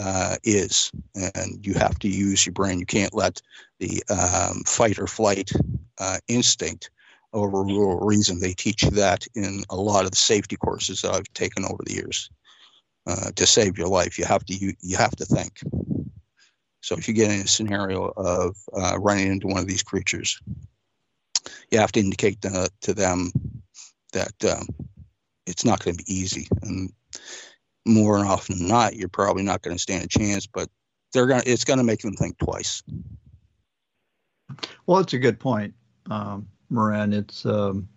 [0.00, 2.78] uh, is, and you have to use your brain.
[2.78, 3.40] You can't let
[3.78, 5.50] the um, fight or flight
[5.98, 6.90] uh, instinct
[7.32, 8.40] overrule reason.
[8.40, 11.94] They teach that in a lot of the safety courses that I've taken over the
[11.94, 12.30] years.
[13.04, 15.60] Uh, to save your life, you have to you, you have to think.
[16.82, 20.40] So if you get in a scenario of uh, running into one of these creatures,
[21.70, 23.32] you have to indicate to, to them
[24.12, 24.68] that um,
[25.46, 26.46] it's not going to be easy.
[26.62, 26.92] And
[27.86, 30.68] more often than not, you're probably not going to stand a chance, but
[31.12, 32.82] they're going to, it's going to make them think twice.
[34.86, 35.74] Well, it's a good point,
[36.10, 37.12] um, Moran.
[37.12, 37.88] It's, um,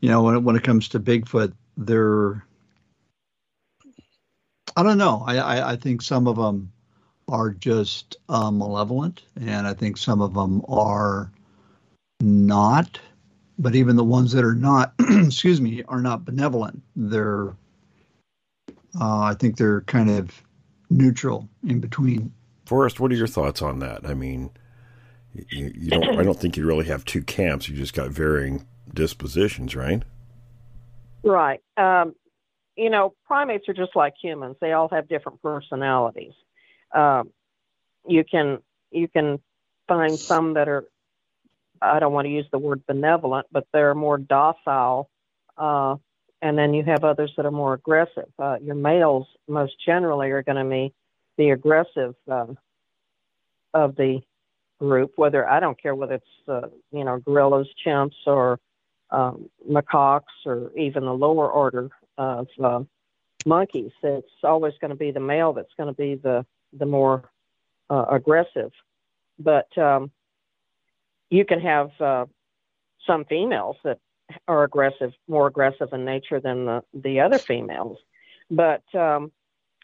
[0.00, 2.44] you know, when it, when it comes to Bigfoot, they're,
[4.76, 5.22] I don't know.
[5.26, 6.72] I, I, I think some of them
[7.28, 11.30] are just uh, malevolent, and I think some of them are
[12.20, 12.98] not.
[13.58, 16.80] But even the ones that are not, excuse me, are not benevolent.
[16.94, 17.54] They're,
[19.00, 20.42] uh, I think they're kind of
[20.90, 22.32] neutral in between.
[22.66, 24.06] Forrest, what are your thoughts on that?
[24.06, 24.50] I mean,
[25.32, 26.18] you, you don't.
[26.18, 27.68] I don't think you really have two camps.
[27.68, 30.02] You just got varying dispositions, right?
[31.22, 31.62] Right.
[31.76, 32.14] Um,
[32.76, 34.56] you know, primates are just like humans.
[34.60, 36.32] They all have different personalities.
[36.94, 37.30] Um,
[38.06, 38.58] you can
[38.90, 39.40] you can
[39.86, 40.84] find some that are
[41.80, 45.10] I don't want to use the word benevolent, but they're more docile.
[45.56, 45.96] Uh,
[46.42, 48.28] and then you have others that are more aggressive.
[48.38, 50.92] Uh, your males, most generally, are going to be
[51.36, 52.46] the aggressive uh,
[53.74, 54.20] of the
[54.78, 55.12] group.
[55.16, 58.60] Whether I don't care whether it's uh, you know gorillas, chimps, or
[59.10, 62.82] um, macaques, or even the lower order of uh,
[63.46, 63.92] monkeys.
[64.02, 67.28] It's always going to be the male that's going to be the the more
[67.90, 68.72] uh, aggressive.
[69.38, 70.10] But um,
[71.30, 72.26] you can have uh,
[73.06, 73.98] some females that
[74.46, 77.98] are aggressive, more aggressive in nature than the, the other females.
[78.50, 79.32] But um,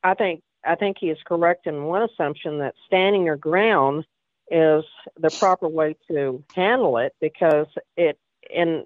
[0.03, 4.07] I think I think he is correct in one assumption that standing your ground
[4.51, 4.85] is
[5.19, 7.67] the proper way to handle it because
[7.97, 8.19] it
[8.51, 8.85] in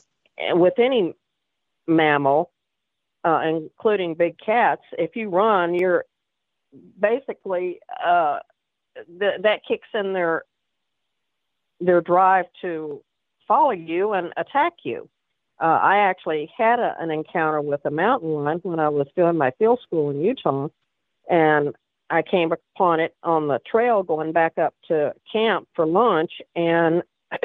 [0.53, 1.15] with any
[1.87, 2.51] mammal,
[3.25, 6.05] uh, including big cats, if you run, you're
[6.99, 8.39] basically uh,
[9.19, 10.45] th- that kicks in their
[11.81, 13.03] their drive to
[13.47, 15.09] follow you and attack you.
[15.61, 19.39] Uh, I actually had a, an encounter with a mountain lion when I was doing
[19.39, 20.69] my field school in Utah,
[21.31, 21.75] and
[22.11, 27.03] I came upon it on the trail going back up to camp for lunch, and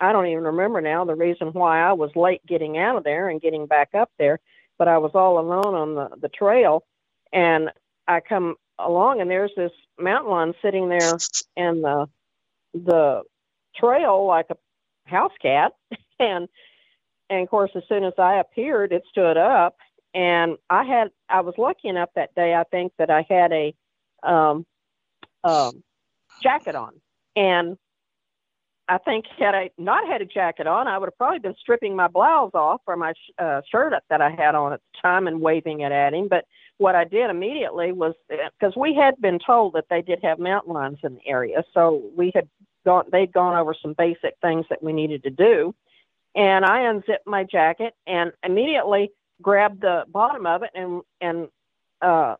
[0.00, 3.28] I don't even remember now the reason why I was late getting out of there
[3.30, 4.40] and getting back up there,
[4.78, 6.84] but I was all alone on the the trail,
[7.32, 7.70] and
[8.08, 11.20] I come along and there's this mountain lion sitting there
[11.56, 12.08] in the
[12.74, 13.22] the
[13.76, 14.56] trail like a
[15.10, 15.72] house cat
[16.20, 16.48] and
[17.30, 19.76] and of course as soon as i appeared it stood up.
[20.14, 23.74] And i had i was lucky enough that day i think that i had a
[24.22, 24.66] um
[25.44, 25.82] um
[26.42, 26.92] jacket on.
[27.36, 27.76] And
[28.88, 31.94] i think had i not had a jacket on i would have probably been stripping
[31.94, 35.26] my blouse off or my uh, shirt up that i had on at the time
[35.26, 36.28] and waving it at him.
[36.28, 36.46] But
[36.78, 40.72] what i did immediately was because we had been told that they did have mountain
[40.72, 41.64] lions in the area.
[41.74, 42.48] So we had
[42.84, 45.74] gone they'd gone over some basic things that we needed to do
[46.38, 49.10] and i unzipped my jacket and immediately
[49.42, 51.48] grabbed the bottom of it and and
[52.00, 52.34] uh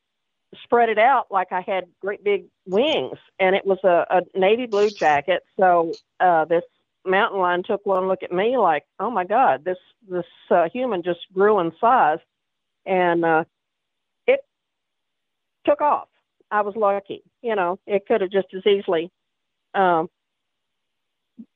[0.65, 3.19] spread it out like i had great big wings.
[3.39, 5.43] And it was a, a navy blue jacket.
[5.59, 6.65] So uh this
[7.05, 11.03] mountain lion took one look at me like oh my god this this uh, human
[11.03, 12.19] just grew in size.
[12.87, 13.45] And uh
[14.27, 14.41] it
[15.67, 16.09] took off.
[16.51, 19.11] I was lucky you know it could have just as easily
[19.75, 20.09] um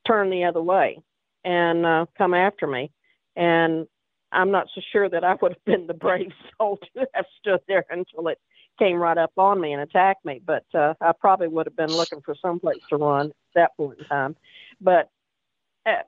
[0.05, 0.99] turn the other way
[1.43, 2.91] and uh, come after me.
[3.35, 3.87] And
[4.31, 7.61] I'm not so sure that I would have been the brave soul to have stood
[7.67, 8.39] there until it
[8.79, 10.41] came right up on me and attacked me.
[10.43, 13.77] But uh, I probably would have been looking for some place to run at that
[13.77, 14.35] point in time.
[14.81, 15.09] But
[15.85, 16.01] uh,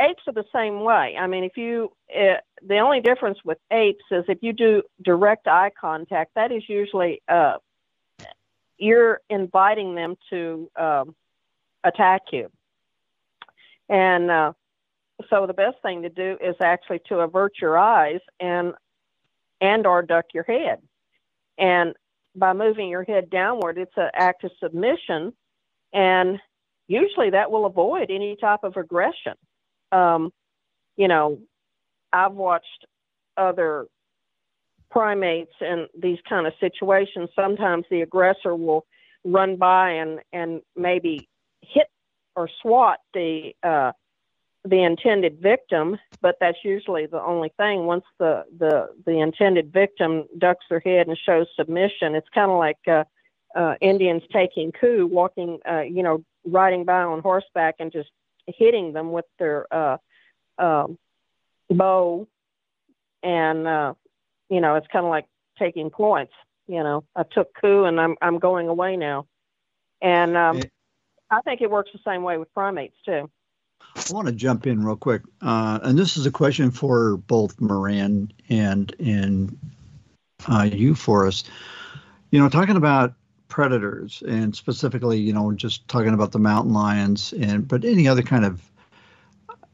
[0.00, 1.16] apes are the same way.
[1.18, 5.46] I mean, if you, uh, the only difference with apes is if you do direct
[5.46, 7.58] eye contact, that is usually uh,
[8.78, 11.14] you're inviting them to um,
[11.84, 12.50] attack you.
[13.88, 14.52] And uh,
[15.28, 18.72] so the best thing to do is actually to avert your eyes and
[19.60, 20.78] and or duck your head.
[21.58, 21.94] And
[22.34, 25.32] by moving your head downward, it's an act of submission,
[25.92, 26.38] and
[26.88, 29.34] usually that will avoid any type of aggression.
[29.92, 30.32] Um,
[30.96, 31.38] you know,
[32.12, 32.86] I've watched
[33.36, 33.86] other
[34.90, 37.30] primates in these kind of situations.
[37.34, 38.86] Sometimes the aggressor will
[39.24, 41.28] run by and and maybe
[41.62, 41.86] hit
[42.36, 43.92] or swat the uh,
[44.64, 47.86] the intended victim, but that's usually the only thing.
[47.86, 52.58] Once the the the intended victim ducks their head and shows submission, it's kind of
[52.58, 53.04] like uh,
[53.54, 58.10] uh, Indians taking coup, walking, uh, you know, riding by on horseback and just
[58.46, 59.96] hitting them with their uh,
[60.58, 60.86] uh,
[61.70, 62.28] bow,
[63.22, 63.94] and uh,
[64.50, 65.26] you know, it's kind of like
[65.58, 66.32] taking points.
[66.66, 69.26] You know, I took coup and I'm I'm going away now,
[70.02, 70.60] and um,
[71.30, 73.30] I think it works the same way with primates too.
[73.96, 77.60] I want to jump in real quick, uh, and this is a question for both
[77.60, 79.58] Moran and and
[80.46, 81.50] uh, you, Forrest.
[82.30, 83.14] You know, talking about
[83.48, 88.22] predators and specifically, you know, just talking about the mountain lions and but any other
[88.22, 88.62] kind of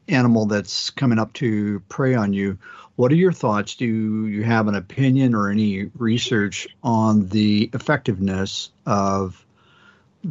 [0.09, 2.57] animal that's coming up to prey on you.
[2.95, 3.75] What are your thoughts?
[3.75, 9.45] Do you have an opinion or any research on the effectiveness of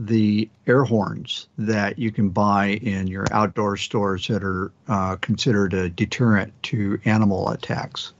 [0.04, 5.72] the air horns that you can buy in your outdoor stores that are uh, considered
[5.72, 8.12] a deterrent to animal attacks?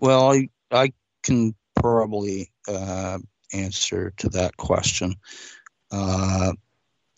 [0.00, 3.18] Well, I, I can probably uh,
[3.52, 5.16] answer to that question.
[5.90, 6.54] Uh,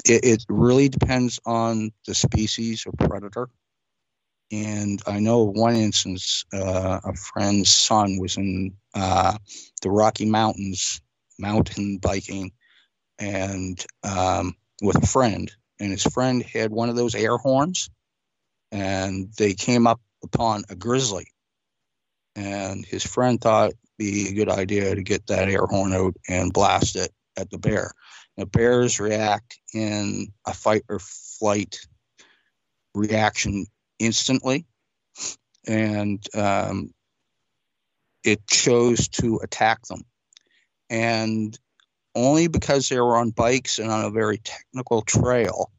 [0.04, 3.48] it, it, really depends on the species or predator
[4.50, 9.38] And I know one instance, uh, a friend's son was in uh,
[9.82, 11.00] the Rocky Mountains
[11.38, 12.52] mountain biking
[13.18, 15.50] and um, with a friend,
[15.80, 17.90] and his friend had one of those air horns,
[18.72, 21.28] and they came up upon a grizzly,
[22.36, 26.16] and his friend thought it'd be a good idea to get that air horn out
[26.28, 27.92] and blast it at the bear.
[28.36, 31.78] Now, bears react in a fight or flight
[32.94, 33.66] reaction
[33.98, 34.66] instantly,
[35.66, 36.92] and um,
[38.24, 40.02] it chose to attack them.
[40.90, 41.58] And
[42.14, 45.70] only because they were on bikes and on a very technical trail,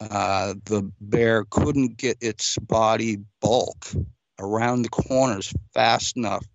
[0.00, 3.86] uh, the bear couldn't get its body bulk
[4.38, 6.46] around the corners fast enough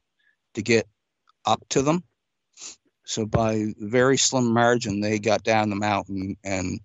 [0.55, 0.87] to get
[1.45, 2.03] up to them.
[3.05, 6.79] So by very slim margin, they got down the mountain and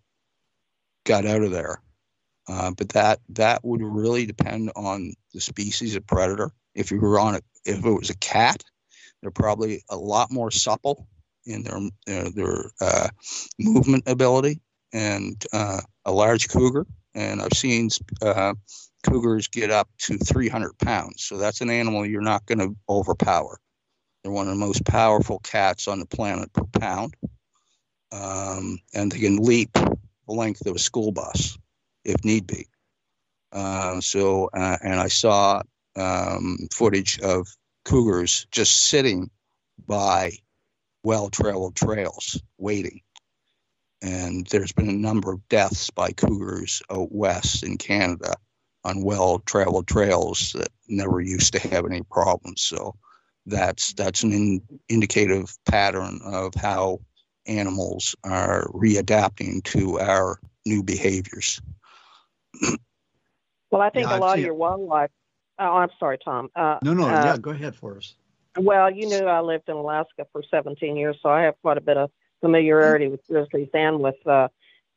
[1.04, 1.80] got out of there.
[2.46, 6.50] Uh, but that that would really depend on the species of predator.
[6.74, 8.62] If you were on it, if it was a cat,
[9.22, 11.06] they're probably a lot more supple
[11.46, 13.08] in their their, their uh,
[13.58, 14.60] movement ability,
[14.92, 16.86] and uh, a large cougar.
[17.14, 17.90] And I've seen
[18.22, 18.54] uh,
[19.04, 21.24] cougars get up to 300 pounds.
[21.24, 23.58] So that's an animal you're not going to overpower.
[24.22, 27.14] They're one of the most powerful cats on the planet per pound,
[28.12, 29.96] um, and they can leap the
[30.28, 31.58] length of a school bus
[32.04, 32.66] if need be.
[33.52, 35.62] Uh, so, uh, and I saw
[35.96, 37.48] um, footage of
[37.84, 39.30] cougars just sitting
[39.86, 40.32] by
[41.02, 43.00] well traveled trails waiting.
[44.02, 48.34] And there's been a number of deaths by cougars out west in Canada
[48.84, 52.62] on well traveled trails that never used to have any problems.
[52.62, 52.94] So
[53.46, 57.00] that's that's an in, indicative pattern of how
[57.46, 61.60] animals are readapting to our new behaviors.
[63.70, 65.10] well, I think Yeah, a lot of your wildlife.
[65.58, 66.48] Oh, I'm sorry, Tom.
[66.56, 68.16] Uh, No, no, uh, yeah, go ahead Forrest.
[68.58, 71.82] Well, you knew I lived in Alaska for 17 years, so I have quite a
[71.82, 72.10] bit of
[72.40, 74.48] familiarity with grizzlies and with uh,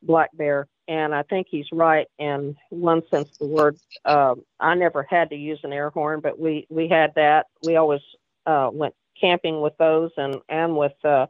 [0.02, 0.68] black bear.
[0.88, 3.78] And I think he's right in one sense of the word.
[4.06, 7.46] Um, I never had to use an air horn, but we we had that.
[7.64, 8.02] We always
[8.46, 11.28] uh, went camping with those and and with uh,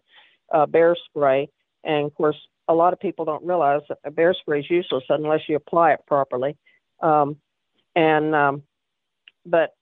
[0.52, 1.50] uh, bear spray.
[1.84, 2.38] And of course,
[2.68, 5.94] a lot of people don't realize that a bear spray is useless unless you apply
[5.94, 6.58] it properly.
[7.02, 7.38] Um,
[7.96, 8.64] and um,
[9.46, 9.76] but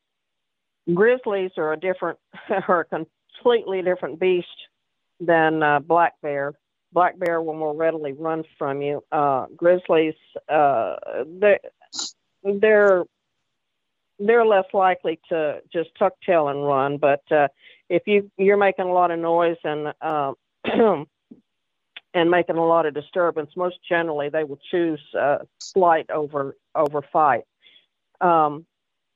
[0.94, 2.20] grizzlies are a different
[2.68, 4.48] are a completely different beast
[5.20, 6.54] than uh, black bear.
[6.94, 9.02] Black bear will more readily run from you.
[9.12, 10.16] Uh, grizzlies,
[10.50, 10.96] uh,
[11.40, 11.60] they're,
[12.44, 13.04] they're
[14.20, 16.98] they're less likely to just tuck tail and run.
[16.98, 17.48] But uh,
[17.90, 20.34] if you you're making a lot of noise and uh,
[22.14, 25.40] and making a lot of disturbance, most generally they will choose uh,
[25.74, 27.44] flight over over fight.
[28.20, 28.66] Um,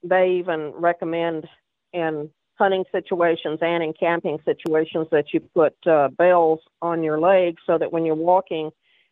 [0.07, 1.47] they even recommend
[1.93, 7.61] in hunting situations and in camping situations that you put uh, bells on your legs
[7.65, 8.71] so that when you're walking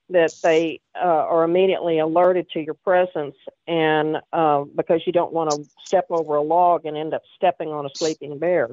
[0.10, 3.36] that they uh, are immediately alerted to your presence
[3.68, 7.70] and uh, because you don't want to step over a log and end up stepping
[7.70, 8.70] on a sleeping bear.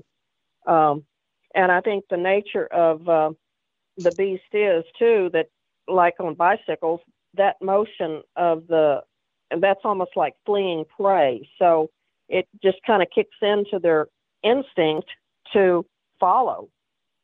[0.66, 1.04] Um,
[1.54, 3.30] and i think the nature of uh,
[3.96, 5.48] the beast is too that
[5.88, 7.00] like on bicycles
[7.34, 9.02] that motion of the
[9.58, 11.48] that's almost like fleeing prey.
[11.58, 11.90] So
[12.30, 14.06] it just kind of kicks into their
[14.42, 15.08] instinct
[15.52, 15.84] to
[16.18, 16.68] follow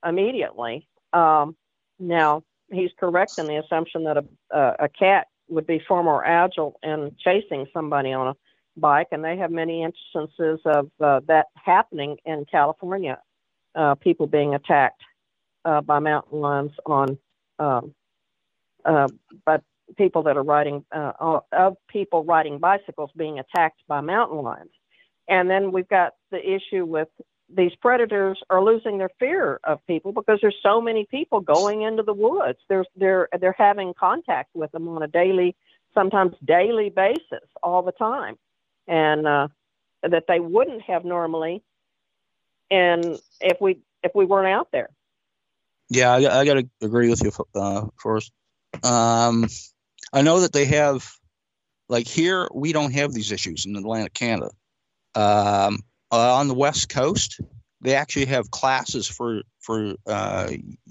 [0.05, 0.87] immediately.
[1.13, 1.57] Um,
[1.99, 6.25] now, he's correct in the assumption that a, a, a cat would be far more
[6.27, 8.35] agile in chasing somebody on a
[8.77, 13.19] bike, and they have many instances of uh, that happening in California.
[13.75, 15.03] Uh, people being attacked
[15.65, 17.19] uh, by mountain lions on
[17.59, 17.95] um,
[18.85, 19.07] uh,
[19.45, 19.59] by
[19.97, 24.71] people that are riding uh, of people riding bicycles being attacked by mountain lions.
[25.29, 27.09] And then we've got the issue with
[27.49, 32.03] these predators are losing their fear of people because there's so many people going into
[32.03, 32.59] the woods.
[32.69, 35.55] There's they're they're having contact with them on a daily,
[35.95, 38.37] sometimes daily basis, all the time,
[38.89, 39.49] and uh,
[40.03, 41.63] that they wouldn't have normally,
[42.71, 44.89] and if we if we weren't out there.
[45.89, 48.33] Yeah, I, I got to agree with you, uh, Forrest.
[48.83, 49.47] Um,
[50.13, 51.09] I know that they have,
[51.89, 54.51] like here, we don't have these issues in Atlantic Canada.
[55.17, 55.81] Um,
[56.11, 57.41] on the West Coast,
[57.81, 60.51] they actually have classes for for uh,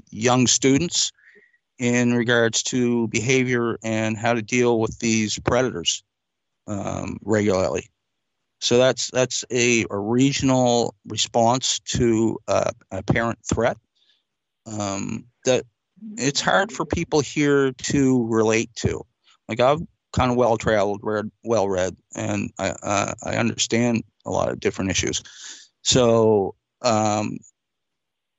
[0.10, 1.12] young students
[1.80, 6.04] in regards to behavior and how to deal with these predators
[6.68, 7.90] um, regularly.
[8.60, 13.78] So that's that's a, a regional response to uh, a apparent threat
[14.66, 15.66] um, that
[16.18, 19.06] it's hard for people here to relate to.
[19.48, 19.82] Like I've
[20.14, 21.02] kind of well traveled,
[21.44, 25.22] well read, and I uh, I understand a lot of different issues.
[25.82, 27.38] So um,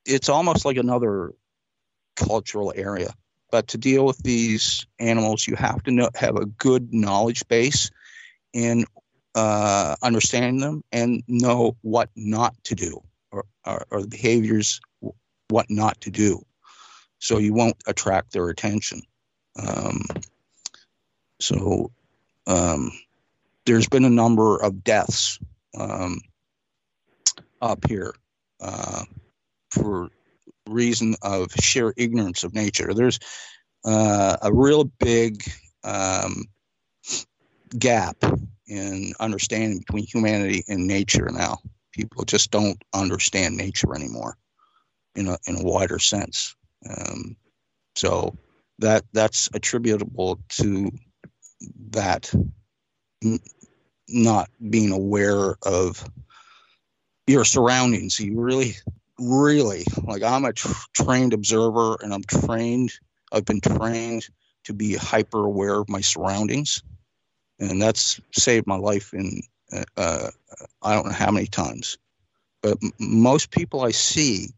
[0.05, 1.33] it's almost like another
[2.17, 3.13] cultural area.
[3.51, 7.91] But to deal with these animals, you have to know, have a good knowledge base
[8.53, 8.85] in
[9.35, 14.81] uh, understanding them and know what not to do or, or, or the behaviors,
[15.49, 16.45] what not to do.
[17.19, 19.03] So you won't attract their attention.
[19.57, 20.05] Um,
[21.41, 21.91] so
[22.47, 22.93] um,
[23.65, 25.39] there's been a number of deaths
[25.77, 26.21] um,
[27.61, 28.15] up here
[28.61, 29.05] uh,
[29.71, 30.09] for
[30.69, 32.93] reason of sheer ignorance of nature.
[32.95, 33.19] There's
[33.85, 35.43] uh, a real big
[35.85, 36.47] um,
[37.79, 38.17] gap
[38.67, 41.59] in understanding between humanity and nature now.
[41.93, 44.37] People just don't understand nature anymore
[45.15, 46.55] in a in a wider sense.
[46.89, 47.37] Um,
[47.95, 48.37] so
[48.79, 50.91] that that's attributable to
[51.91, 52.33] that
[54.09, 56.05] not being aware of
[57.27, 58.21] your surroundings.
[58.21, 58.75] You really,
[59.19, 62.93] really like I'm a tr- trained observer, and I'm trained.
[63.33, 64.29] I've been trained
[64.65, 66.83] to be hyper aware of my surroundings,
[67.59, 69.43] and that's saved my life in
[69.73, 70.31] uh, uh,
[70.83, 71.99] I don't know how many times.
[72.63, 74.49] But m- most people I see,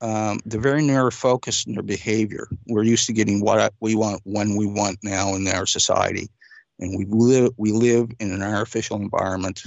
[0.00, 2.48] um, they're very narrow focused in their behavior.
[2.66, 6.28] We're used to getting what we want when we want now in our society,
[6.78, 9.64] and we live we live in an artificial environment.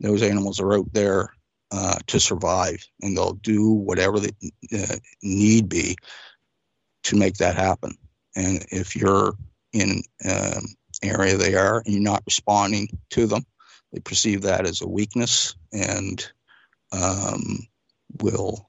[0.00, 1.30] Those animals are out there
[1.70, 4.30] uh, to survive, and they'll do whatever they
[4.76, 5.96] uh, need be
[7.04, 7.96] to make that happen.
[8.36, 9.34] And if you're
[9.72, 10.64] in um,
[11.02, 13.44] area they are and you're not responding to them,
[13.92, 16.26] they perceive that as a weakness and
[16.92, 17.60] um,
[18.20, 18.66] will,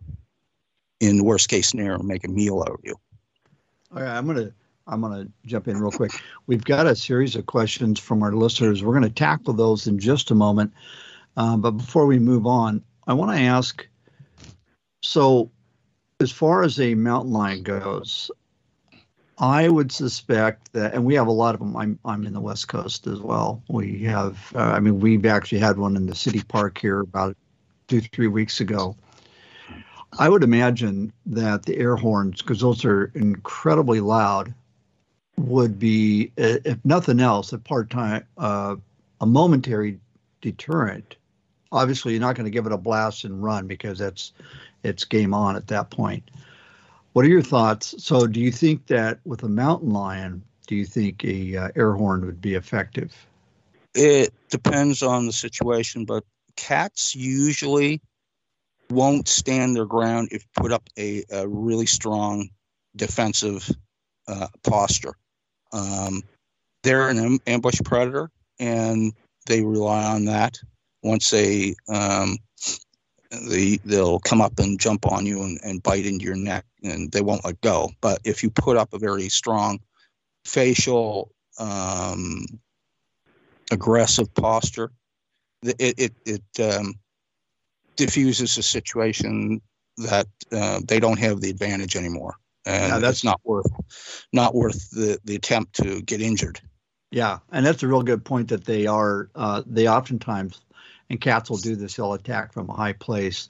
[0.99, 2.95] in the worst case scenario, make a meal out of you.
[3.93, 4.53] All right, I'm gonna
[4.91, 6.11] I'm gonna jump in real quick.
[6.47, 8.84] We've got a series of questions from our listeners.
[8.84, 10.73] We're gonna tackle those in just a moment.
[11.38, 13.88] Um, but before we move on, I want to ask.
[15.01, 15.49] So,
[16.19, 18.30] as far as a mountain lion goes,
[19.38, 21.76] I would suspect that, and we have a lot of them.
[21.76, 23.63] I'm I'm in the West Coast as well.
[23.69, 27.35] We have, uh, I mean, we've actually had one in the city park here about
[27.88, 28.95] two three weeks ago.
[30.19, 34.53] I would imagine that the air horns, because those are incredibly loud,
[35.47, 38.76] would be, if nothing else, a part time, uh,
[39.19, 39.99] a momentary
[40.41, 41.15] deterrent.
[41.72, 44.34] Obviously, you're not going to give it a blast and run because that's
[44.84, 46.30] it's game on at that point.
[47.13, 47.95] What are your thoughts?
[48.03, 51.93] So, do you think that with a mountain lion, do you think a uh, air
[51.93, 53.13] horn would be effective?
[53.93, 56.23] It depends on the situation, but
[56.55, 58.01] cats usually
[58.89, 62.49] won't stand their ground if put up a, a really strong
[62.95, 63.69] defensive
[64.27, 65.15] uh, posture.
[65.73, 66.23] Um,
[66.84, 68.30] they're an ambush predator,
[68.60, 69.14] and
[69.45, 70.60] they rely on that.
[71.03, 72.38] Once they um,
[73.49, 77.11] they they'll come up and jump on you and, and bite into your neck, and
[77.11, 77.91] they won't let go.
[78.02, 79.80] But if you put up a very strong
[80.45, 82.45] facial um,
[83.72, 84.91] aggressive posture,
[85.64, 86.95] it it, it um,
[87.95, 89.61] diffuses a situation
[89.98, 92.35] that uh, they don't have the advantage anymore,
[92.65, 93.65] and Yeah, that's- that's not worth
[94.33, 96.59] not worth the the attempt to get injured.
[97.11, 99.29] Yeah, and that's a real good point that they are.
[99.35, 100.61] Uh, they oftentimes,
[101.09, 101.95] and cats will do this.
[101.95, 103.49] They'll attack from a high place.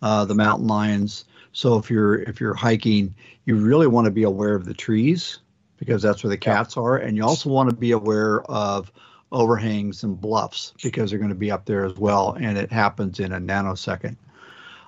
[0.00, 1.24] Uh, the mountain lions.
[1.52, 3.14] So if you're if you're hiking,
[3.44, 5.38] you really want to be aware of the trees
[5.76, 8.90] because that's where the cats are, and you also want to be aware of
[9.30, 13.20] overhangs and bluffs because they're going to be up there as well, and it happens
[13.20, 14.16] in a nanosecond.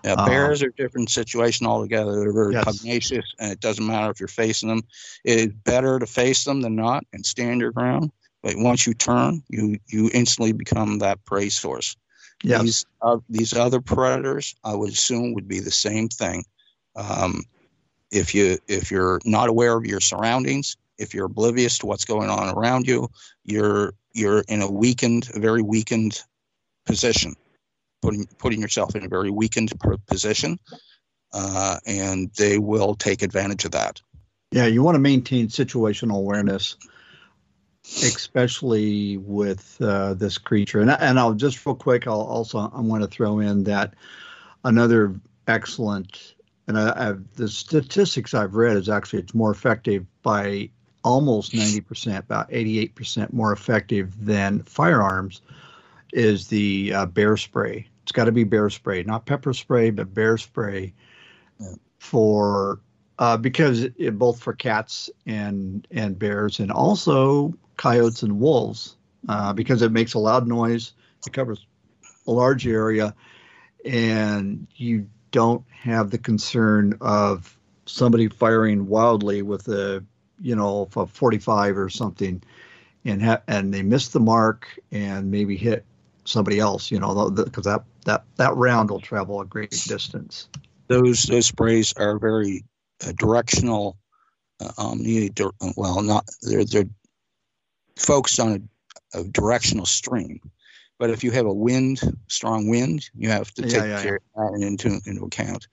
[0.05, 2.21] Yeah, Um, bears are a different situation altogether.
[2.21, 2.65] They're very Yes.
[2.65, 4.83] pugnacious, and it doesn't matter if you're facing them.
[5.25, 8.13] It is better to face them than not and stand your ground.
[8.43, 11.97] But once you turn, you you instantly become that prey source.
[12.43, 12.63] Yes.
[12.63, 16.45] These uh, these other predators, I would assume, would be the same thing.
[16.95, 17.45] Um,
[18.11, 22.29] if you if you're not aware of your surroundings, if you're oblivious to what's going
[22.29, 23.09] on around you,
[23.45, 26.23] you're you're in a weakened, a very weakened
[26.85, 27.35] position,
[28.05, 29.73] putting putting yourself in a very weakened
[30.07, 30.59] position,
[31.33, 34.01] uh, and they will take advantage of that.
[34.53, 36.77] Yeah, you want to maintain situational awareness,
[37.85, 40.81] especially with uh, this creature.
[40.81, 42.07] And and I'll just real quick.
[42.07, 43.95] I'll also I want to throw in that
[44.65, 45.15] another
[45.49, 46.35] excellent
[46.67, 50.71] and I, I've, the statistics I've read is actually it's more effective by
[51.03, 55.43] almost 90%, about 88% more effective than firearms
[56.13, 57.87] is the uh, bear spray.
[58.05, 60.93] It's got to be bear spray, not pepper spray, but bear spray
[61.59, 61.75] Yeah.
[61.99, 62.81] for
[63.19, 68.97] uh, because it, both for cats and and bears, and also coyotes and wolves,
[69.29, 70.93] uh, because it makes a loud noise.
[71.27, 71.67] It covers
[72.27, 73.15] a large area,
[73.85, 80.05] and you don't have the concern of somebody firing wildly with a
[80.41, 82.43] you know a 45 or something
[83.05, 85.85] and ha- and they miss the mark and maybe hit
[86.25, 90.49] somebody else you know because that that that round will travel a great distance
[90.89, 92.65] those those sprays are very
[93.07, 93.97] uh, directional
[94.61, 96.89] uh, um you need to, well not they're they're
[97.97, 98.69] focused on
[99.15, 100.41] a, a, directional stream
[100.99, 104.21] but if you have a wind strong wind you have to take yeah, yeah, care
[104.37, 104.49] yeah.
[104.51, 105.69] that into into account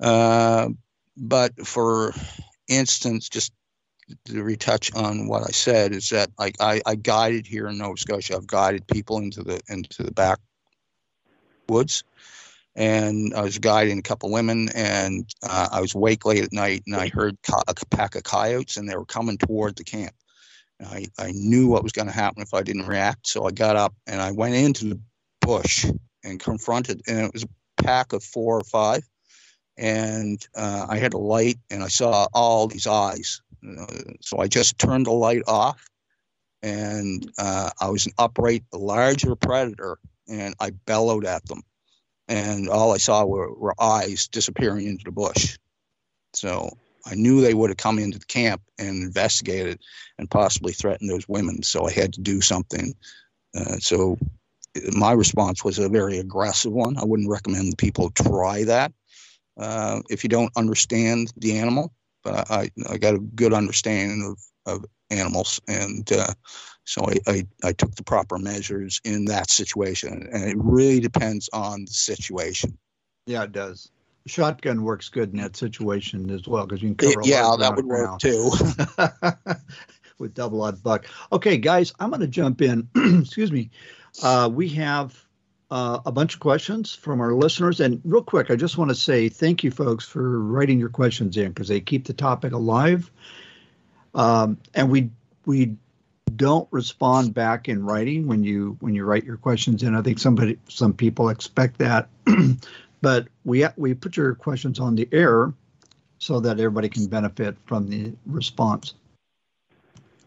[0.00, 0.68] uh,
[1.16, 2.14] but for
[2.68, 3.52] instance just
[4.24, 7.96] to retouch on what I said is that like I, I guided here in Nova
[7.96, 8.36] Scotia.
[8.36, 10.38] I've guided people into the into the back
[11.68, 12.04] woods,
[12.74, 16.82] and I was guiding a couple women, and uh, I was awake late at night,
[16.86, 20.14] and I heard co- a pack of coyotes, and they were coming toward the camp.
[20.78, 23.50] And I I knew what was going to happen if I didn't react, so I
[23.50, 25.00] got up and I went into the
[25.40, 25.86] bush
[26.24, 29.02] and confronted, and it was a pack of four or five.
[29.76, 33.40] And uh, I had a light, and I saw all these eyes
[34.20, 35.88] so I just turned the light off,
[36.62, 41.62] and uh, I was an upright, larger predator, and I bellowed at them,
[42.28, 45.58] and all I saw were, were eyes disappearing into the bush.
[46.34, 46.70] So
[47.06, 49.80] I knew they would have come into the camp and investigated
[50.18, 51.62] and possibly threatened those women.
[51.62, 52.94] So I had to do something.
[53.56, 54.18] Uh, so
[54.92, 56.98] my response was a very aggressive one.
[56.98, 58.92] I wouldn't recommend people try that
[59.56, 61.92] uh, if you don't understand the animal
[62.28, 64.36] but I, I got a good understanding
[64.66, 66.32] of, of animals, and uh,
[66.88, 70.26] so I, I, I, took the proper measures in that situation.
[70.32, 72.78] And it really depends on the situation.
[73.26, 73.90] Yeah, it does.
[74.26, 77.20] Shotgun works good in that situation as well because you can cover.
[77.20, 78.50] It, yeah, that would work too.
[80.18, 81.06] With double aught buck.
[81.30, 82.88] Okay, guys, I'm going to jump in.
[83.20, 83.70] Excuse me.
[84.22, 85.14] Uh, we have
[85.70, 87.80] uh, a bunch of questions from our listeners.
[87.80, 91.36] And real quick, I just want to say thank you, folks, for writing your questions
[91.36, 93.10] in because they keep the topic alive.
[94.14, 95.10] Um, and we
[95.44, 95.76] we
[96.28, 99.94] don't respond back in writing when you when you write your questions in.
[99.94, 102.08] I think somebody some people expect that,
[103.02, 105.52] but we we put your questions on the air
[106.18, 108.94] so that everybody can benefit from the response.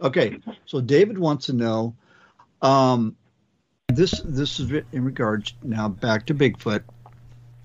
[0.02, 1.96] Okay, so David wants to know.
[2.62, 3.16] Um,
[3.90, 6.84] this this is in regards now back to Bigfoot.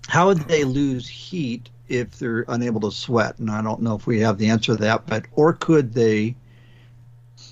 [0.09, 3.39] How would they lose heat if they're unable to sweat?
[3.39, 6.37] And I don't know if we have the answer to that, but or could they?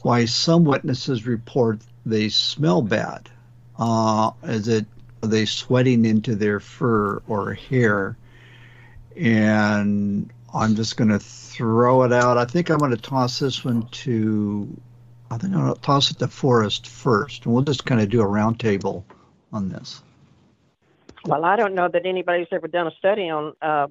[0.04, 3.30] Why some witnesses report they smell bad.
[3.78, 4.84] Uh, is it
[5.22, 8.18] are they sweating into their fur or hair?
[9.16, 12.36] And I'm just going to throw it out.
[12.36, 14.68] I think I'm going to toss this one to
[15.30, 18.26] I think I'll toss it to Forrest first, and we'll just kind of do a
[18.26, 19.04] roundtable
[19.54, 20.02] on this.
[21.24, 23.86] Well, I don't know that anybody's ever done a study on uh,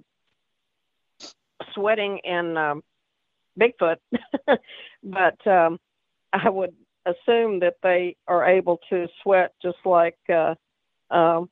[1.74, 2.84] sweating and um,
[3.60, 3.98] Bigfoot,
[5.04, 5.80] but um,
[6.34, 6.74] I would
[7.06, 10.56] assume that they are able to sweat just like uh,
[11.12, 11.50] um,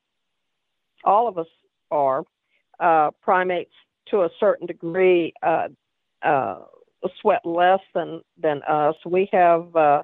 [1.04, 1.46] all of us
[1.90, 2.24] are.
[2.80, 3.72] Uh, primates,
[4.08, 5.68] to a certain degree, uh,
[6.22, 6.58] uh,
[7.20, 8.96] sweat less than than us.
[9.06, 10.02] We have uh,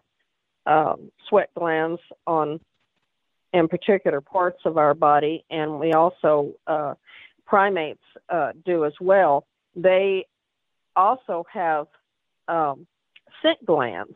[0.65, 2.61] um, sweat glands on
[3.53, 6.95] in particular parts of our body, and we also uh,
[7.47, 8.03] primates
[8.65, 9.45] do as well.
[9.75, 10.27] They
[10.95, 11.89] also have
[12.47, 12.87] um,
[13.43, 14.15] scent glands,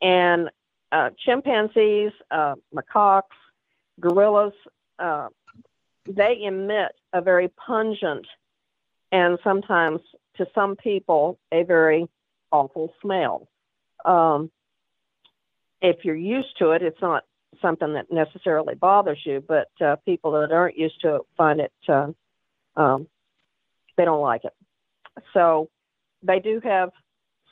[0.00, 0.50] and
[0.92, 3.22] uh, chimpanzees, uh, macaques,
[4.00, 4.54] gorillas,
[4.98, 5.28] uh,
[6.06, 8.26] they emit a very pungent
[9.12, 10.00] and sometimes
[10.36, 12.08] to some people a very
[12.50, 13.48] awful smell.
[14.04, 14.50] Um,
[15.80, 17.24] if you're used to it, it's not
[17.60, 21.72] something that necessarily bothers you, but uh, people that aren't used to it find it,
[21.88, 22.08] uh,
[22.76, 23.06] um,
[23.96, 24.54] they don't like it.
[25.34, 25.68] So
[26.22, 26.90] they do have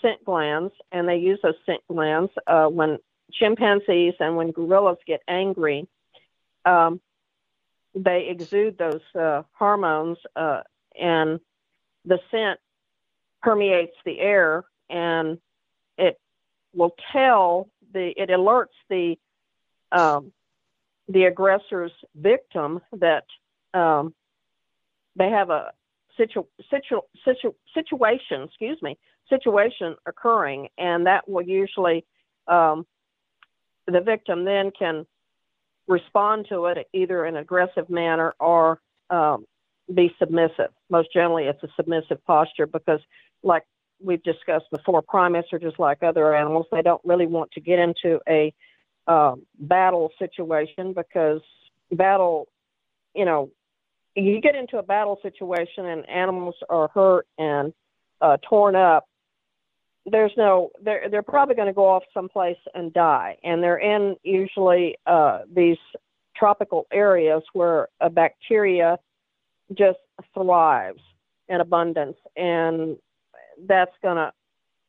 [0.02, 2.98] scent glands, and they use those scent glands uh, when
[3.32, 5.88] chimpanzees and when gorillas get angry.
[6.64, 7.00] Um,
[7.94, 10.62] they exude those uh, hormones, uh,
[11.00, 11.40] and
[12.04, 12.60] the scent
[13.42, 15.38] permeates the air and
[15.98, 16.18] it
[16.74, 19.16] will tell the it alerts the
[19.92, 20.32] um,
[21.08, 23.24] the aggressor's victim that
[23.72, 24.14] um,
[25.14, 25.72] they have a
[26.16, 32.04] situ, situ, situ, situation excuse me situation occurring and that will usually
[32.48, 32.86] um,
[33.86, 35.06] the victim then can
[35.88, 38.80] respond to it either in an aggressive manner or
[39.10, 39.46] um,
[39.92, 40.70] be submissive.
[40.90, 43.00] Most generally, it's a submissive posture because,
[43.42, 43.62] like
[44.02, 46.66] we've discussed before, primates are just like other animals.
[46.72, 48.52] They don't really want to get into a
[49.06, 51.40] uh, battle situation because
[51.92, 52.48] battle,
[53.14, 53.50] you know,
[54.16, 57.72] you get into a battle situation and animals are hurt and
[58.20, 59.06] uh, torn up.
[60.08, 64.16] There's no, they're they're probably going to go off someplace and die, and they're in
[64.22, 65.78] usually uh, these
[66.36, 68.98] tropical areas where a bacteria
[69.74, 69.98] just
[70.32, 71.02] thrives
[71.48, 72.96] in abundance, and
[73.66, 74.32] that's going to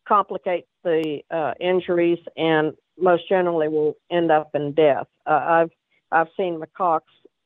[0.07, 5.07] complicate the uh, injuries and most generally will end up in death.
[5.26, 5.72] Uh, I've
[6.11, 7.02] I've seen macaques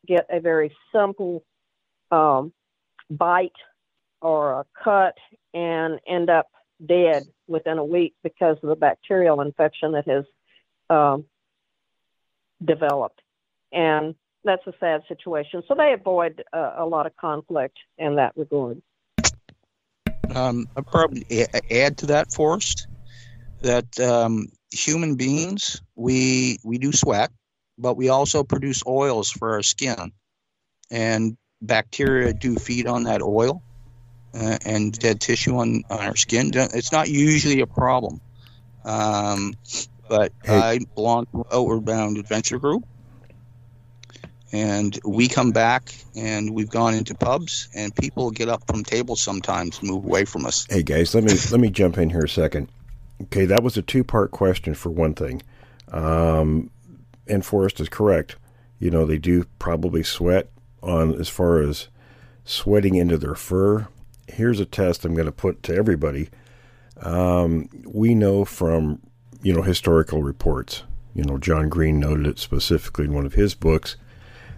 [0.07, 1.43] get a very simple
[2.11, 2.53] um,
[3.09, 3.51] bite
[4.21, 5.15] or a cut
[5.53, 6.47] and end up
[6.85, 10.25] dead within a week because of the bacterial infection that has
[10.89, 11.25] um,
[12.63, 13.21] developed.
[13.71, 15.63] And that's a sad situation.
[15.67, 18.81] So they avoid uh, a lot of conflict in that regard.
[20.33, 21.25] Um, I'd probably
[21.69, 22.87] add to that, Forrest,
[23.61, 27.31] that um, human beings, we, we do sweat,
[27.77, 30.11] but we also produce oils for our skin.
[30.89, 33.61] And bacteria do feed on that oil
[34.33, 36.51] uh, and dead tissue on, on our skin.
[36.53, 38.21] It's not usually a problem.
[38.83, 39.53] Um,
[40.09, 40.57] but hey.
[40.57, 42.85] I belong to Outward Bound Adventure Group,
[44.51, 49.21] and we come back and we've gone into pubs and people get up from tables
[49.21, 52.29] sometimes move away from us hey guys let me let me jump in here a
[52.29, 52.67] second
[53.21, 55.41] okay that was a two part question for one thing
[55.91, 56.69] um,
[57.27, 58.35] and forrest is correct
[58.79, 60.49] you know they do probably sweat
[60.83, 61.87] on as far as
[62.43, 63.87] sweating into their fur
[64.31, 66.29] here's a test i'm going to put to everybody
[67.01, 68.99] um, we know from
[69.41, 70.83] you know historical reports
[71.13, 73.95] you know john green noted it specifically in one of his books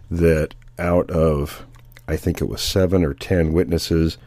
[0.09, 1.65] that out of,
[2.07, 4.17] I think it was seven or ten witnesses,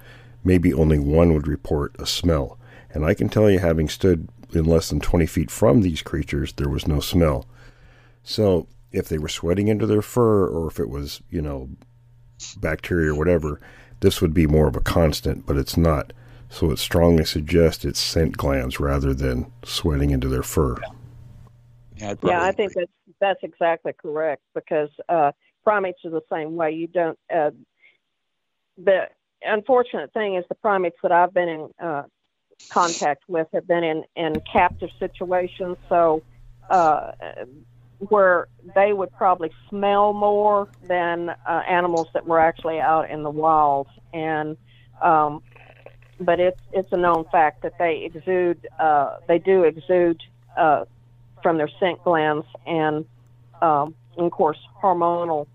[0.44, 2.58] maybe only one would report a smell.
[2.90, 6.52] And I can tell you, having stood in less than 20 feet from these creatures,
[6.52, 7.46] there was no smell.
[8.22, 11.68] So if they were sweating into their fur or if it was, you know,
[12.58, 13.60] bacteria or whatever,
[14.06, 16.12] this would be more of a constant, but it's not.
[16.48, 20.76] So it strongly suggests it's scent glands rather than sweating into their fur.
[21.96, 25.32] Yeah, yeah I think that's that's exactly correct because uh,
[25.64, 26.70] primates are the same way.
[26.70, 27.18] You don't.
[27.34, 27.50] Uh,
[28.78, 29.08] the
[29.42, 32.02] unfortunate thing is the primates that I've been in uh,
[32.68, 36.22] contact with have been in in captive situations, so
[36.70, 37.10] uh,
[37.98, 43.30] where they would probably smell more than uh, animals that were actually out in the
[43.30, 43.88] wild.
[44.12, 44.56] And
[45.00, 45.42] um,
[46.20, 48.66] but it's it's a known fact that they exude.
[48.78, 50.22] Uh, they do exude
[50.56, 50.84] uh,
[51.42, 53.04] from their scent glands and.
[53.62, 55.46] Um, and of course, hormonal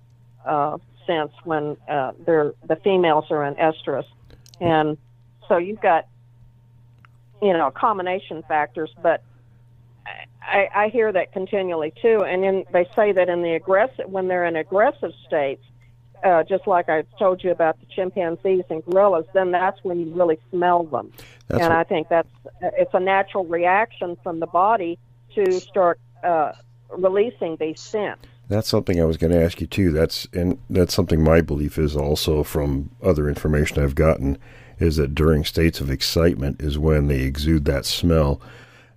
[0.46, 4.06] uh, sense when uh, they're the females are in estrus,
[4.60, 4.98] and
[5.48, 6.08] so you've got
[7.42, 9.24] you know combination factors, but.
[10.52, 14.28] I, I hear that continually too, and then they say that in the aggressive when
[14.28, 15.64] they're in aggressive states,
[16.24, 20.14] uh, just like I told you about the chimpanzees and gorillas, then that's when you
[20.14, 21.12] really smell them.
[21.48, 21.80] That's and what...
[21.80, 22.28] I think that's
[22.62, 25.00] it's a natural reaction from the body
[25.36, 26.52] to start uh,
[26.90, 28.28] releasing these scents.
[28.50, 29.92] That's something I was going to ask you too.
[29.92, 34.38] That's and that's something my belief is also from other information I've gotten
[34.80, 38.42] is that during states of excitement is when they exude that smell,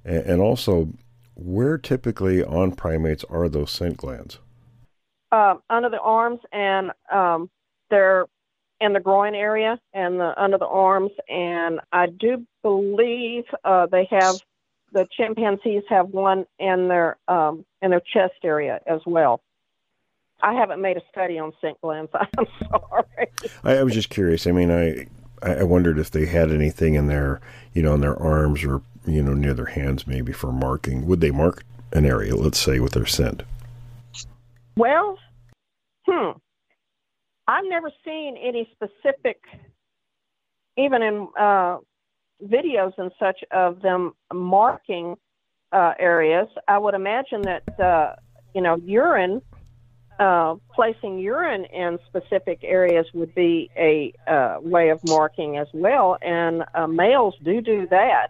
[0.04, 0.88] and, and also
[1.34, 4.38] where typically on primates are those scent glands?
[5.32, 7.50] Uh, under the arms, and um,
[7.90, 8.26] they're
[8.80, 14.06] in the groin area and the, under the arms, and I do believe uh, they
[14.10, 14.36] have
[14.92, 19.42] the chimpanzees have one in their um, in their chest area as well.
[20.40, 22.10] I haven't made a study on scent glands.
[22.38, 23.28] I'm sorry.
[23.64, 24.46] I, I was just curious.
[24.46, 25.06] I mean, I
[25.44, 27.40] I wondered if they had anything in their
[27.72, 31.06] you know in their arms or you know near their hands maybe for marking.
[31.06, 33.42] Would they mark an area, let's say, with their scent?
[34.76, 35.18] Well,
[36.06, 36.30] hmm.
[37.46, 39.38] I've never seen any specific,
[40.76, 41.78] even in uh,
[42.42, 45.16] videos and such of them marking
[45.72, 46.48] uh, areas.
[46.66, 48.16] I would imagine that uh,
[48.54, 49.42] you know urine,
[50.18, 56.16] uh, placing urine in specific areas would be a uh, way of marking as well.
[56.22, 58.28] And uh, males do do that.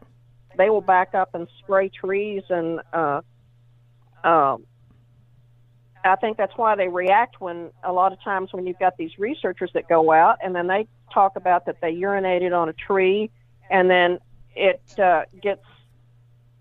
[0.57, 2.81] They will back up and spray trees and.
[2.93, 3.21] Uh,
[4.23, 4.65] um,
[6.07, 9.19] I think that's why they react when a lot of times when you've got these
[9.19, 13.31] researchers that go out and then they talk about that they urinated on a tree
[13.71, 14.19] and then
[14.55, 15.65] it uh, gets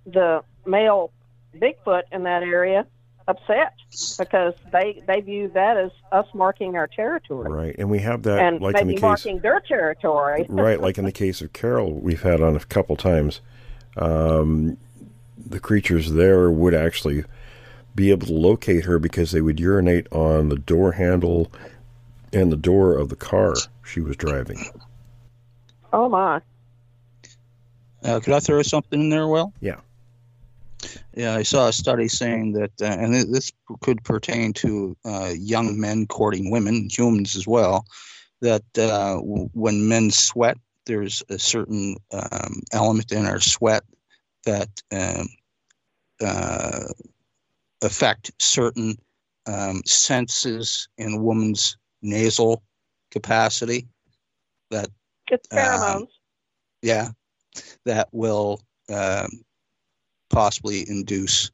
[0.05, 1.11] the male
[1.57, 2.87] Bigfoot in that area
[3.27, 3.73] upset
[4.17, 8.39] because they they view that as us marking our territory Right, and we have that
[8.39, 10.45] and like in maybe the case marking their territory.
[10.49, 13.41] right, like in the case of Carol, we've had on a couple times.
[13.95, 14.77] Um,
[15.37, 17.25] the creatures there would actually
[17.95, 21.51] be able to locate her because they would urinate on the door handle
[22.31, 24.65] and the door of the car she was driving.
[25.91, 26.41] oh my!
[28.03, 29.53] Uh, could I throw something in there, Will?
[29.61, 29.79] Yeah.
[31.15, 33.51] Yeah, I saw a study saying that, uh, and this
[33.81, 37.85] could pertain to uh, young men courting women, humans as well,
[38.41, 43.83] that uh, w- when men sweat, there's a certain um, element in our sweat
[44.45, 45.27] that um,
[46.21, 46.85] uh,
[47.81, 48.95] affect certain
[49.45, 52.63] um, senses in a woman's nasal
[53.11, 53.87] capacity.
[54.71, 54.89] That
[55.29, 56.07] It's Um, pheromones.
[56.81, 57.09] yeah,
[57.85, 59.29] that will um,
[60.33, 61.51] possibly induce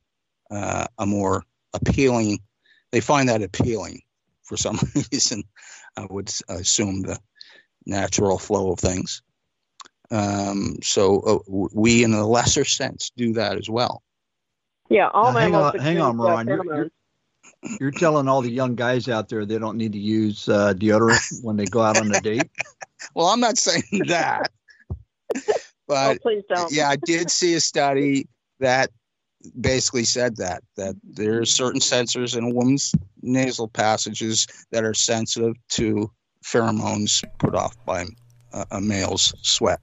[0.50, 1.44] uh, a more
[1.74, 2.40] appealing.
[2.92, 4.02] They find that appealing
[4.44, 4.80] for some
[5.12, 5.44] reason.
[5.98, 7.20] I would assume the
[7.86, 9.22] natural flow of things.
[10.12, 14.02] Um, so uh, we, in a lesser sense, do that as well.
[14.90, 16.48] yeah, all Now, hang on- hang on, Ron.
[16.48, 16.92] You're- pheromones.
[17.80, 21.20] You're telling all the young guys out there they don't need to use uh, deodorant
[21.44, 22.50] when they go out on a date.
[23.16, 24.52] Well, I'm not saying that,
[25.34, 25.42] oh,
[25.88, 26.70] but please don't.
[26.72, 28.28] yeah, I did see a study
[28.60, 28.90] that
[29.62, 34.94] basically said that that there are certain sensors in a woman's nasal passages that are
[34.94, 36.12] sensitive to
[36.44, 38.06] pheromones put off by
[38.54, 39.80] a, a male's sweat.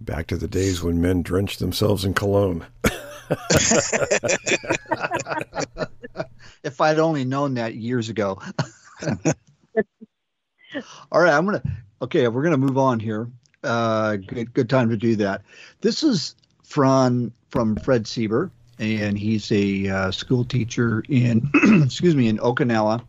[0.00, 2.64] Back to the days when men drenched themselves in cologne.
[6.62, 8.40] if I'd only known that years ago.
[11.12, 11.62] All right, I'm gonna.
[12.00, 13.28] Okay, we're gonna move on here.
[13.62, 15.42] Uh, good, good time to do that.
[15.80, 16.34] This is
[16.64, 21.50] from from Fred Sieber, and he's a uh, school teacher in,
[21.84, 23.04] excuse me, in Okinawa.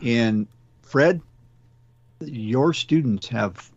[0.00, 0.46] And
[0.82, 1.20] Fred,
[2.20, 3.70] your students have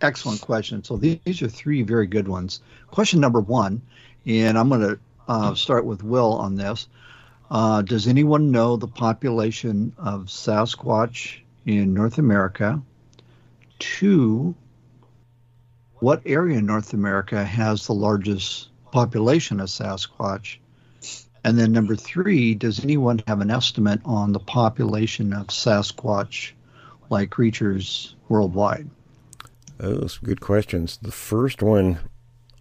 [0.00, 0.88] excellent questions.
[0.88, 2.60] So these, these are three very good ones.
[2.90, 3.82] Question number one,
[4.24, 6.88] and I'm going to uh, start with Will on this.
[7.50, 12.80] Uh, does anyone know the population of Sasquatch in North America?
[13.78, 14.54] Two,
[15.98, 20.58] what area in North America has the largest population of Sasquatch?
[21.44, 26.52] And then number three, does anyone have an estimate on the population of Sasquatch
[27.08, 28.88] like creatures worldwide?
[29.78, 30.98] Those good questions.
[31.00, 31.98] The first one,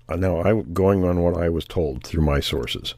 [0.07, 2.95] uh, now I going on what I was told through my sources.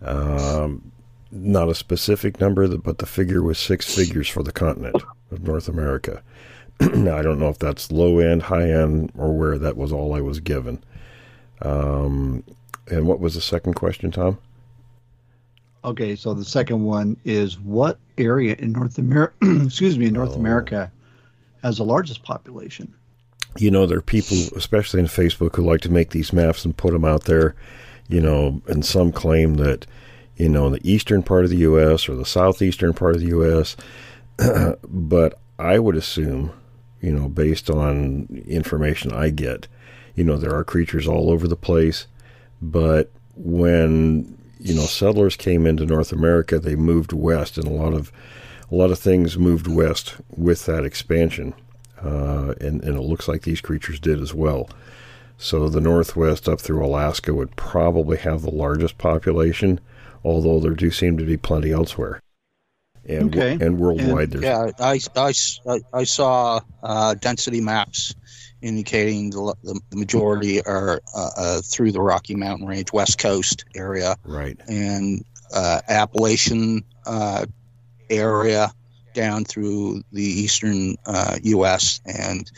[0.00, 0.92] Um,
[1.30, 5.68] not a specific number, but the figure was six figures for the continent of North
[5.68, 6.22] America.
[6.80, 10.14] now I don't know if that's low end, high end, or where that was all
[10.14, 10.82] I was given.
[11.62, 12.44] Um,
[12.90, 14.38] and what was the second question, Tom?
[15.84, 19.34] Okay, so the second one is what area in North America,
[19.64, 20.40] excuse me, in North Oh.
[20.40, 20.90] America
[21.62, 22.92] has the largest population?
[23.58, 26.76] you know, there are people, especially in Facebook, who like to make these maps and
[26.76, 27.54] put them out there,
[28.06, 29.86] you know, and some claim that,
[30.36, 32.06] you know, the eastern part of the U.S.
[32.06, 33.74] or the southeastern part of the U.S.
[34.86, 36.52] but I would assume,
[37.00, 39.68] you know, based on information I get,
[40.16, 42.06] you know, there are creatures all over the place,
[42.60, 47.92] but when you know settlers came into North America, they moved west, and a lot
[47.92, 48.10] of
[48.70, 51.54] a lot of things moved west with that expansion
[52.02, 54.68] uh, and, and it looks like these creatures did as well.
[55.38, 59.80] So the Northwest up through Alaska would probably have the largest population,
[60.24, 62.20] although there do seem to be plenty elsewhere.
[63.08, 63.58] And, Okay.
[63.64, 65.32] and worldwide, there's Yeah, I, I,
[65.68, 68.14] I, I saw uh, density maps
[68.66, 73.64] indicating the, the, the majority are uh, uh, through the Rocky Mountain Range, West Coast
[73.74, 74.58] area, right.
[74.68, 75.24] and
[75.54, 77.46] uh, Appalachian uh,
[78.10, 78.72] area
[79.14, 82.00] down through the eastern uh, U.S.
[82.04, 82.50] and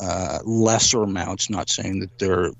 [0.00, 1.50] uh, lesser amounts.
[1.50, 2.50] Not saying that there are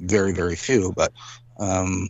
[0.00, 1.12] very, very few, but
[1.58, 2.08] um,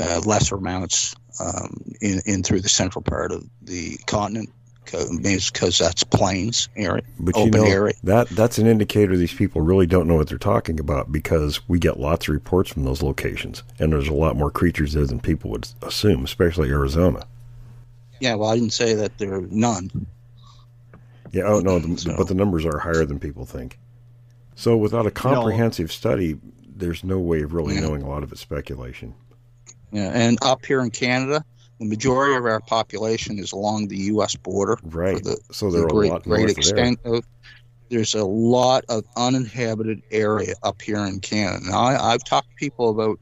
[0.00, 4.50] uh, lesser amounts um, in, in through the central part of the continent
[4.84, 7.94] because that's plains area, But you open know area.
[8.04, 11.78] that that's an indicator these people really don't know what they're talking about because we
[11.78, 15.20] get lots of reports from those locations, and there's a lot more creatures there than
[15.20, 17.24] people would assume, especially Arizona.
[18.20, 19.90] Yeah, well, I didn't say that there are none.
[21.32, 23.78] Yeah, oh no, the, So- but the numbers are higher than people think.
[24.54, 26.38] So without a comprehensive study,
[26.76, 27.80] there's no way of really Yeah.
[27.80, 29.14] knowing a lot of it's speculation.
[29.92, 31.44] Yeah, and up here in Canada,
[31.82, 34.36] the majority of our population is along the U.S.
[34.36, 34.78] border.
[34.84, 35.22] Right.
[35.22, 37.24] The, so the there are great, a lot great extent of.
[37.90, 41.66] There's a lot of uninhabited area up here in Canada.
[41.68, 43.18] Now, I, I've talked to people about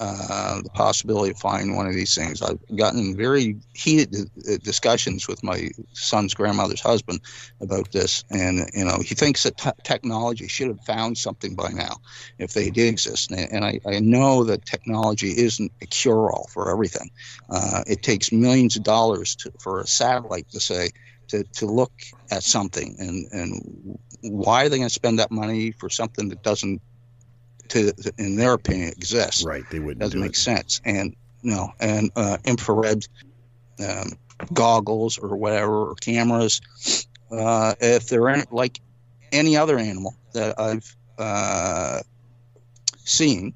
[0.00, 2.42] uh, the possibility of finding one of these things.
[2.42, 7.20] I've gotten very heated uh, discussions with my son's grandmother's husband
[7.60, 11.70] about this, and you know he thinks that t- technology should have found something by
[11.70, 11.96] now
[12.38, 13.30] if they did exist.
[13.30, 17.10] And, I, I, know that technology isn't a cure-all for everything.
[17.48, 20.88] Uh, it takes millions of dollars to, for a satellite to say
[21.28, 21.92] to, to look
[22.30, 26.42] at something, and and why are they going to spend that money for something that
[26.42, 26.80] doesn't
[27.72, 29.44] to, in their opinion, exist.
[29.44, 30.00] Right, they wouldn't.
[30.00, 30.36] Doesn't do make it.
[30.36, 30.80] sense.
[30.84, 33.06] And you know, and uh, infrared
[33.80, 34.12] um,
[34.52, 36.60] goggles or whatever or cameras,
[37.30, 38.80] uh, if they're in, like
[39.32, 42.00] any other animal that I've uh,
[43.04, 43.54] seen,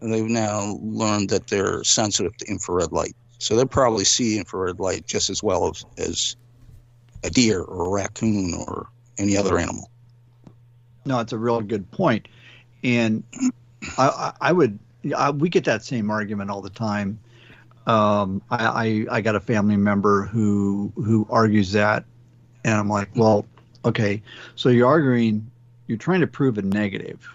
[0.00, 3.14] they've now learned that they're sensitive to infrared light.
[3.38, 6.36] So they probably see infrared light just as well as, as
[7.24, 8.88] a deer or a raccoon or
[9.18, 9.90] any other animal.
[11.04, 12.28] No, it's a real good point.
[12.84, 13.22] And
[13.98, 14.78] I, I, would,
[15.16, 17.18] I, we get that same argument all the time.
[17.86, 22.04] Um, I, I, I got a family member who who argues that,
[22.64, 23.44] and I'm like, well,
[23.84, 24.22] okay,
[24.54, 25.50] so you're arguing,
[25.88, 27.26] you're trying to prove a negative.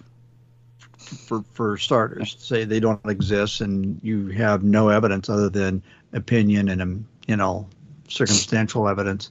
[0.98, 5.82] For for starters, say they don't exist, and you have no evidence other than
[6.14, 7.68] opinion and um, you know
[8.07, 9.30] circumstantial evidence.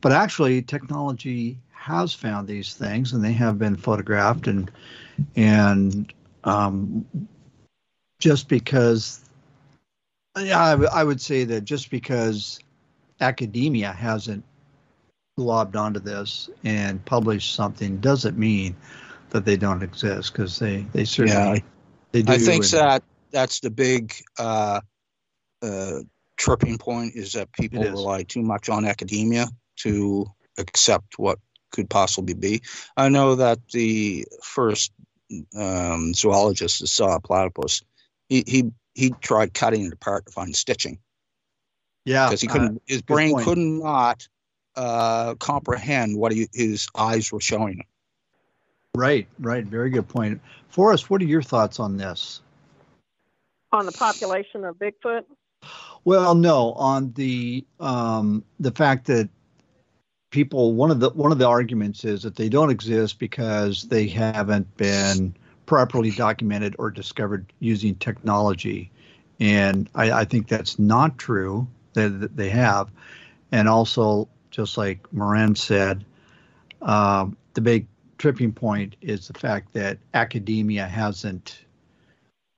[0.00, 4.70] But actually, technology has found these things, and they have been photographed and
[5.36, 6.12] and
[6.44, 7.06] um,
[8.20, 9.20] just because
[10.38, 12.58] yeah, I, w- I would say that just because
[13.20, 14.44] academia hasn't
[15.38, 18.76] globbed onto this and published something doesn't mean
[19.30, 21.58] that they don't exist because they they certainly Yeah,
[22.12, 22.32] they do.
[22.32, 24.80] I think and- that that's the big uh,
[25.62, 25.98] uh,
[26.36, 29.46] tripping point is that people rely too much on academia
[29.76, 30.26] to
[30.58, 31.38] accept what
[31.72, 32.62] could possibly be.
[32.96, 34.92] I know that the first
[35.56, 37.82] um, zoologist that saw a platypus,
[38.28, 40.98] he, he he tried cutting it apart to find stitching
[42.04, 42.82] yeah, because he uh, couldn't.
[42.86, 43.44] his brain point.
[43.44, 44.28] could not
[44.76, 47.86] uh, comprehend what he, his eyes were showing him.
[48.94, 49.64] right, right.
[49.64, 50.40] Very good point.
[50.68, 52.40] Forrest, what are your thoughts on this?
[53.74, 55.24] on the population of Bigfoot.
[56.04, 59.28] Well, no, on the um, the fact that
[60.34, 64.08] people one of the one of the arguments is that they don't exist because they
[64.08, 65.32] haven't been
[65.64, 68.90] properly documented or discovered using technology,
[69.38, 71.68] and I, I think that's not true.
[71.92, 72.90] That that they have,
[73.52, 76.04] and also just like Moran said,
[76.82, 77.86] um, the big
[78.18, 81.64] tripping point is the fact that academia hasn't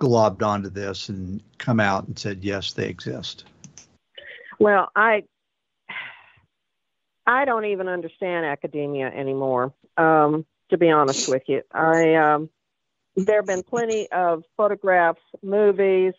[0.00, 3.44] globbed onto this and come out and said yes they exist.
[4.58, 5.24] Well, I
[7.26, 9.72] I don't even understand academia anymore.
[9.96, 12.50] Um, to be honest with you, I um,
[13.16, 16.14] there have been plenty of photographs, movies.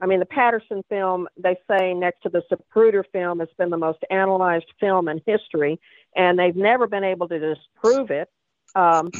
[0.00, 3.76] I mean, the Patterson film, they say next to the Zapruder film, has been the
[3.76, 5.80] most analyzed film in history,
[6.14, 8.28] and they've never been able to disprove it.
[8.74, 9.10] Um,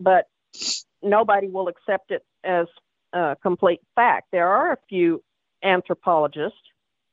[0.00, 0.28] but
[1.02, 2.66] nobody will accept it as
[3.12, 4.28] a complete fact.
[4.32, 5.22] There are a few
[5.62, 6.58] anthropologists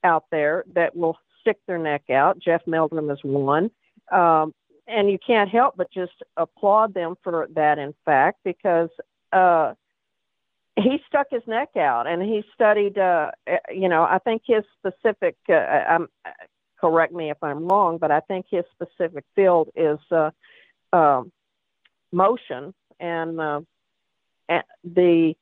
[0.04, 2.40] out there that will stick their neck out.
[2.40, 3.72] Jeff Meldrum is one.
[4.12, 4.54] Um,
[4.88, 8.90] and you can't help but just applaud them for that, in fact, because
[9.32, 9.74] uh,
[10.76, 13.32] he stuck his neck out and he studied, uh,
[13.74, 16.08] you know, I think his specific, uh, I'm,
[16.80, 20.32] correct me if I'm wrong, but I think his specific field is uh,
[20.92, 21.24] uh,
[22.12, 23.62] motion and uh,
[24.84, 25.36] the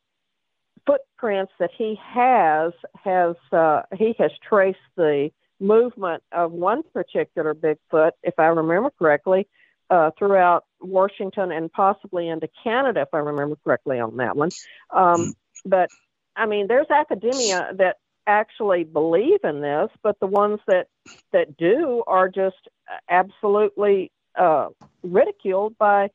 [0.86, 2.74] footprints that he has
[3.04, 9.48] has uh, he has traced the movement of one particular Bigfoot, if I remember correctly,
[9.90, 14.49] uh, throughout Washington and possibly into Canada, if I remember correctly on that one.
[14.91, 15.34] Um,
[15.65, 15.90] but
[16.36, 20.88] I mean, there's academia that actually believe in this, but the ones that
[21.34, 22.69] that do are just
[23.10, 24.68] absolutely uh,
[25.03, 26.10] ridiculed by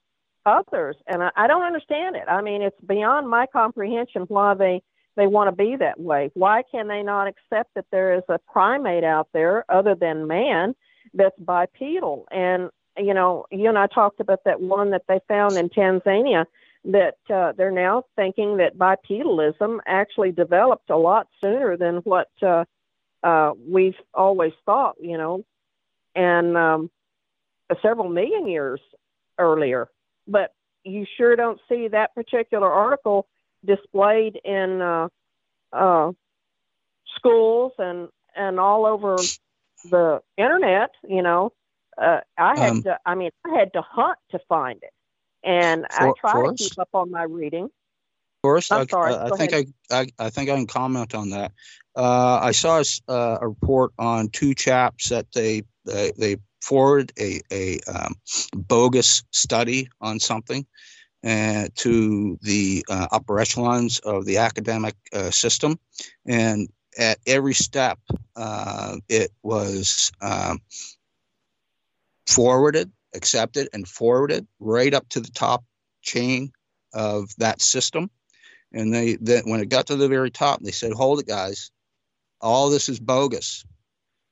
[0.47, 2.25] others, and I, I don't understand it.
[2.29, 4.83] I mean, it's beyond my comprehension why they
[5.17, 6.31] they want to be that way.
[6.35, 10.75] Why can they not accept that there is a primate out there other than man
[11.13, 12.27] that's bipedal?
[12.31, 16.47] And you know, you and I talked about that one that they found in Tanzania
[16.85, 22.65] that uh, they're now thinking that bipedalism actually developed a lot sooner than what uh,
[23.23, 25.45] uh, we've always thought, you know,
[26.15, 26.91] and um,
[27.83, 28.81] several million years
[29.39, 29.89] earlier.
[30.29, 30.53] But
[30.85, 33.27] you sure don't see that particular article
[33.65, 35.09] displayed in uh,
[35.73, 36.13] uh,
[37.17, 39.17] schools and and all over
[39.91, 40.91] the internet.
[41.09, 41.53] You know,
[41.97, 42.99] uh, I had Um, to.
[43.07, 44.93] I mean, I had to hunt to find it,
[45.43, 47.69] and I For- try to keep up on my reading.
[48.43, 51.31] First, I'm I, sorry, I, I think I, I I think I can comment on
[51.31, 51.53] that.
[51.97, 57.13] Uh, I saw a, uh, a report on two chaps that they they, they forwarded
[57.19, 58.15] a a um,
[58.55, 60.67] bogus study on something
[61.25, 65.79] uh, to the uh, upper echelons of the academic uh, system,
[66.27, 66.69] and
[66.99, 67.99] at every step,
[68.37, 70.61] uh, it was um,
[72.27, 75.65] forwarded, accepted, and forwarded right up to the top
[76.03, 76.53] chain
[76.93, 78.11] of that system.
[78.73, 81.71] And they then when it got to the very top, they said, "Hold it, guys!
[82.41, 83.65] All this is bogus."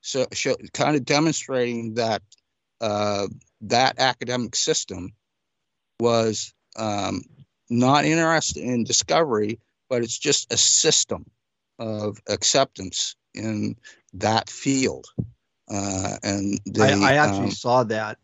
[0.02, 0.26] So,
[0.72, 2.22] kind of demonstrating that
[2.80, 3.28] uh,
[3.62, 5.12] that academic system
[6.00, 7.22] was um,
[7.70, 9.58] not interested in discovery,
[9.88, 11.26] but it's just a system
[11.78, 13.76] of acceptance in
[14.14, 15.06] that field.
[15.70, 18.18] Uh, and I, I actually um, saw that.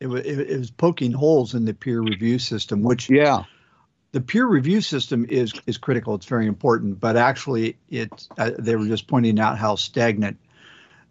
[0.00, 3.44] It was, it, was poking holes in the peer review system, which yeah,
[4.12, 6.14] the peer review system is is critical.
[6.14, 10.38] It's very important, but actually, it uh, they were just pointing out how stagnant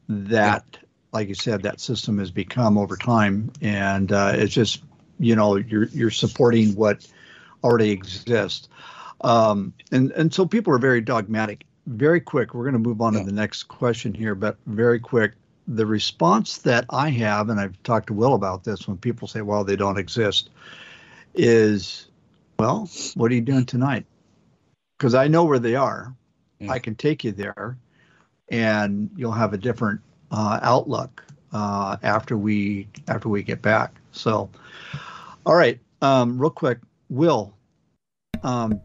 [0.08, 0.78] that,
[1.12, 4.84] like you said, that system has become over time, and uh, it's just
[5.20, 7.08] you know you're you're supporting what
[7.64, 8.68] already exists,
[9.22, 11.66] um, and and so people are very dogmatic.
[11.88, 13.20] Very quick, we're going to move on Yeah.
[13.20, 15.34] to the next question here, but very quick.
[15.68, 19.42] The response that I have, and I've talked to Will about this, when people say,
[19.42, 20.50] "Well, they don't exist,"
[21.34, 22.08] is
[22.60, 24.06] well, what are you doing tonight?
[24.98, 26.14] Because I know where they are.
[26.60, 26.72] Yeah.
[26.72, 27.78] I can take you there,
[28.50, 30.00] and you'll have a different
[30.32, 34.00] uh, outlook uh, after we after we get back.
[34.16, 34.50] So,
[35.46, 36.80] all right, um, real quick,
[37.10, 37.54] Will.
[38.44, 38.82] Um,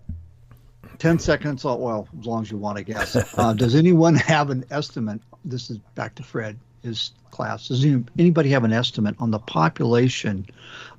[0.98, 1.64] Ten seconds.
[1.64, 3.16] oh, Well, as long as you want to guess.
[3.38, 5.20] Uh, does anyone have an estimate?
[5.44, 6.58] This is back to Fred.
[6.82, 7.68] His class.
[7.68, 7.84] Does
[8.18, 10.46] anybody have an estimate on the population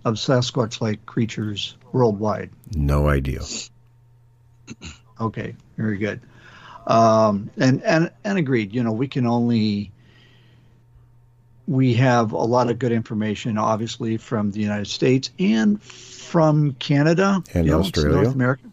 [0.05, 2.51] of Sasquatch-like creatures worldwide?
[2.75, 3.41] No idea.
[5.19, 6.21] Okay, very good.
[6.87, 8.73] Um, and and and agreed.
[8.73, 9.91] You know, we can only
[11.67, 17.43] we have a lot of good information, obviously, from the United States and from Canada
[17.53, 18.23] And you know, Australia.
[18.23, 18.63] North America.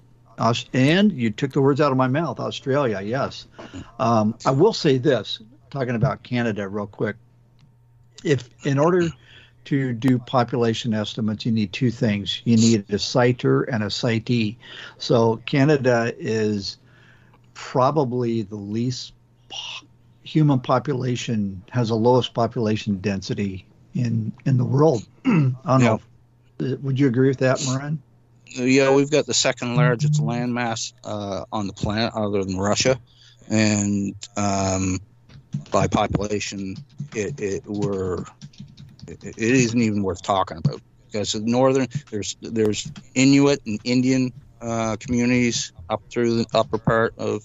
[0.73, 2.39] And you took the words out of my mouth.
[2.39, 3.47] Australia, yes.
[3.99, 5.41] Um, I will say this,
[5.71, 7.17] talking about Canada, real quick.
[8.25, 9.09] If in order
[9.67, 12.41] to do population estimates, you need two things.
[12.45, 14.57] You need a citer and a citee.
[14.99, 16.79] So Canada is
[17.55, 19.13] probably the least
[19.49, 19.87] po-
[20.29, 23.65] human population has the lowest population density
[23.95, 25.03] in in the world.
[25.25, 25.31] I
[25.65, 26.01] don't know.
[26.59, 28.03] Would you agree with that, Moran?
[28.47, 32.99] yeah, we've got the second largest landmass uh, on the planet, other than Russia,
[33.49, 34.99] and um,
[35.71, 36.77] by population,
[37.15, 38.25] it, it we're
[39.07, 44.33] it, it isn't even worth talking about because the northern there's there's Inuit and Indian
[44.61, 47.43] uh, communities up through the upper part of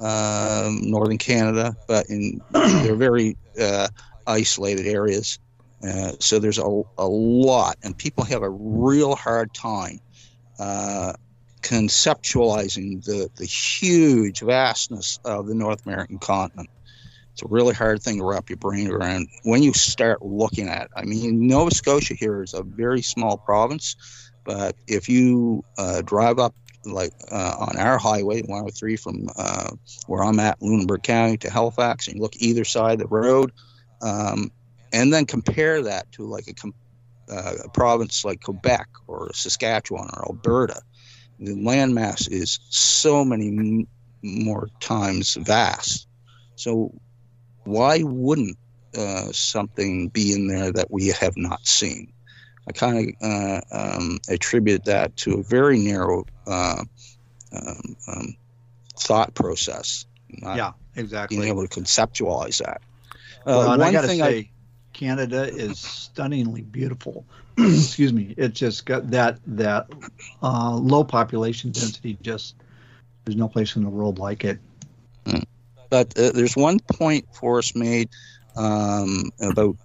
[0.00, 3.88] um, northern Canada, but in they're very uh,
[4.26, 5.38] isolated areas.
[5.86, 10.00] Uh, so there's a, a lot, and people have a real hard time
[10.58, 11.12] uh,
[11.62, 16.70] conceptualizing the, the huge vastness of the North American continent.
[17.32, 20.84] It's a really hard thing to wrap your brain around when you start looking at
[20.84, 20.90] it.
[20.96, 23.96] I mean, Nova Scotia here is a very small province,
[24.44, 26.54] but if you uh, drive up
[26.86, 29.70] like uh, on our highway 103 from uh,
[30.06, 33.52] where I'm at, Lunenburg County to Halifax, and you look either side of the road,
[34.02, 34.50] um,
[34.92, 40.26] and then compare that to like a, uh, a province like Quebec or Saskatchewan or
[40.26, 40.80] Alberta,
[41.38, 43.88] the landmass is so many m-
[44.22, 46.06] more times vast.
[46.54, 46.92] So
[47.64, 48.56] why wouldn't
[48.96, 52.12] uh, something be in there that we have not seen?
[52.68, 56.82] I kind of uh, um, attribute that to a very narrow uh,
[57.52, 58.36] um, um,
[58.98, 60.04] thought process.
[60.28, 61.36] Yeah, exactly.
[61.36, 62.82] being able to conceptualize that.
[63.40, 64.50] Uh, well, and I got to thing say,
[64.92, 67.24] Canada is stunningly beautiful.
[67.58, 68.34] Excuse me.
[68.36, 69.88] It's just got that that
[70.42, 72.18] uh, low population density.
[72.20, 72.56] Just
[73.24, 74.58] there's no place in the world like it.
[75.90, 78.08] but uh, there's one point Forrest made
[78.56, 79.76] um, about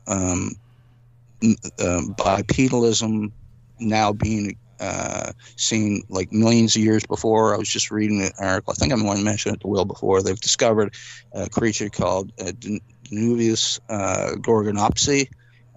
[1.44, 3.32] um, bipedalism
[3.80, 7.54] now being uh, seen like millions of years before.
[7.54, 8.74] I was just reading an article.
[8.74, 10.22] I think I'm one who mentioned it to Will before.
[10.22, 10.94] They've discovered
[11.34, 15.28] a creature called uh, Dan- Danuvius uh, gorgonopsi,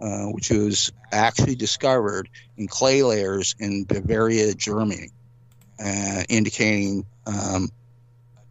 [0.01, 5.11] uh, which was actually discovered in clay layers in Bavaria, Germany,
[5.85, 7.69] uh, indicating um,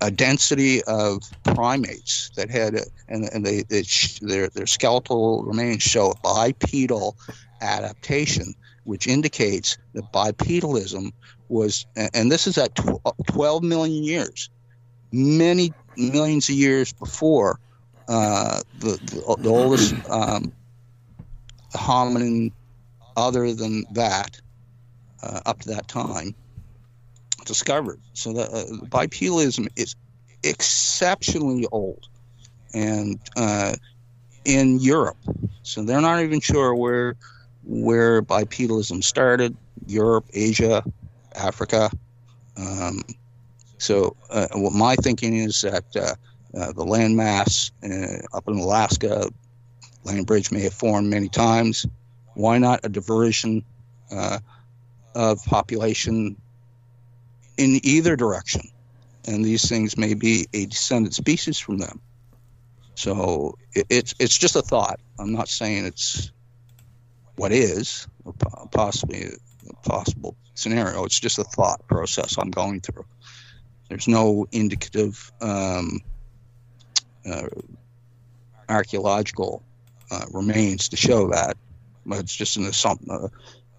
[0.03, 2.75] a density of primates that had,
[3.07, 3.83] and, and they, they
[4.21, 7.15] their, their skeletal remains show bipedal
[7.61, 8.53] adaptation,
[8.83, 11.13] which indicates that bipedalism
[11.47, 12.77] was, and this is at
[13.27, 14.49] 12 million years,
[15.13, 17.61] many millions of years before
[18.09, 20.51] uh, the, the, the oldest um,
[21.71, 22.51] hominin
[23.15, 24.41] other than that
[25.21, 26.35] uh, up to that time
[27.45, 27.99] discovered.
[28.13, 29.95] So the uh, bipedalism is
[30.43, 32.07] exceptionally old,
[32.73, 33.73] and uh,
[34.45, 35.17] in Europe,
[35.61, 37.15] so they're not even sure where
[37.63, 39.55] where bipedalism started.
[39.85, 40.83] Europe, Asia,
[41.35, 41.89] Africa.
[42.57, 43.03] Um,
[43.77, 46.15] so uh, what my thinking is that uh,
[46.57, 49.29] uh, the landmass uh, up in Alaska,
[50.03, 51.85] land bridge may have formed many times.
[52.35, 53.63] Why not a diversion
[54.11, 54.39] uh,
[55.15, 56.35] of population
[57.57, 58.61] in either direction?
[59.25, 62.01] And these things may be a descendant species from them.
[62.95, 64.99] So it, it's it's just a thought.
[65.19, 66.31] I'm not saying it's
[67.35, 68.07] what is,
[68.71, 69.31] possibly
[69.69, 71.03] a possible scenario.
[71.05, 73.05] It's just a thought process I'm going through.
[73.89, 76.01] There's no indicative um,
[77.25, 77.47] uh,
[78.69, 79.63] archaeological
[80.11, 81.57] uh, remains to show that,
[82.05, 83.29] but it's just an assum-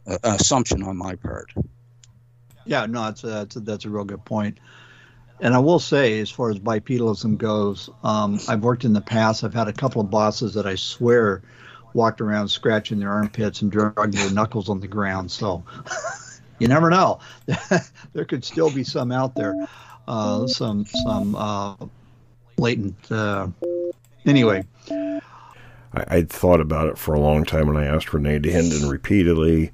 [0.07, 1.53] uh, assumption on my part.
[2.67, 4.59] Yeah, no, that's a, that's a, that's a real good point.
[5.41, 9.43] And I will say, as far as bipedalism goes, um, I've worked in the past.
[9.43, 11.43] I've had a couple of bosses that I swear
[11.93, 15.31] walked around scratching their armpits and dragging their knuckles on the ground.
[15.31, 15.65] So
[16.59, 17.21] you never know.
[18.13, 19.55] there could still be some out there,
[20.07, 21.77] uh, some some uh,
[22.57, 23.11] latent.
[23.11, 23.49] Uh,
[24.25, 28.91] anyway, I, I'd thought about it for a long time, and I asked René Dahinden
[28.91, 29.73] repeatedly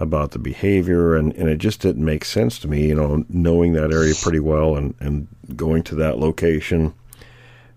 [0.00, 2.88] about the behavior, and, and it just didn't make sense to me.
[2.88, 6.94] You know, knowing that area pretty well and and going to that location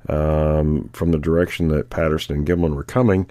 [0.10, 3.30] um, from the direction that Patterson and Gimlin were coming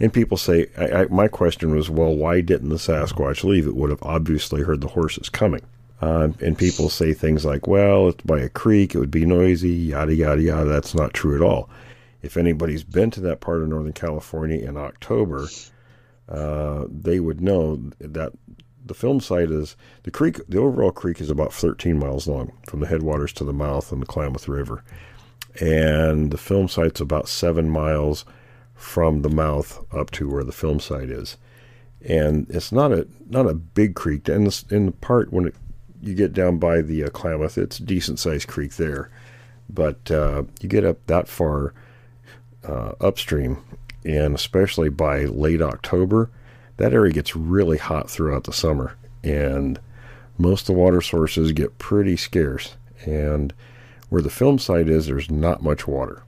[0.00, 3.66] and people say, I, I, my question was, well, why didn't the Sasquatch leave?
[3.66, 5.62] It would have obviously heard the horses coming.
[6.02, 9.70] Uh, and people say things like, well, it's by a creek, it would be noisy,
[9.70, 10.68] yada, yada, yada.
[10.68, 11.70] That's not true at all.
[12.22, 15.46] If anybody's been to that part of Northern California in October,
[16.28, 18.32] uh, they would know that
[18.84, 22.80] the film site is the creek, the overall creek is about 13 miles long from
[22.80, 24.84] the headwaters to the mouth in the Klamath River.
[25.60, 28.24] And the film site's about seven miles
[28.74, 31.36] from the mouth up to where the film site is.
[32.06, 34.28] And it's not a not a big creek.
[34.28, 35.54] And in the part when it,
[36.02, 39.10] you get down by the uh, Klamath, it's a decent sized creek there.
[39.70, 41.72] But uh, you get up that far
[42.64, 43.62] uh, upstream,
[44.04, 46.30] and especially by late October,
[46.76, 48.96] that area gets really hot throughout the summer.
[49.22, 49.80] And
[50.38, 52.76] most of the water sources get pretty scarce.
[53.06, 53.52] And
[54.08, 56.24] where the film site is, there's not much water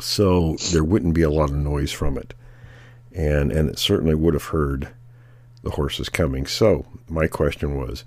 [0.00, 2.34] so there wouldn't be a lot of noise from it,
[3.12, 4.88] and and it certainly would have heard
[5.62, 6.46] the horses coming.
[6.46, 8.04] So my question was,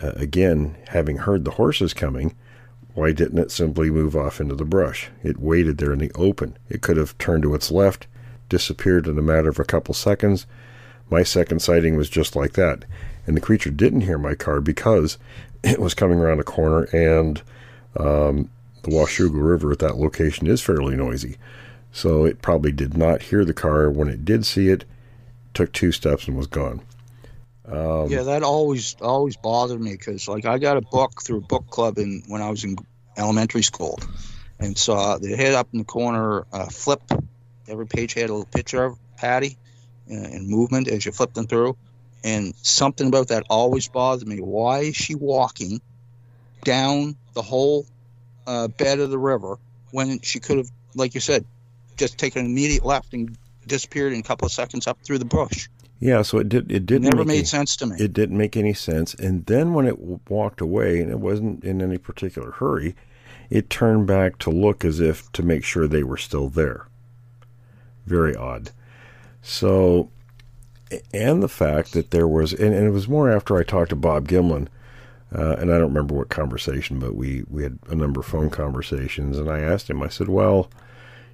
[0.00, 2.34] uh, again, having heard the horses coming,
[2.98, 5.08] why didn't it simply move off into the brush?
[5.22, 6.58] It waited there in the open.
[6.68, 8.08] It could have turned to its left,
[8.48, 10.46] disappeared in a matter of a couple seconds.
[11.08, 12.84] My second sighting was just like that,
[13.24, 15.16] and the creature didn't hear my car because
[15.62, 17.40] it was coming around a corner and
[17.96, 18.50] um,
[18.82, 21.36] the Washougal River at that location is fairly noisy.
[21.92, 23.90] So it probably did not hear the car.
[23.90, 24.84] When it did see it,
[25.54, 26.80] took two steps and was gone.
[27.70, 31.42] Um, yeah, that always always bothered me because like I got a book through a
[31.42, 32.76] book club in when I was in
[33.16, 33.98] elementary school,
[34.58, 37.02] and saw the head up in the corner uh, flip.
[37.66, 39.58] Every page had a little picture of Patty
[40.10, 41.76] uh, and movement as you flip them through,
[42.24, 44.38] and something about that always bothered me.
[44.38, 45.82] Why is she walking
[46.64, 47.86] down the whole
[48.46, 49.58] uh, bed of the river
[49.90, 51.44] when she could have, like you said,
[51.98, 53.36] just taken an immediate left and
[53.66, 55.68] disappeared in a couple of seconds up through the bush.
[56.00, 56.70] Yeah, so it did.
[56.70, 57.96] It didn't never made any, sense to me.
[57.98, 59.14] It didn't make any sense.
[59.14, 59.98] And then when it
[60.30, 62.94] walked away, and it wasn't in any particular hurry,
[63.50, 66.86] it turned back to look as if to make sure they were still there.
[68.06, 68.70] Very odd.
[69.42, 70.10] So,
[71.12, 73.96] and the fact that there was, and, and it was more after I talked to
[73.96, 74.68] Bob Gimlin
[75.34, 78.48] uh, and I don't remember what conversation, but we, we had a number of phone
[78.48, 79.36] conversations.
[79.36, 80.70] And I asked him, I said, Well,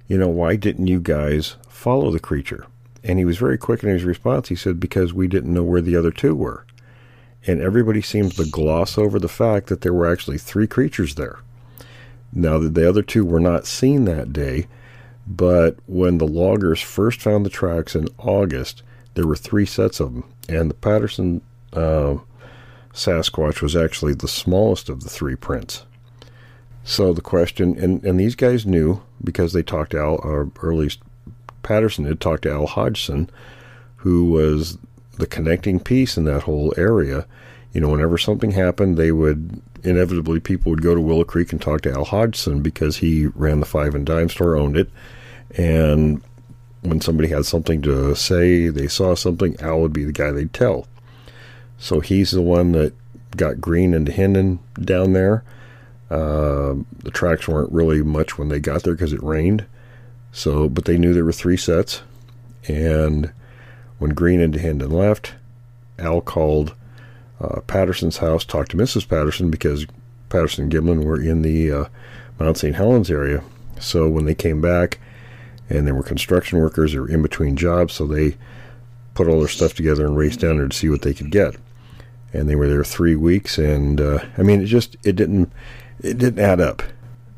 [0.07, 2.67] you know, why didn't you guys follow the creature?
[3.05, 4.49] And he was very quick in his response.
[4.49, 6.65] He said, Because we didn't know where the other two were.
[7.47, 11.39] And everybody seems to gloss over the fact that there were actually three creatures there.
[12.33, 14.67] Now, the other two were not seen that day,
[15.27, 18.81] but when the loggers first found the tracks in August,
[19.13, 20.23] there were three sets of them.
[20.49, 21.41] And the Patterson.
[21.71, 22.17] Uh,
[22.95, 25.83] Sasquatch was actually the smallest of the three prints.
[26.83, 30.77] So the question, and, and these guys knew because they talked to Al, or, at
[30.77, 31.01] least
[31.65, 33.29] Patterson had talked to Al Hodgson,
[33.97, 34.77] who was
[35.17, 37.25] the connecting piece in that whole area.
[37.73, 41.61] you know, whenever something happened, they would inevitably people would go to Willow Creek and
[41.61, 44.89] talk to Al Hodgson because he ran the five and dime store, owned it,
[45.57, 46.21] and
[46.81, 50.53] when somebody had something to say, they saw something, Al would be the guy they'd
[50.53, 50.87] tell.
[51.77, 52.93] So he's the one that
[53.35, 55.43] got Green and Dahinden down there.
[56.09, 59.65] Uh, the tracks weren't really much when they got there because it rained.
[60.35, 62.01] So, but they knew there were three sets,
[62.67, 63.31] and
[63.99, 65.33] when Green and Dahinden left,
[65.97, 66.75] Al called
[67.39, 69.07] uh, Patterson's house, talked to Mrs.
[69.07, 69.87] Patterson because
[70.27, 71.85] Patterson and Gimlin were in the uh,
[72.37, 72.75] Mount St.
[72.75, 73.43] Helens area.
[73.79, 74.99] So when they came back,
[75.69, 78.35] and there were construction workers or in between jobs, so they
[79.13, 81.55] put all their stuff together and raced down there to see what they could get.
[82.33, 85.53] And they were there three weeks, and uh, I mean, it just it didn't
[86.01, 86.83] it didn't add up.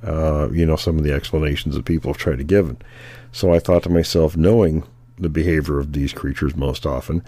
[0.06, 2.76] Uh, you know, some of the explanations that people have tried to give.
[3.32, 4.84] So I thought to myself, knowing
[5.18, 7.24] the behavior of these creatures most often,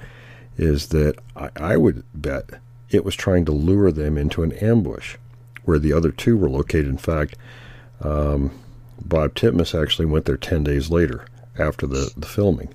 [0.57, 2.49] is that I, I would bet
[2.89, 5.17] it was trying to lure them into an ambush
[5.63, 6.87] where the other two were located.
[6.87, 7.35] In fact,
[8.01, 8.51] um,
[9.03, 11.25] Bob Titmus actually went there 10 days later
[11.57, 12.73] after the, the filming.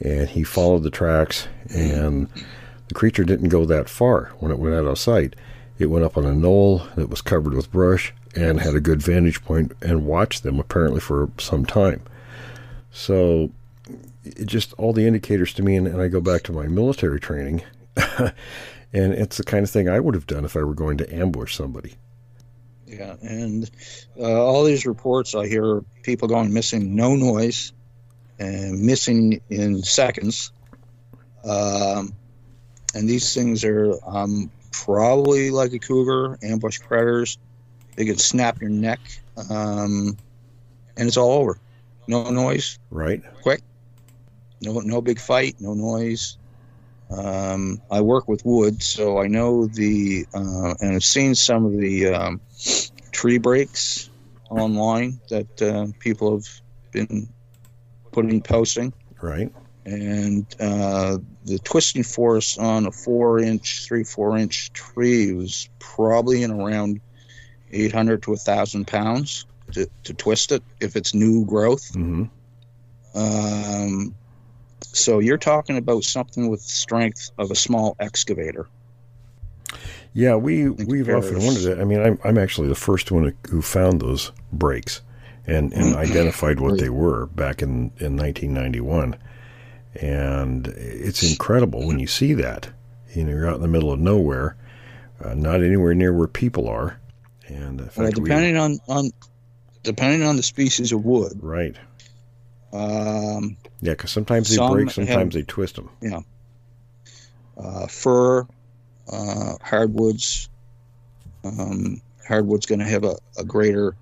[0.00, 2.28] And he followed the tracks, and
[2.88, 5.36] the creature didn't go that far when it went out of sight.
[5.78, 9.02] It went up on a knoll that was covered with brush and had a good
[9.02, 12.02] vantage point and watched them apparently for some time.
[12.90, 13.50] So,
[14.24, 17.20] it just all the indicators to me, and, and I go back to my military
[17.20, 17.62] training,
[17.96, 18.32] and
[18.92, 21.56] it's the kind of thing I would have done if I were going to ambush
[21.56, 21.94] somebody.
[22.86, 23.70] Yeah, and
[24.18, 27.72] uh, all these reports, I hear people going missing, no noise,
[28.38, 30.52] and missing in seconds.
[31.44, 32.12] Um,
[32.94, 37.38] and these things are um, probably like a cougar, ambush predators.
[37.96, 39.00] They can snap your neck,
[39.50, 40.16] um,
[40.96, 41.58] and it's all over.
[42.06, 42.78] No noise.
[42.90, 43.22] Right.
[43.42, 43.62] Quick.
[44.60, 45.56] No, no big fight.
[45.60, 46.38] No noise.
[47.10, 51.72] Um, I work with wood, so I know the, uh, and I've seen some of
[51.72, 52.40] the um,
[53.10, 54.08] tree breaks
[54.48, 56.48] online that uh, people have
[56.90, 57.28] been
[58.12, 58.92] putting posting.
[59.20, 59.52] Right.
[59.84, 66.42] And uh, the twisting force on a four inch, three, four inch tree was probably
[66.42, 67.00] in around
[67.72, 71.92] 800 to a 1,000 pounds to, to twist it if it's new growth.
[71.92, 72.24] Mm-hmm.
[73.14, 74.14] Um,
[74.80, 78.68] so you're talking about something with strength of a small excavator.
[80.14, 81.80] Yeah, we we've often wondered that.
[81.80, 85.00] I mean, I'm I'm actually the first one who found those breaks
[85.46, 89.16] and and identified what they were back in in 1991.
[89.94, 92.70] And it's incredible when you see that.
[93.14, 94.56] You know, you're out in the middle of nowhere,
[95.22, 96.98] uh, not anywhere near where people are,
[97.52, 99.10] and in well, depending we, on on
[99.82, 101.76] depending on the species of wood, right?
[102.72, 105.90] Um, yeah, because sometimes they break, sometimes have, they twist them.
[106.00, 106.20] Yeah.
[107.56, 108.46] Uh, fir,
[109.12, 110.48] uh, hardwoods.
[111.44, 113.96] Um, hardwood's going to have a, a greater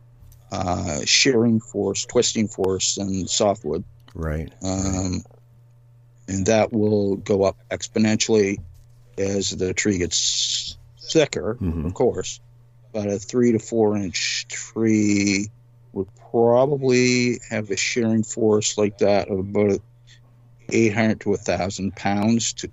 [0.52, 3.84] uh, shearing force, twisting force than softwood.
[4.14, 4.52] Right.
[4.62, 5.24] Um,
[6.28, 8.58] and that will go up exponentially
[9.18, 11.86] as the tree gets thicker, mm-hmm.
[11.86, 12.40] of course.
[12.92, 15.50] But a three to four inch tree
[15.92, 19.80] would probably have a shearing force like that of about
[20.68, 22.70] 800 to 1,000 pounds to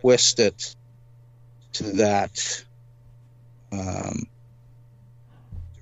[0.00, 0.74] twist it
[1.74, 2.64] to that
[3.72, 4.26] um,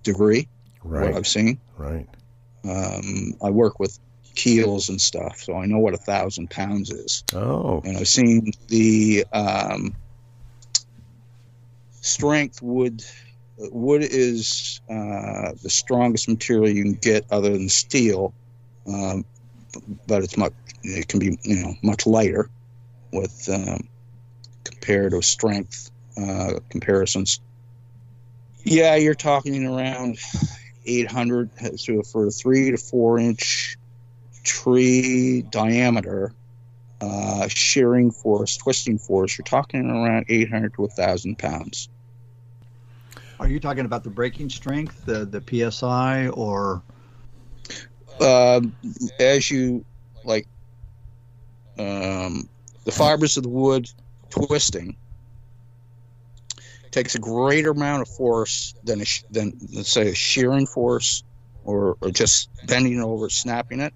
[0.02, 0.48] degree.
[0.84, 1.08] Right.
[1.08, 1.58] What I've seen.
[1.76, 2.08] Right.
[2.64, 3.98] Um, I work with
[4.34, 7.24] keels and stuff, so I know what a thousand pounds is.
[7.34, 7.82] Oh.
[7.84, 9.94] And I've seen the um,
[12.00, 13.02] strength wood
[13.58, 18.34] wood is uh, the strongest material you can get other than steel,
[18.86, 19.24] um,
[20.06, 20.52] but it's much
[20.82, 22.48] it can be you know much lighter
[23.12, 23.88] with um,
[24.64, 27.40] comparative strength uh, comparisons.
[28.64, 30.18] Yeah, you're talking around
[30.84, 33.76] 800 so for a three to four inch
[34.44, 36.32] tree diameter.
[36.98, 41.90] Uh, shearing force, twisting force, you're talking around 800 to 1,000 pounds.
[43.38, 46.82] Are you talking about the breaking strength, the the psi, or?
[48.20, 48.74] Um,
[49.20, 49.84] as you
[50.24, 50.46] like,
[51.78, 52.48] um,
[52.84, 53.90] the fibers of the wood
[54.30, 54.96] twisting
[56.90, 61.22] takes a greater amount of force than a, than let's say a shearing force
[61.64, 63.92] or, or just bending over, snapping it.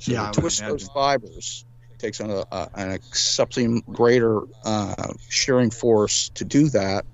[0.00, 1.64] So yeah, twist those fibers
[1.98, 7.06] takes an, a, an something greater uh, shearing force to do that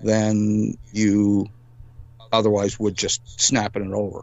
[0.00, 1.46] than you
[2.32, 4.22] otherwise would just snapping it over.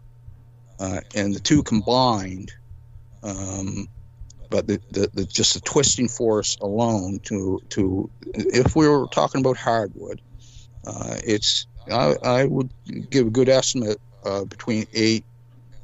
[0.80, 2.52] Uh, and the two combined,
[3.24, 3.88] um,
[4.50, 9.42] but the, the, the just the twisting force alone to to if we were talking
[9.42, 10.22] about hardwood,
[10.86, 12.70] uh, it's I, I would
[13.10, 15.24] give a good estimate uh, between eight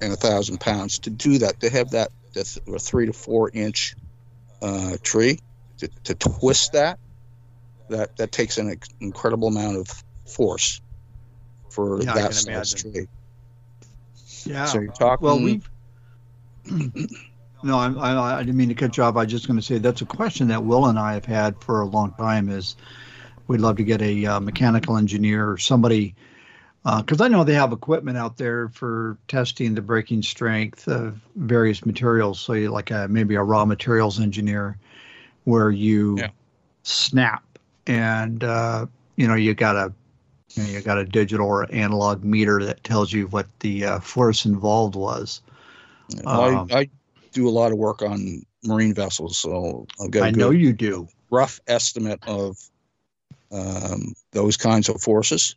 [0.02, 3.50] and a thousand pounds to do that to have that, that th- three to four
[3.54, 3.96] inch
[4.62, 5.40] uh, tree
[5.78, 7.00] to, to twist that
[7.92, 9.88] that that takes an incredible amount of
[10.28, 10.82] force
[11.70, 13.08] for Yeah, that size tree.
[14.46, 14.66] Yeah.
[14.66, 15.26] So you're talking.
[15.26, 15.70] Well, we've.
[17.64, 19.16] no, I, I, I didn't mean to cut you off.
[19.16, 21.62] I was just going to say that's a question that Will and I have had
[21.62, 22.50] for a long time.
[22.50, 22.76] Is
[23.48, 26.16] we'd love to get a uh, mechanical engineer or somebody,
[26.84, 31.86] because I know they have equipment out there for testing the breaking strength of various
[31.86, 32.40] materials.
[32.40, 34.78] So you like a maybe a raw materials engineer,
[35.46, 36.30] where you Yeah.
[36.84, 37.44] snap
[37.92, 38.86] and uh,
[39.18, 39.94] you know you got a
[40.56, 44.00] you, know, you got a digital or analog meter that tells you what the uh,
[44.00, 45.42] force involved was.
[46.26, 46.90] Um, I, I
[47.34, 50.74] do a lot of work on marine vessels, so I've got a I know you
[50.74, 51.08] do.
[51.30, 52.58] rough estimate of
[53.52, 55.56] um, those kinds of forces.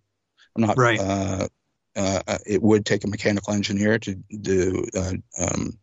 [0.56, 1.00] I'm not Right.
[1.00, 1.48] Uh,
[1.96, 5.78] uh, it would take a mechanical engineer to do uh, um,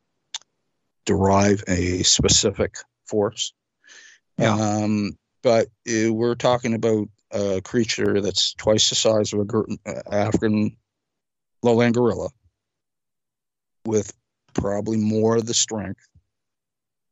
[1.06, 2.76] derive a specific
[3.06, 3.54] force.
[4.38, 4.54] Yeah.
[4.54, 10.02] Um, but uh, we're talking about a creature that's twice the size of a uh,
[10.12, 10.76] African
[11.64, 12.30] lowland gorilla,
[13.86, 14.14] with
[14.54, 16.08] probably more of the strength.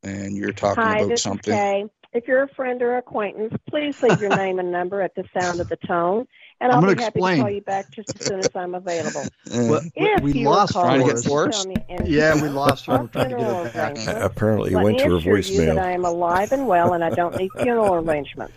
[0.03, 1.53] And you're talking Hi, about this something.
[1.53, 1.85] is Kay.
[2.11, 5.59] If you're a friend or acquaintance, please leave your name and number at the sound
[5.59, 6.25] of the tone,
[6.61, 7.37] and I'm I'll gonna be happy explain.
[7.37, 9.27] to call you back just as soon as I'm available.
[9.51, 11.27] Well, we, If we you lost recall, Trying to get Forrest.
[11.27, 11.57] Forrest?
[11.57, 12.93] tell me anything Yeah, we lost her.
[12.93, 13.95] about We're trying to get funeral her back.
[13.95, 17.03] arrangements, Apparently, it went to her assure you that I am alive and well, and
[17.03, 18.53] I don't need funeral arrangements.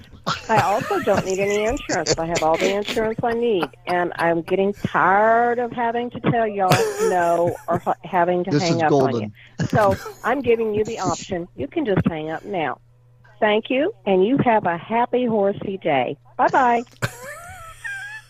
[0.49, 2.11] I also don't need any insurance.
[2.19, 6.47] I have all the insurance I need, and I'm getting tired of having to tell
[6.47, 9.23] y'all no or h- having to This hang is up on golden.
[9.23, 9.33] you.
[9.74, 11.49] So I'm giving you the option.
[11.57, 12.79] You can just hang up now.
[13.41, 16.16] Thank you, and you have a happy horsey day.
[16.37, 16.83] Bye bye.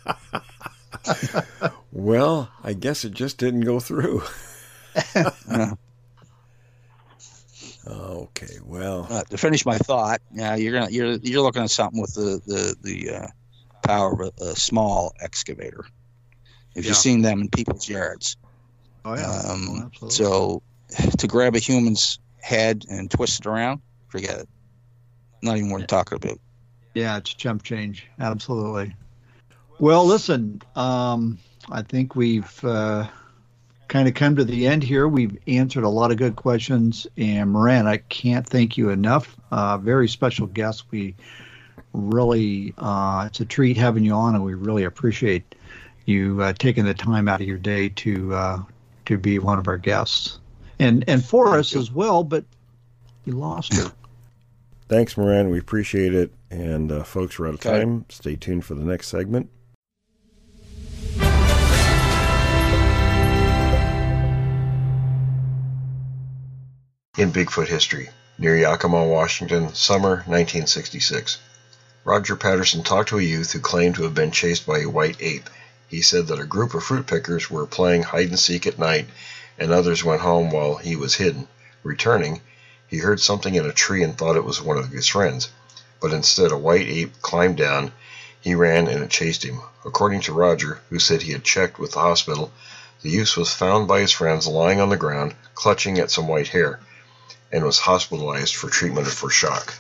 [1.95, 4.23] Well, I guess it just didn't go through.
[7.87, 12.01] Okay, well, uh, to finish my thought, yeah, you're gonna you're you're looking at something
[12.01, 13.27] with the the the uh,
[13.83, 15.85] power of a, a small excavator.
[16.74, 16.91] If Yeah.
[16.91, 18.37] you've seen them in people's yards,
[19.05, 19.43] Oh yeah.
[19.49, 20.62] um, Oh, so
[21.19, 24.49] to grab a human's head and twist it around, forget it.
[25.43, 26.39] Not even worth talking about.
[26.95, 28.07] Yeah, it's chump change.
[28.20, 28.95] Absolutely.
[29.82, 33.09] Well, listen, um, I think we've uh,
[33.88, 35.09] kind of come to the end here.
[35.09, 37.09] We've answered a lot of good questions.
[37.16, 39.36] And Moran, I can't thank you enough.
[39.51, 40.85] Uh, very special guest.
[40.93, 41.16] We
[41.93, 45.52] really, uh, it's a treat having you on, and we really appreciate
[46.06, 48.62] you uh, taking the time out of your day to uh,
[49.06, 50.38] to be one of our guests.
[50.78, 52.44] And and for us as well, but
[53.24, 53.90] you lost her.
[54.88, 55.51] thanks, Moran.
[55.51, 56.32] We appreciate it.
[56.52, 57.80] And uh, folks, we're out of Okay.
[57.80, 58.04] time.
[58.11, 59.51] Stay tuned for the next segment.
[67.19, 68.09] In Bigfoot history,
[68.39, 71.37] near Yakima, Washington, summer 1966.
[72.07, 75.19] Roger Patterson talked to a youth who claimed to have been chased by a white
[75.21, 75.51] ape.
[75.89, 79.11] He said that a group of fruit pickers were playing hide and seek at night,
[79.59, 81.49] and others went home while he was hidden.
[81.82, 82.41] Returning,
[82.89, 85.51] he heard something in a tree and thought it was one of his friends.
[86.01, 87.93] But instead, a white ape climbed down.
[88.41, 89.61] He ran and it chased him.
[89.85, 92.51] According to Roger, who said he had checked with the hospital,
[93.03, 96.49] the youth was found by his friends lying on the ground, clutching at some white
[96.49, 96.81] hair,
[97.53, 99.74] and was hospitalized for treatment for shock.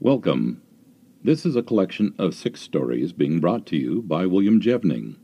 [0.00, 0.62] Welcome.
[1.22, 5.16] This is a collection of six stories being brought to you by William Jevning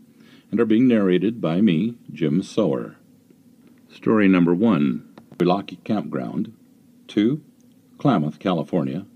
[0.50, 2.96] and are being narrated by me, Jim Sower.
[3.88, 5.05] Story number one
[5.38, 6.54] Wailaki Campground.
[7.08, 7.42] Two,
[7.98, 9.06] Klamath, California.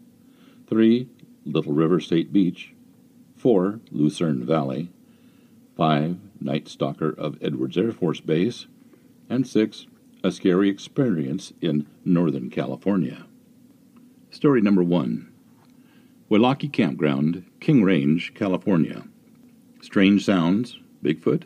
[0.68, 1.08] Three,
[1.44, 2.73] Little River State Beach.
[3.36, 4.90] Four, Lucerne Valley.
[5.76, 8.66] Five, Night Stalker of Edwards Air Force Base.
[9.28, 9.86] And six,
[10.23, 13.24] A Scary Experience in Northern California.
[14.31, 15.32] Story number one.
[16.28, 19.05] Wailaki Campground, King Range, California.
[19.81, 21.44] Strange sounds, Bigfoot,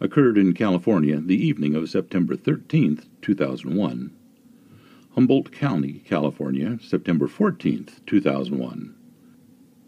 [0.00, 4.14] occurred in California the evening of September 13th, 2001.
[5.14, 8.94] Humboldt County, California, September 14th, 2001.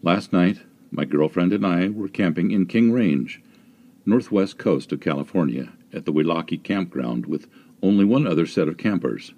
[0.02, 0.60] Last night,
[0.91, 3.43] my girlfriend and I were camping in King Range,
[4.05, 7.49] northwest coast of California, at the Wailaki Campground with
[7.83, 9.35] only one other set of campers.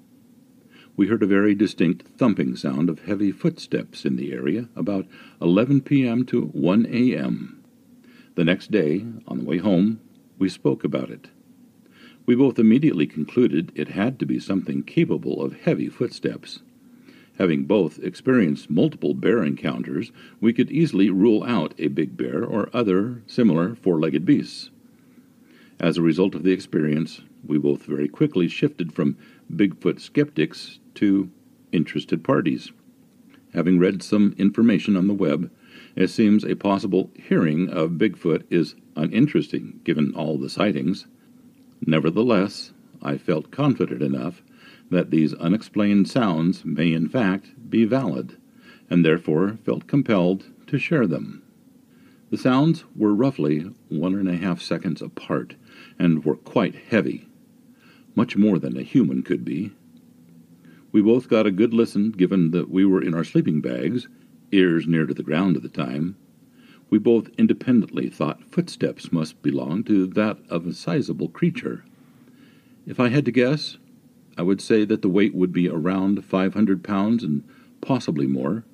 [0.99, 5.07] we heard a very distinct thumping sound of heavy footsteps in the area about
[5.41, 6.27] 11 p.m.
[6.27, 7.63] to 1 a.m.
[8.35, 10.01] The next day, on the way home,
[10.39, 11.29] we spoke about it.
[12.27, 16.61] We both immediately concluded it had to be something capable of heavy footsteps.
[17.39, 22.69] Having both experienced multiple bear encounters, we could easily rule out a big bear or
[22.73, 24.71] other similar four legged beasts.
[25.81, 29.17] As a result of the experience, we both very quickly shifted from
[29.51, 31.31] Bigfoot skeptics to
[31.71, 32.73] interested parties.
[33.55, 35.51] Having read some information on the web,
[35.99, 41.09] it seems a possible hearing of Bigfoot is uninteresting given all the sightings.
[41.85, 44.41] Nevertheless, I felt confident enough
[44.91, 48.37] that these unexplained sounds may in fact be valid,
[48.89, 51.43] and therefore felt compelled to share them.
[52.31, 55.57] The sounds were roughly one and a half seconds apart
[55.99, 57.27] and were quite heavy,
[58.15, 59.73] much more than a human could be.
[60.93, 64.07] We both got a good listen given that we were in our sleeping bags,
[64.53, 66.17] ears near to the ground at the time.
[66.91, 71.85] We both independently thought footsteps must belong to that of a sizable creature.
[72.87, 73.77] If I had to guess,
[74.39, 77.45] I would say that the weight would be around 500 pounds and
[77.81, 78.65] possibly more.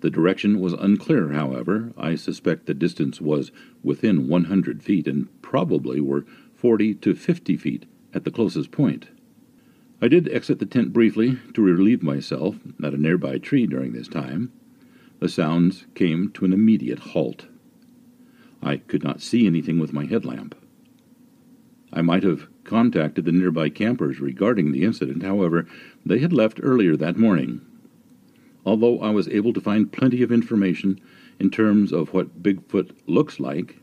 [0.00, 1.92] The direction was unclear, however.
[1.96, 3.52] I suspect the distance was
[3.82, 9.08] within 100 feet and probably were 40 to 50 feet at the closest point.
[10.04, 14.06] I did exit the tent briefly to relieve myself at a nearby tree during this
[14.06, 14.52] time.
[15.18, 17.46] The sounds came to an immediate halt.
[18.62, 20.56] I could not see anything with my headlamp.
[21.90, 25.22] I might have contacted the nearby campers regarding the incident.
[25.22, 25.66] However,
[26.04, 27.62] they had left earlier that morning.
[28.66, 31.00] Although I was able to find plenty of information
[31.40, 33.78] in terms of what Bigfoot looks like,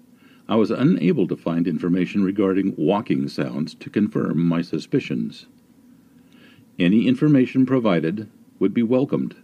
[0.47, 5.47] I was unable to find information regarding walking sounds to confirm my suspicions.
[6.81, 8.27] Any information provided
[8.57, 9.35] would be welcomed.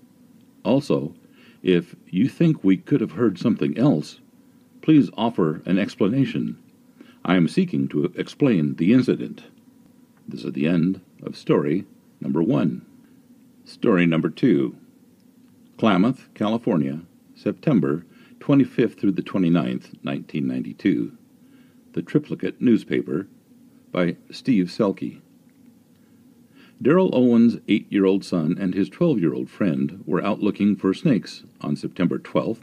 [0.65, 1.13] Also,
[1.61, 4.21] if you think we could have heard something else,
[4.81, 6.57] please offer an explanation.
[7.23, 9.43] I am seeking to explain the incident.
[10.27, 11.85] This is the end of story
[12.19, 12.83] number one.
[13.65, 14.75] Story number two
[15.77, 17.01] Klamath, California,
[17.35, 18.03] September
[18.39, 21.15] 25th through the 29th, 1992.
[21.93, 23.27] The Triplicate Newspaper
[23.91, 25.21] by Steve Selke.
[26.81, 30.75] Daryl Owen's eight year old son and his 12 year old friend were out looking
[30.75, 32.59] for snakes on September 12th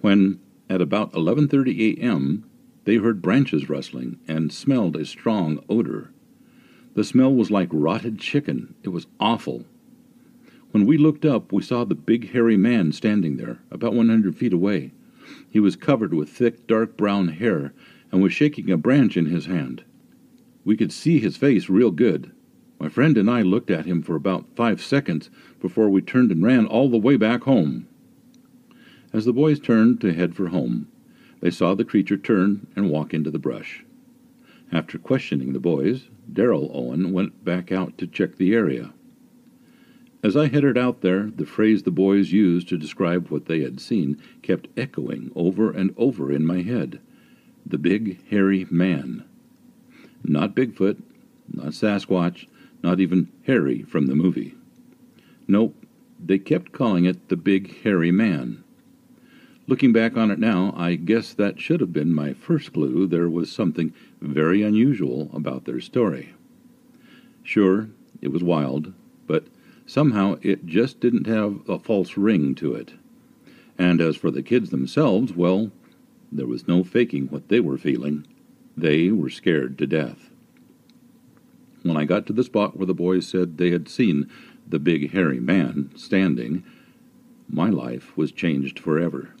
[0.00, 2.44] when, at about 11.30 a.m.,
[2.84, 6.10] they heard branches rustling and smelled a strong odor.
[6.94, 8.74] The smell was like rotted chicken.
[8.82, 9.64] It was awful.
[10.72, 14.52] When we looked up, we saw the big hairy man standing there, about 100 feet
[14.52, 14.90] away.
[15.48, 17.72] He was covered with thick, dark brown hair
[18.10, 19.84] and was shaking a branch in his hand.
[20.64, 22.32] We could see his face real good.
[22.78, 25.30] My friend and I looked at him for about five seconds
[25.60, 27.88] before we turned and ran all the way back home.
[29.12, 30.88] As the boys turned to head for home,
[31.40, 33.84] they saw the creature turn and walk into the brush.
[34.72, 38.92] After questioning the boys, Daryl Owen went back out to check the area.
[40.22, 43.78] As I headed out there, the phrase the boys used to describe what they had
[43.78, 46.98] seen kept echoing over and over in my head.
[47.66, 49.24] The big, hairy man.
[50.24, 51.02] Not Bigfoot,
[51.52, 52.46] not Sasquatch,
[52.84, 54.54] not even Harry from the movie.
[55.48, 55.74] Nope,
[56.22, 58.62] they kept calling it the big, hairy man.
[59.66, 63.30] Looking back on it now, I guess that should have been my first clue there
[63.30, 66.34] was something very unusual about their story.
[67.42, 67.88] Sure,
[68.20, 68.92] it was wild,
[69.26, 69.46] but
[69.86, 72.92] somehow it just didn't have a false ring to it.
[73.78, 75.72] And as for the kids themselves, well,
[76.30, 78.26] there was no faking what they were feeling.
[78.76, 80.33] They were scared to death.
[81.84, 84.30] When I got to the spot where the boys said they had seen
[84.66, 86.64] the big hairy man standing,
[87.46, 89.34] my life was changed forever.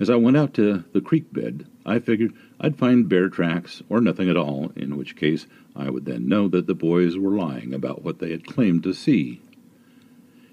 [0.00, 4.00] As I went out to the creek bed, I figured I'd find bear tracks or
[4.00, 7.74] nothing at all, in which case I would then know that the boys were lying
[7.74, 9.42] about what they had claimed to see.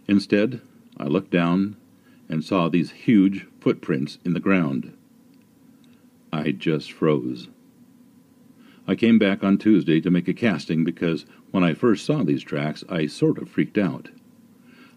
[0.10, 0.60] Instead,
[0.98, 1.78] I looked down
[2.28, 4.92] and saw these huge footprints in the ground.
[6.34, 7.48] I just froze.
[8.88, 12.44] I came back on Tuesday to make a casting because when I first saw these
[12.44, 14.10] tracks, I sort of freaked out.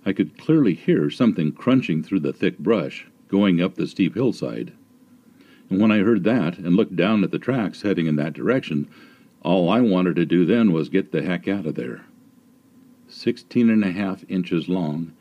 [0.04, 4.72] I could clearly hear something crunching through the thick brush, going up the steep hillside.
[5.70, 8.88] And when I heard that and looked down at the tracks heading in that direction,
[9.42, 12.04] all I wanted to do then was get the heck out of there.
[13.06, 15.12] Sixteen and a half inches long,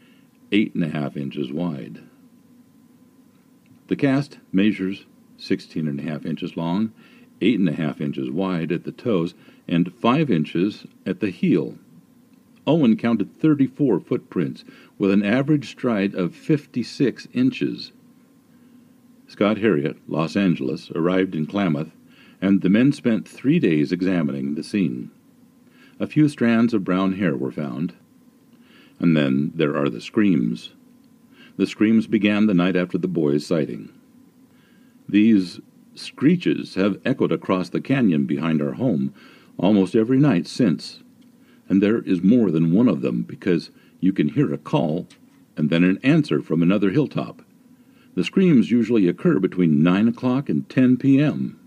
[0.51, 2.01] eight and a half inches wide.
[3.87, 5.05] The cast measures
[5.37, 6.91] sixteen and a half inches long,
[7.41, 9.33] eight and a half inches wide at the toes,
[9.67, 11.77] and five inches at the heel.
[12.65, 14.65] Owen counted 34 footprints
[14.97, 17.91] with an average stride of 56 inches.
[19.27, 21.91] Scott Harriet, Los Angeles, arrived in Klamath,
[22.41, 25.11] and the men spent three days examining the scene.
[25.99, 27.93] A few strands of brown hair were found.
[28.99, 30.73] And then there are the screams.
[31.57, 33.89] The screams began the night after the boy's sighting.
[35.09, 35.59] These
[35.97, 39.13] screeches have echoed across the canyon behind our home
[39.57, 41.01] almost every night since,
[41.67, 45.07] and there is more than one of them because you can hear a call
[45.55, 47.41] and then an answer from another hilltop.
[48.15, 51.59] The screams usually occur between 9 o'clock and 10 p.m.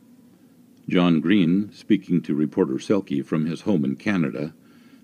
[0.88, 4.54] John Green, speaking to reporter Selke from his home in Canada,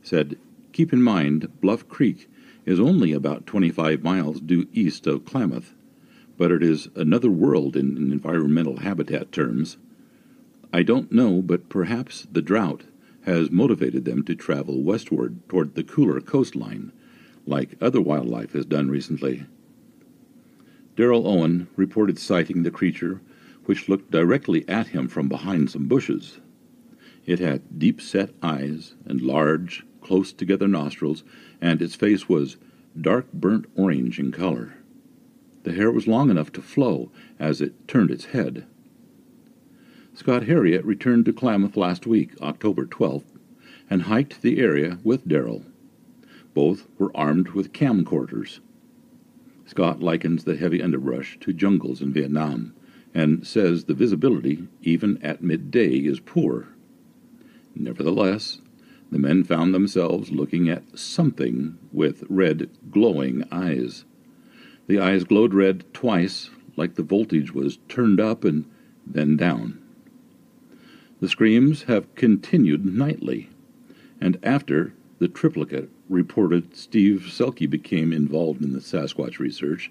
[0.02, 0.36] said,
[0.72, 2.28] Keep in mind, Bluff Creek
[2.64, 5.74] is only about 25 miles due east of Klamath,
[6.36, 9.76] but it is another world in, in environmental habitat terms.
[10.72, 12.84] I don't know, but perhaps the drought
[13.22, 16.92] has motivated them to travel westward toward the cooler coastline,
[17.46, 19.46] like other wildlife has done recently.
[20.96, 23.20] Darrell Owen reported sighting the creature,
[23.66, 26.40] which looked directly at him from behind some bushes.
[27.26, 31.24] It had deep set eyes and large, close together nostrils,
[31.60, 32.56] and its face was
[32.98, 34.75] dark burnt orange in color.
[35.66, 38.66] The hair was long enough to flow as it turned its head.
[40.14, 43.32] Scott Harriet returned to Klamath last week, October 12th,
[43.90, 45.64] and hiked the area with Darrell.
[46.54, 48.60] Both were armed with camcorders.
[49.64, 52.72] Scott likens the heavy underbrush to jungles in Vietnam
[53.12, 56.68] and says the visibility, even at midday, is poor.
[57.74, 58.60] Nevertheless,
[59.10, 64.04] the men found themselves looking at something with red, glowing eyes.
[64.86, 68.66] The eyes glowed red twice, like the voltage was turned up and
[69.06, 69.82] then down.
[71.20, 73.50] The screams have continued nightly,
[74.20, 79.90] and after the triplicate reported Steve Selke became involved in the Sasquatch research,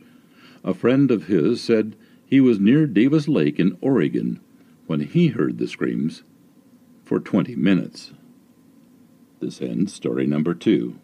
[0.63, 4.39] a friend of his said he was near Davis Lake in Oregon
[4.87, 6.23] when he heard the screams
[7.03, 8.13] for 20 minutes.
[9.39, 10.99] This ends story number two.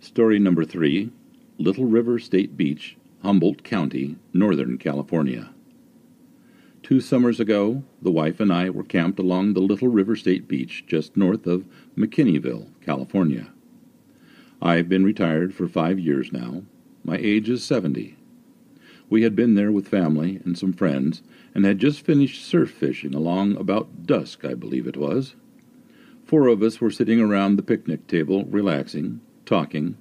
[0.00, 1.10] Story number three
[1.58, 5.50] Little River State Beach, Humboldt County, Northern California.
[6.82, 10.84] Two summers ago, the wife and I were camped along the Little River State Beach
[10.86, 11.64] just north of
[11.96, 13.52] McKinleyville, California.
[14.60, 16.64] I've been retired for five years now.
[17.04, 18.16] My age is 70.
[19.08, 21.22] We had been there with family and some friends
[21.54, 25.36] and had just finished surf fishing along about dusk, I believe it was.
[26.24, 29.96] Four of us were sitting around the picnic table, relaxing, talking.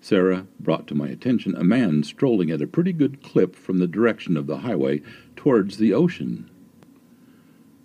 [0.00, 3.86] Sarah brought to my attention a man strolling at a pretty good clip from the
[3.86, 5.02] direction of the highway
[5.36, 6.50] towards the ocean.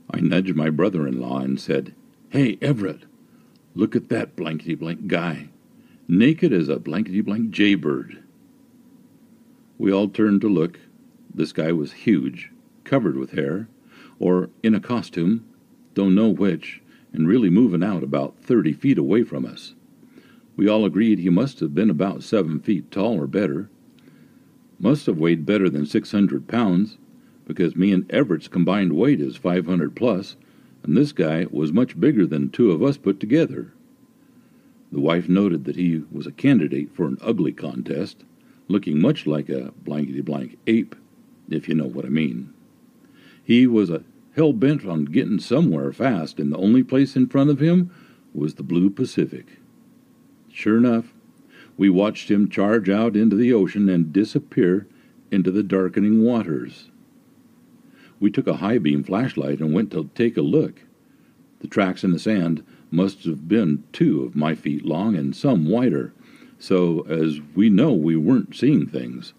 [0.09, 1.93] I nudged my brother in law and said,
[2.29, 3.03] Hey, Everett,
[3.73, 5.49] look at that blankety blank guy,
[6.07, 8.23] naked as a blankety blank jaybird.
[9.77, 10.79] We all turned to look.
[11.33, 12.49] This guy was huge,
[12.85, 13.67] covered with hair,
[14.19, 15.45] or in a costume,
[15.93, 19.74] don't know which and really moving out about 30 feet away from us.
[20.57, 23.69] We all agreed he must have been about seven feet tall or better.
[24.79, 26.97] Must have weighed better than 600 pounds,
[27.45, 30.37] because me and Everett's combined weight is 500 plus,
[30.83, 33.73] and this guy was much bigger than two of us put together.
[34.91, 38.23] The wife noted that he was a candidate for an ugly contest,
[38.67, 40.95] looking much like a blankety blank ape,
[41.49, 42.53] if you know what I mean.
[43.43, 44.03] He was a
[44.35, 47.91] hell bent on getting somewhere fast, and the only place in front of him
[48.33, 49.59] was the blue Pacific.
[50.55, 51.13] Sure enough,
[51.75, 54.87] we watched him charge out into the ocean and disappear
[55.29, 56.89] into the darkening waters.
[58.21, 60.83] We took a high beam flashlight and went to take a look.
[61.59, 65.67] The tracks in the sand must have been two of my feet long and some
[65.67, 66.13] wider,
[66.57, 69.33] so as we know we weren't seeing things.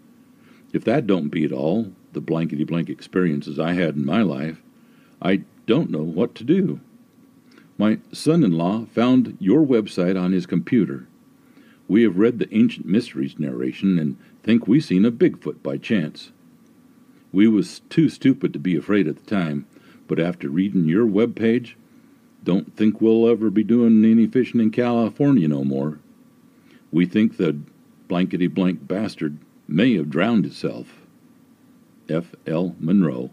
[0.75, 4.61] If that don't beat all the blankety blank experiences I had in my life,
[5.23, 6.81] I don't know what to do.
[7.79, 11.07] My son in law found your website on his computer.
[11.89, 16.33] We have read the Ancient Mysteries narration and think we seen a Bigfoot by chance.
[17.33, 19.67] We was too stupid to be afraid at the time,
[20.09, 21.77] but after reading your web page,
[22.43, 25.99] don't think we'll ever be doing any fishing in California no more.
[26.91, 27.59] We think the
[28.09, 29.39] blankety blank bastard
[29.69, 31.03] may have drowned itself.
[32.09, 32.35] F.
[32.47, 32.77] L.
[32.79, 33.33] Monroe,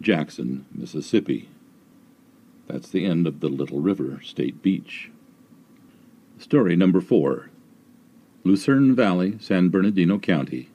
[0.00, 1.48] Jackson, Mississippi.
[2.68, 5.10] That's the end of the Little River State Beach.
[6.38, 7.48] Story number four
[8.44, 10.68] Lucerne Valley, San Bernardino County.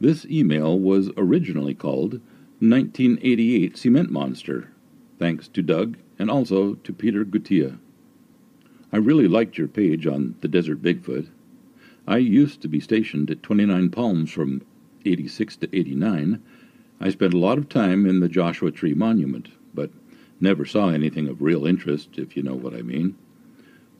[0.00, 2.20] This email was originally called
[2.60, 4.70] 1988 Cement Monster,
[5.18, 7.78] thanks to Doug and also to Peter Gutia.
[8.90, 11.28] I really liked your page on the Desert Bigfoot.
[12.06, 14.62] I used to be stationed at 29 Palms from
[15.04, 16.42] 86 to 89.
[16.98, 19.48] I spent a lot of time in the Joshua Tree Monument,
[20.40, 23.16] never saw anything of real interest, if you know what I mean.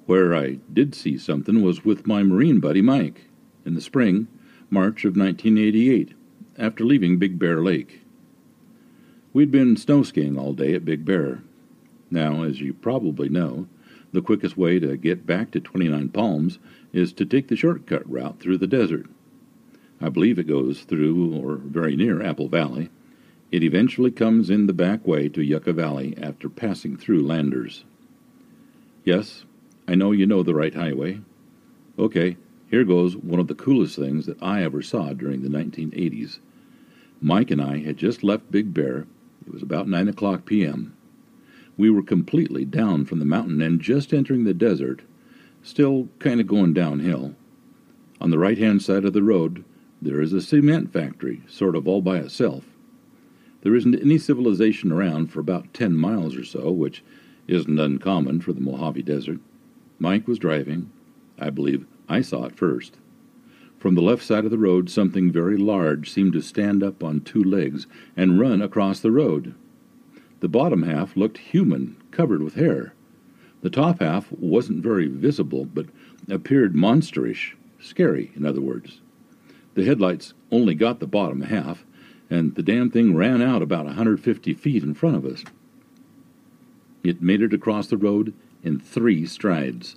[0.07, 3.27] Where I did see something was with my Marine buddy Mike
[3.65, 4.29] in the spring,
[4.71, 6.15] March of 1988,
[6.57, 8.03] after leaving Big Bear Lake.
[9.33, 11.43] We'd been snow skiing all day at Big Bear.
[12.11, 13.69] Now, as you probably know,
[14.13, 16.59] the quickest way to get back to 29 Palms
[16.93, 19.07] is to take the shortcut route through the desert.
[20.01, 22.89] I believe it goes through or very near Apple Valley.
[23.51, 27.85] It eventually comes in the back way to Yucca Valley after passing through Landers.
[29.05, 29.45] Yes,
[29.87, 31.23] I know you know the right highway.
[31.99, 32.37] Okay,
[32.71, 36.41] here goes one of the coolest things that I ever saw during the 1980s.
[37.23, 39.07] Mike and I had just left Big Bear.
[39.47, 40.95] It was about 9 o'clock p.m.
[41.79, 45.01] We were completely down from the mountain and just entering the desert,
[45.63, 47.35] still kind of going downhill.
[48.21, 49.65] On the right hand side of the road,
[50.03, 52.65] there is a cement factory, sort of all by itself.
[53.69, 57.05] There isn't any civilization around for about 10 miles or so, which
[57.47, 59.41] isn't uncommon for the Mojave Desert.
[59.99, 60.91] Mike was driving.
[61.39, 62.97] I believe I saw it first.
[63.79, 67.21] From the left side of the road, something very large seemed to stand up on
[67.21, 69.55] two legs and run across the road.
[70.41, 72.95] The bottom half looked human, covered with hair.
[73.61, 75.89] The top half wasn't very visible, but
[76.27, 79.03] appeared monsterish, scary, in other words.
[79.75, 81.85] The headlights only got the bottom half,
[82.31, 85.45] and the damn thing ran out about a 150 feet in front of us.
[87.03, 89.97] It made it across the road in three strides.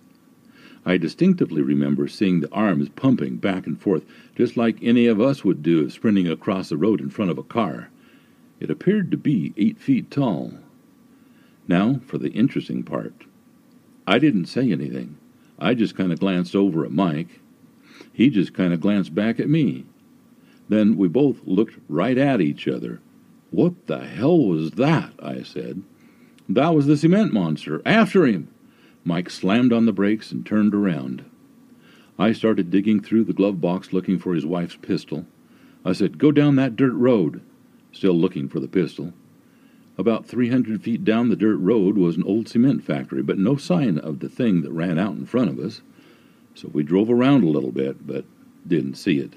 [0.85, 5.43] I distinctively remember seeing the arms pumping back and forth, just like any of us
[5.43, 7.89] would do sprinting across the road in front of a car.
[8.59, 10.53] It appeared to be eight feet tall.
[11.67, 13.25] Now for the interesting part.
[14.07, 15.17] I didn't say anything.
[15.59, 17.39] I just kind of glanced over at Mike.
[18.11, 19.85] He just kind of glanced back at me.
[20.71, 23.01] Then we both looked right at each other.
[23.49, 25.11] What the hell was that?
[25.21, 25.83] I said.
[26.47, 27.81] That was the cement monster.
[27.85, 28.47] After him!
[29.03, 31.25] Mike slammed on the brakes and turned around.
[32.17, 35.25] I started digging through the glove box looking for his wife's pistol.
[35.83, 37.41] I said, Go down that dirt road.
[37.91, 39.11] Still looking for the pistol.
[39.97, 43.97] About 300 feet down the dirt road was an old cement factory, but no sign
[43.97, 45.81] of the thing that ran out in front of us.
[46.55, 48.23] So we drove around a little bit, but
[48.65, 49.33] didn't see it.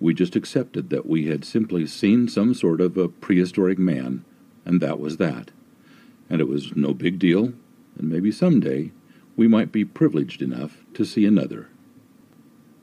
[0.00, 4.24] We just accepted that we had simply seen some sort of a prehistoric man,
[4.64, 5.52] and that was that
[6.30, 7.52] and it was no big deal,
[7.98, 8.92] and maybe someday
[9.36, 11.68] we might be privileged enough to see another.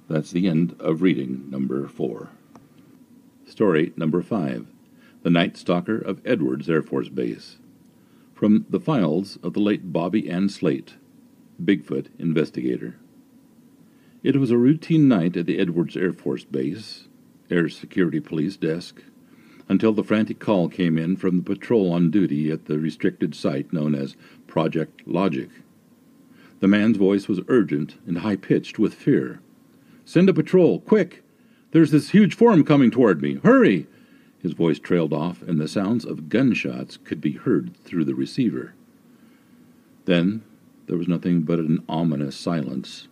[0.10, 2.30] That's the end of reading number four.
[3.48, 4.68] Story number five
[5.24, 7.58] The Night Stalker of Edwards Air Force Base.
[8.34, 10.96] From the files of the late Bobby Ann Slate,
[11.64, 12.98] Bigfoot investigator.
[14.22, 17.07] It was a routine night at the Edwards Air Force Base,
[17.50, 19.02] Air Security Police desk,
[19.70, 23.72] until the frantic call came in from the patrol on duty at the restricted site
[23.74, 24.16] known as
[24.48, 25.50] Project Logic.
[26.60, 29.40] The man's voice was urgent and high pitched with fear.
[30.06, 31.24] Send a patrol, quick!
[31.72, 33.40] There's this huge form coming toward me.
[33.44, 33.88] Hurry!
[34.42, 38.74] His voice trailed off, and the sounds of gunshots could be heard through the receiver.
[40.06, 40.44] Then
[40.88, 43.08] there was nothing but an ominous silence.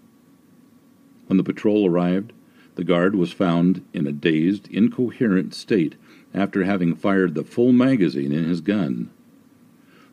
[1.28, 2.32] When the patrol arrived,
[2.76, 5.96] the guard was found in a dazed, incoherent state
[6.34, 9.10] after having fired the full magazine in his gun.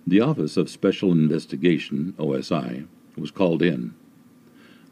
[0.07, 3.95] The Office of Special Investigation, OSI, was called in.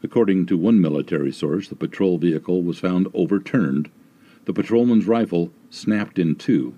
[0.03, 3.89] According to one military source, the patrol vehicle was found overturned,
[4.45, 6.75] the patrolman's rifle snapped in two,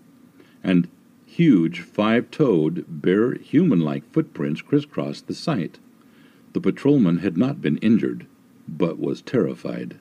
[0.64, 0.88] and
[1.26, 5.80] huge five toed, bare human like footprints crisscrossed the site.
[6.54, 8.28] The patrolman had not been injured,
[8.68, 9.98] but was terrified.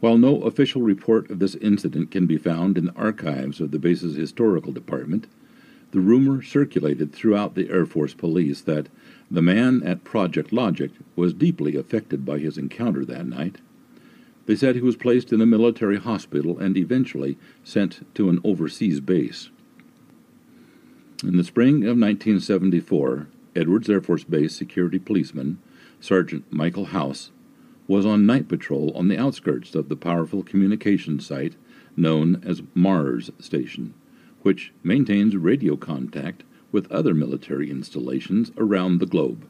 [0.00, 3.78] While no official report of this incident can be found in the archives of the
[3.78, 5.26] base's historical department,
[5.92, 8.88] the rumor circulated throughout the Air Force Police that
[9.30, 13.58] the man at Project Logic was deeply affected by his encounter that night.
[14.46, 19.00] They said he was placed in a military hospital and eventually sent to an overseas
[19.00, 19.50] base.
[21.22, 25.58] In the spring of 1974, Edwards Air Force Base security policeman
[26.00, 27.30] Sergeant Michael House
[27.90, 31.56] was on night patrol on the outskirts of the powerful communication site
[31.96, 33.94] known as Mars Station,
[34.42, 39.44] which maintains radio contact with other military installations around the globe.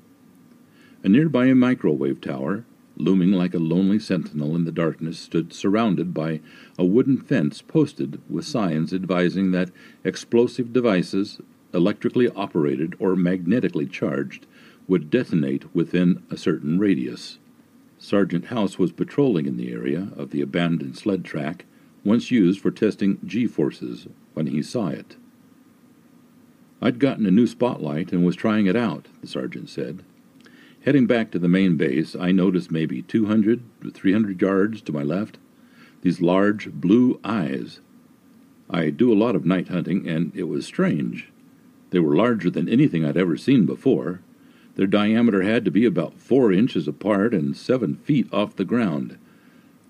[1.04, 2.64] A nearby microwave tower,
[2.96, 6.40] looming like a lonely sentinel in the darkness, stood surrounded by
[6.78, 9.70] a wooden fence posted with signs advising that
[10.02, 11.42] explosive devices,
[11.74, 14.46] electrically operated or magnetically charged,
[14.88, 17.38] would detonate within a certain radius.
[18.02, 21.66] Sergeant House was patrolling in the area of the abandoned sled track,
[22.02, 25.16] once used for testing G forces, when he saw it.
[26.80, 30.02] I'd gotten a new spotlight and was trying it out, the sergeant said.
[30.80, 35.02] Heading back to the main base, I noticed maybe 200 to 300 yards to my
[35.02, 35.36] left
[36.02, 37.80] these large blue eyes.
[38.70, 41.30] I do a lot of night hunting, and it was strange.
[41.90, 44.22] They were larger than anything I'd ever seen before.
[44.80, 49.18] Their diameter had to be about four inches apart and seven feet off the ground.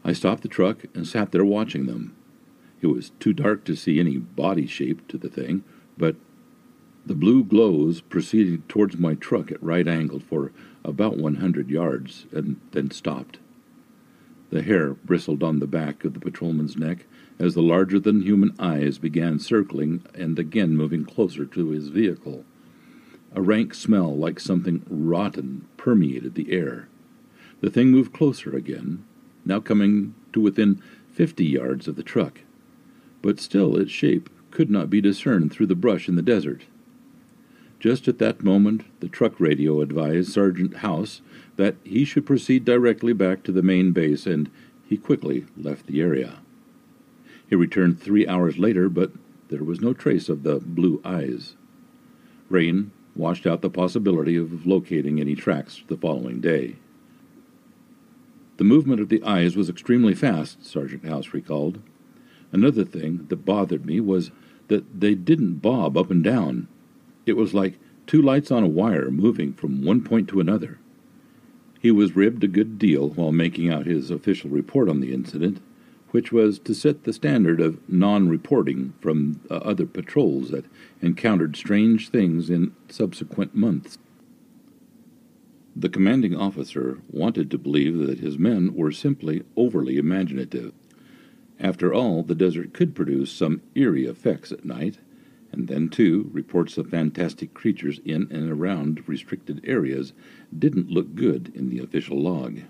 [0.05, 2.17] I stopped the truck and sat there watching them.
[2.81, 5.63] It was too dark to see any body shape to the thing,
[5.97, 6.17] but
[7.07, 10.51] the blue glows proceeded towards my truck at right angles for
[10.85, 13.39] about 100 yards and then stopped.
[14.51, 17.07] The hair bristled on the back of the patrolman's neck
[17.39, 22.45] as the larger than human eyes began circling and again moving closer to his vehicle.
[23.33, 26.89] A rank smell like something rotten permeated the air.
[27.61, 29.05] The thing moved closer again,
[29.45, 32.41] now coming to within fifty yards of the truck,
[33.23, 36.63] but still its shape could not be discerned through the brush in the desert.
[37.79, 41.23] Just at that moment, the truck radio advised Sergeant House
[41.57, 44.51] that he should proceed directly back to the main base, and
[44.89, 46.41] he quickly left the area.
[47.49, 49.13] He returned three hours later, but
[49.49, 51.55] there was no trace of the blue eyes.
[52.49, 52.91] Rain
[53.21, 56.77] washed out the possibility of locating any tracks the following day.
[58.57, 61.81] The movement of the eyes was extremely fast, Sergeant House recalled.
[62.53, 64.31] Another thing that bothered me was
[64.69, 66.69] that they didn't bob up and down.
[67.27, 70.79] It was like two lights on a wire moving from one point to another.
[71.81, 75.63] He was ribbed a good deal while making out his official report on the incident,
[76.11, 80.65] which was to set the standard of non reporting from uh, other patrols that
[81.01, 83.99] encountered strange things in subsequent months.
[85.77, 90.73] The commanding officer wanted to believe that his men were simply overly imaginative.
[91.61, 94.99] After all, the desert could produce some eerie effects at night,
[95.53, 100.13] and then, too, reports of fantastic creatures in and around restricted areas
[100.57, 102.61] didn't look good in the official log.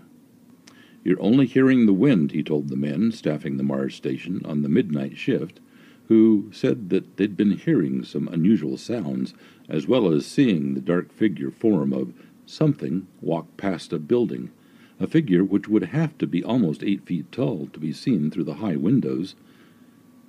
[1.03, 4.69] You're only hearing the wind, he told the men staffing the Mars station on the
[4.69, 5.61] midnight shift,
[6.09, 9.33] who said that they'd been hearing some unusual sounds,
[9.69, 12.13] as well as seeing the dark figure form of
[12.45, 14.51] something walk past a building,
[14.99, 18.45] a figure which would have to be almost eight feet tall to be seen through
[18.45, 19.35] the high windows,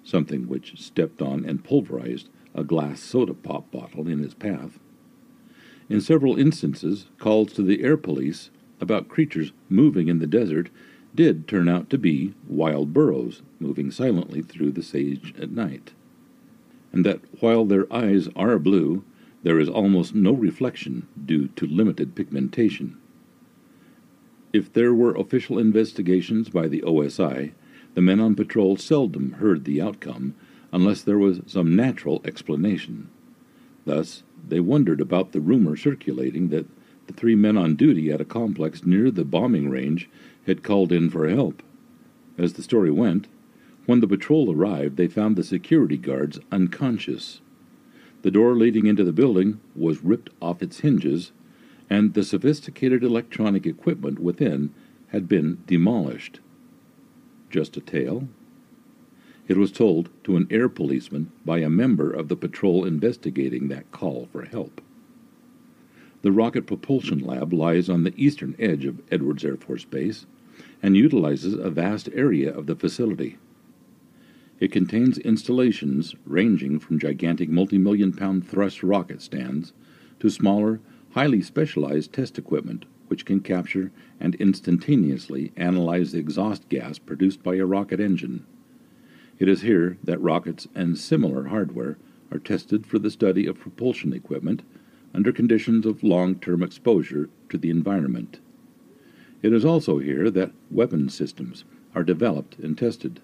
[0.03, 4.79] something which stepped on and pulverized a glass soda pop bottle in his path.
[5.89, 8.49] In several instances, calls to the air police
[8.81, 10.69] about creatures moving in the desert
[11.13, 15.91] did turn out to be wild burros moving silently through the sage at night.
[16.91, 19.03] And that while their eyes are blue,
[19.43, 22.97] there is almost no reflection due to limited pigmentation.
[24.53, 27.51] If there were official investigations by the OSI,
[27.93, 30.35] the men on patrol seldom heard the outcome
[30.73, 33.09] unless there was some natural explanation.
[33.85, 36.65] Thus, they wondered about the rumor circulating that
[37.07, 40.09] the three men on duty at a complex near the bombing range
[40.45, 41.63] had called in for help.
[42.37, 43.27] As the story went,
[43.85, 47.41] when the patrol arrived, they found the security guards unconscious.
[48.21, 51.31] The door leading into the building was ripped off its hinges,
[51.89, 54.73] and the sophisticated electronic equipment within
[55.07, 56.39] had been demolished.
[57.49, 58.29] Just a tale?
[59.47, 63.91] It was told to an air policeman by a member of the patrol investigating that
[63.91, 64.79] call for help.
[66.21, 70.27] The Rocket Propulsion Lab lies on the eastern edge of Edwards Air Force Base
[70.83, 73.37] and utilizes a vast area of the facility.
[74.59, 79.73] It contains installations ranging from gigantic multi million pound thrust rocket stands
[80.19, 80.79] to smaller,
[81.11, 87.55] highly specialized test equipment which can capture and instantaneously analyze the exhaust gas produced by
[87.55, 88.45] a rocket engine.
[89.39, 91.97] It is here that rockets and similar hardware
[92.31, 94.61] are tested for the study of propulsion equipment
[95.13, 98.39] under conditions of long term exposure to the environment.
[99.41, 101.63] It is also here that weapon systems
[101.95, 103.19] are developed and tested.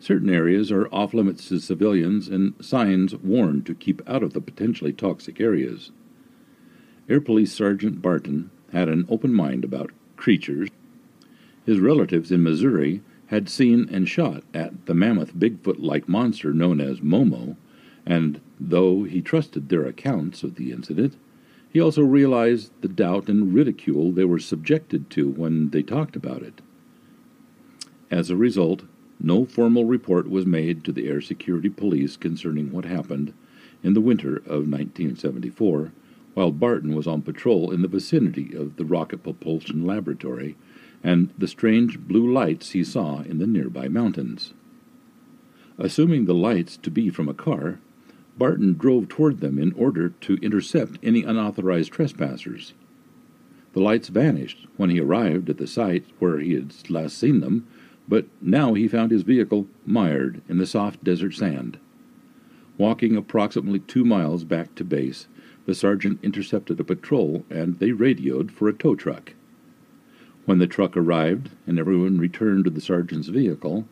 [0.00, 4.40] Certain areas are off limits to civilians and signs warn to keep out of the
[4.40, 5.90] potentially toxic areas.
[7.08, 10.68] Air Police Sergeant Barton had an open mind about creatures.
[11.64, 16.80] His relatives in Missouri had seen and shot at the mammoth Bigfoot like monster known
[16.80, 17.56] as Momo,
[18.06, 21.16] and though he trusted their accounts of the incident,
[21.70, 26.42] he also realized the doubt and ridicule they were subjected to when they talked about
[26.42, 26.60] it.
[28.10, 28.84] As a result,
[29.20, 33.34] no formal report was made to the Air Security Police concerning what happened
[33.82, 35.92] in the winter of 1974
[36.34, 40.56] while Barton was on patrol in the vicinity of the rocket propulsion laboratory
[41.02, 44.54] and the strange blue lights he saw in the nearby mountains.
[45.78, 47.80] Assuming the lights to be from a car,
[48.38, 52.72] Barton drove toward them in order to intercept any unauthorized trespassers.
[53.72, 57.66] The lights vanished when he arrived at the site where he had last seen them,
[58.06, 61.78] but now he found his vehicle mired in the soft desert sand.
[62.78, 65.26] Walking approximately two miles back to base,
[65.66, 69.34] the sergeant intercepted a patrol and they radioed for a tow truck.
[70.46, 73.86] When the truck arrived and everyone returned to the sergeant's vehicle,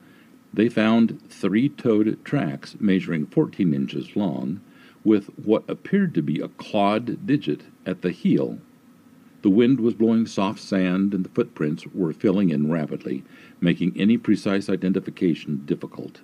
[0.56, 4.60] they found three toed tracks measuring 14 inches long
[5.04, 8.58] with what appeared to be a clawed digit at the heel
[9.46, 13.22] the wind was blowing soft sand, and the footprints were filling in rapidly,
[13.60, 16.20] making any precise identification difficult.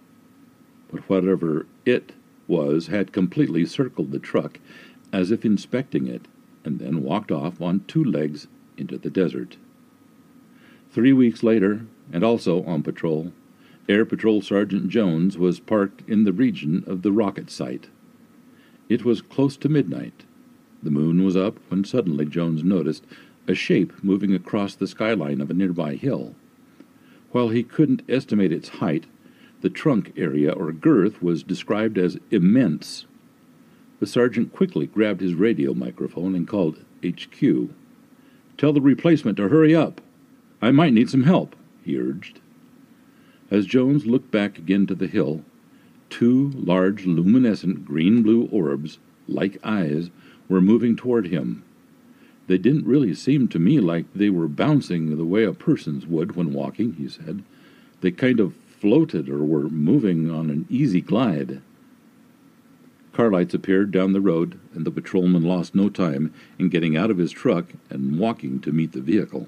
[0.90, 2.14] But whatever it
[2.48, 4.58] was had completely circled the truck
[5.12, 6.26] as if inspecting it,
[6.64, 9.56] and then walked off on two legs into the desert.
[10.90, 13.32] Three weeks later, and also on patrol,
[13.88, 17.88] Air Patrol Sergeant Jones was parked in the region of the rocket site.
[18.88, 20.24] It was close to midnight,
[20.82, 23.04] the moon was up when suddenly Jones noticed
[23.46, 26.34] a shape moving across the skyline of a nearby hill.
[27.30, 29.06] While he couldn't estimate its height,
[29.60, 33.06] the trunk area or girth was described as immense.
[34.00, 37.70] The sergeant quickly grabbed his radio microphone and called HQ.
[38.58, 40.00] Tell the replacement to hurry up.
[40.60, 41.54] I might need some help,
[41.84, 42.40] he urged.
[43.52, 45.44] As Jones looked back again to the hill,
[46.08, 48.98] two large luminescent green blue orbs,
[49.28, 50.08] like eyes,
[50.48, 51.62] were moving toward him.
[52.46, 56.34] They didn't really seem to me like they were bouncing the way a person's would
[56.34, 57.42] when walking, he said.
[58.00, 61.60] They kind of floated or were moving on an easy glide.
[63.12, 67.10] Car lights appeared down the road, and the patrolman lost no time in getting out
[67.10, 69.46] of his truck and walking to meet the vehicle.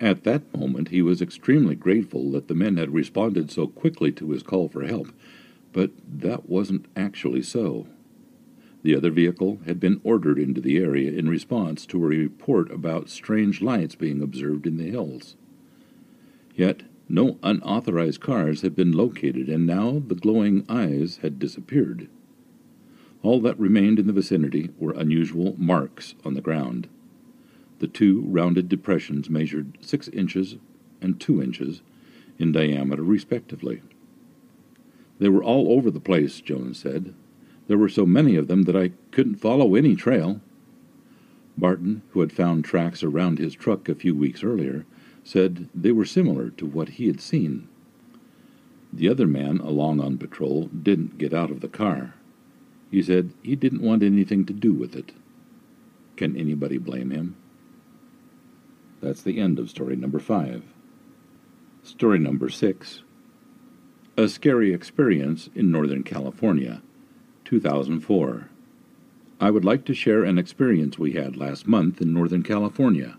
[0.00, 4.30] At that moment, he was extremely grateful that the men had responded so quickly to
[4.30, 5.12] his call for help,
[5.74, 7.86] but that wasn't actually so.
[8.82, 13.10] The other vehicle had been ordered into the area in response to a report about
[13.10, 15.36] strange lights being observed in the hills.
[16.56, 22.08] Yet no unauthorized cars had been located, and now the glowing eyes had disappeared.
[23.22, 26.88] All that remained in the vicinity were unusual marks on the ground.
[27.80, 30.56] The two rounded depressions measured six inches
[31.00, 31.82] and two inches
[32.38, 33.82] in diameter, respectively.
[35.18, 37.14] They were all over the place, Jones said,
[37.70, 40.40] there were so many of them that I couldn't follow any trail.
[41.56, 44.86] Barton, who had found tracks around his truck a few weeks earlier,
[45.22, 47.68] said they were similar to what he had seen.
[48.92, 52.14] The other man along on patrol didn't get out of the car.
[52.90, 55.12] He said he didn't want anything to do with it.
[56.16, 57.36] Can anybody blame him?
[59.00, 60.62] That's the end of story number five.
[61.82, 63.02] Story number six
[64.16, 66.82] A scary experience in Northern California
[67.44, 68.50] 2004.
[69.40, 73.16] I would like to share an experience we had last month in Northern California.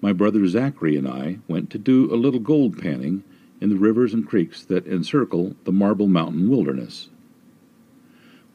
[0.00, 3.22] My brother Zachary and I went to do a little gold panning
[3.60, 7.08] in the rivers and creeks that encircle the Marble Mountain Wilderness.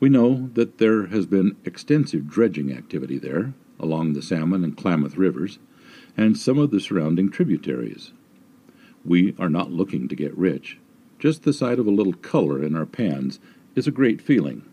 [0.02, 5.16] We know that there has been extensive dredging activity there along the Salmon and Klamath
[5.16, 5.58] rivers
[6.18, 8.12] and some of the surrounding tributaries.
[9.04, 10.78] We are not looking to get rich,
[11.20, 13.40] just the sight of a little color in our pans
[13.76, 14.64] is a great feeling.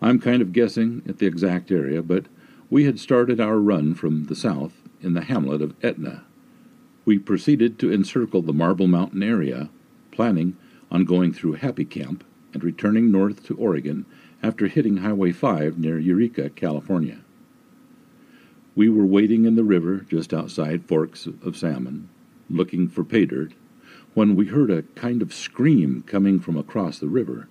[0.00, 2.26] I'm kind of guessing at the exact area, but
[2.70, 6.24] we had started our run from the south in the hamlet of Etna.
[7.04, 9.70] We proceeded to encircle the Marble Mountain area,
[10.10, 10.56] planning
[10.90, 14.06] on going through Happy Camp and returning north to Oregon
[14.42, 17.20] after hitting Highway 5 near Eureka, California.
[18.74, 22.08] We were wading in the river just outside Forks of Salmon,
[22.48, 23.52] looking for pay dirt,
[24.14, 27.48] when we heard a kind of scream coming from across the river.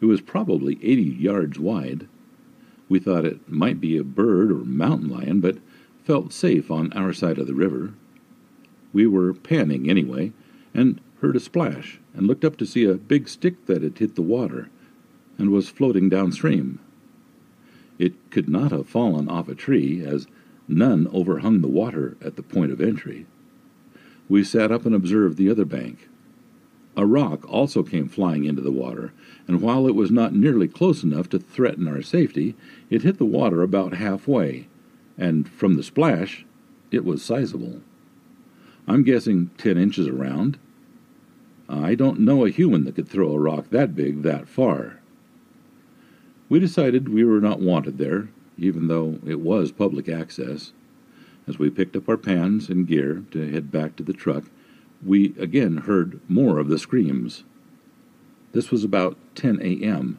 [0.00, 2.06] It was probably 80 yards wide.
[2.88, 5.58] We thought it might be a bird or mountain lion, but
[6.04, 7.94] felt safe on our side of the river.
[8.92, 10.32] We were panning anyway,
[10.72, 14.14] and heard a splash, and looked up to see a big stick that had hit
[14.14, 14.68] the water
[15.38, 16.78] and was floating downstream.
[18.00, 20.26] It could not have fallen off a tree, as
[20.66, 23.26] none overhung the water at the point of entry.
[24.26, 26.08] We sat up and observed the other bank.
[26.96, 29.12] A rock also came flying into the water,
[29.46, 32.54] and while it was not nearly close enough to threaten our safety,
[32.88, 34.66] it hit the water about halfway,
[35.18, 36.46] and from the splash,
[36.90, 37.82] it was sizable.
[38.88, 40.58] I'm guessing ten inches around.
[41.68, 44.99] I don't know a human that could throw a rock that big that far.
[46.50, 50.72] We decided we were not wanted there, even though it was public access.
[51.46, 54.46] As we picked up our pans and gear to head back to the truck,
[55.06, 57.44] we again heard more of the screams.
[58.50, 60.18] This was about 10 a.m.,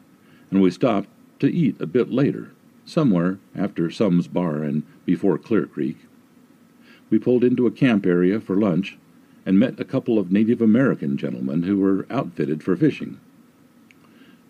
[0.50, 2.52] and we stopped to eat a bit later,
[2.86, 5.98] somewhere after Somes Bar and before Clear Creek.
[7.10, 8.96] We pulled into a camp area for lunch
[9.44, 13.20] and met a couple of Native American gentlemen who were outfitted for fishing.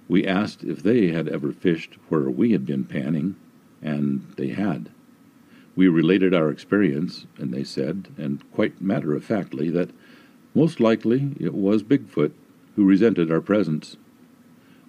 [0.08, 3.36] We asked if they had ever fished where we had been panning,
[3.80, 4.90] and they had.
[5.74, 9.90] We related our experience, and they said, and quite matter of factly, that
[10.54, 12.32] most likely it was Bigfoot
[12.76, 13.96] who resented our presence.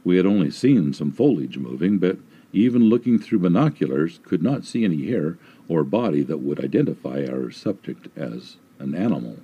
[0.03, 2.17] We had only seen some foliage moving, but
[2.51, 7.49] even looking through binoculars could not see any hair or body that would identify our
[7.49, 9.37] subject as an animal.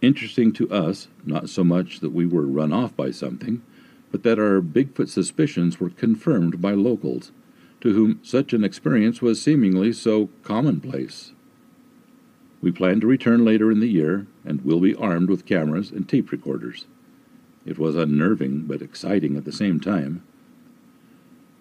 [0.00, 3.62] Interesting to us, not so much that we were run off by something,
[4.10, 7.32] but that our Bigfoot suspicions were confirmed by locals,
[7.80, 11.32] to whom such an experience was seemingly so commonplace.
[12.60, 16.08] We plan to return later in the year and will be armed with cameras and
[16.08, 16.86] tape recorders.
[17.64, 20.22] It was unnerving but exciting at the same time.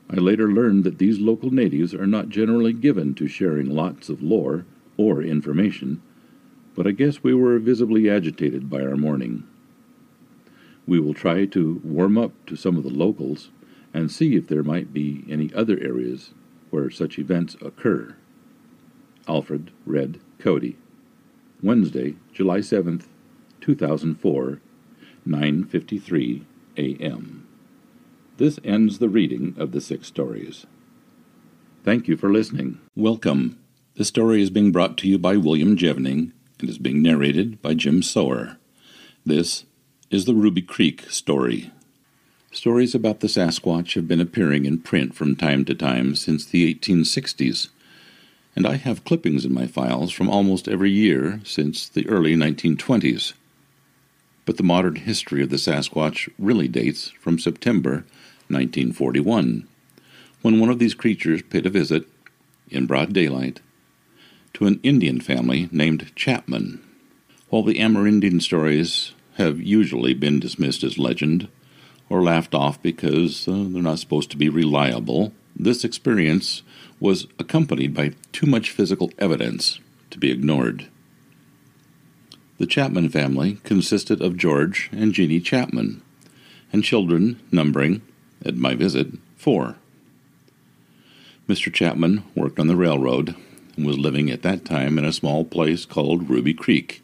[0.09, 4.23] I later learned that these local natives are not generally given to sharing lots of
[4.23, 4.65] lore
[4.97, 6.01] or information,
[6.75, 9.43] but I guess we were visibly agitated by our morning.
[10.89, 13.51] We will try to warm up to some of the locals
[13.93, 16.31] and see if there might be any other areas
[16.71, 18.15] where such events occur.
[19.27, 20.77] Alfred Red Cody.
[21.61, 23.03] Wednesday, July 7th,
[23.61, 24.61] 2004,
[25.27, 26.45] 9:53
[26.75, 27.47] a.m.
[28.37, 30.65] This ends the reading of the six stories.
[31.83, 32.79] Thank you for listening.
[32.95, 33.59] Welcome.
[33.93, 37.75] This story is being brought to you by William Jevning and is being narrated by
[37.75, 38.57] Jim Sower.
[39.23, 39.65] This
[40.09, 41.71] is the Ruby Creek story.
[42.51, 46.73] Stories about the Sasquatch have been appearing in print from time to time since the
[46.73, 47.69] 1860s,
[48.55, 53.33] and I have clippings in my files from almost every year since the early 1920s.
[54.45, 58.03] But the modern history of the Sasquatch really dates from September
[58.47, 59.67] 1941,
[60.41, 62.07] when one of these creatures paid a visit,
[62.71, 63.59] in broad daylight,
[64.55, 66.83] to an Indian family named Chapman.
[67.49, 71.47] While the Amerindian stories have usually been dismissed as legend
[72.09, 75.33] or laughed off because uh, they're not supposed to be reliable.
[75.55, 76.61] This experience
[76.99, 79.79] was accompanied by too much physical evidence
[80.11, 80.89] to be ignored.
[82.57, 86.01] The Chapman family consisted of George and Jeannie Chapman,
[86.73, 88.01] and children numbering,
[88.43, 89.77] at my visit, four.
[91.47, 91.73] Mr.
[91.73, 93.35] Chapman worked on the railroad
[93.77, 97.01] and was living at that time in a small place called Ruby Creek,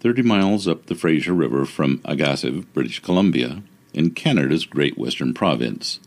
[0.00, 3.62] 30 miles up the Fraser River from Agassiz, British Columbia,
[3.92, 5.98] in Canada's Great Western Province.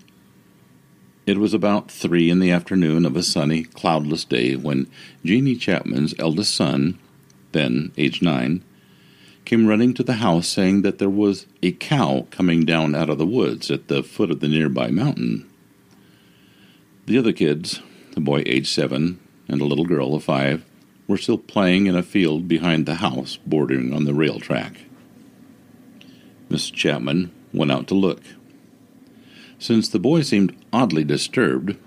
[1.25, 4.89] It was about three in the afternoon of a sunny, cloudless day when
[5.25, 6.99] Jeannie Chapman's eldest son,
[7.51, 8.63] then age nine,
[9.43, 13.17] came running to the house saying that there was a cow coming down out of
[13.17, 15.49] the woods at the foot of the nearby mountain.
[17.07, 17.81] The other kids,
[18.15, 20.63] a boy age seven and a little girl of five,
[21.11, 24.85] were still playing in a field behind the house bordering on the rail track.
[26.49, 28.22] Miss Chapman went out to look.
[29.59, 31.77] Since the boy seemed oddly disturbed,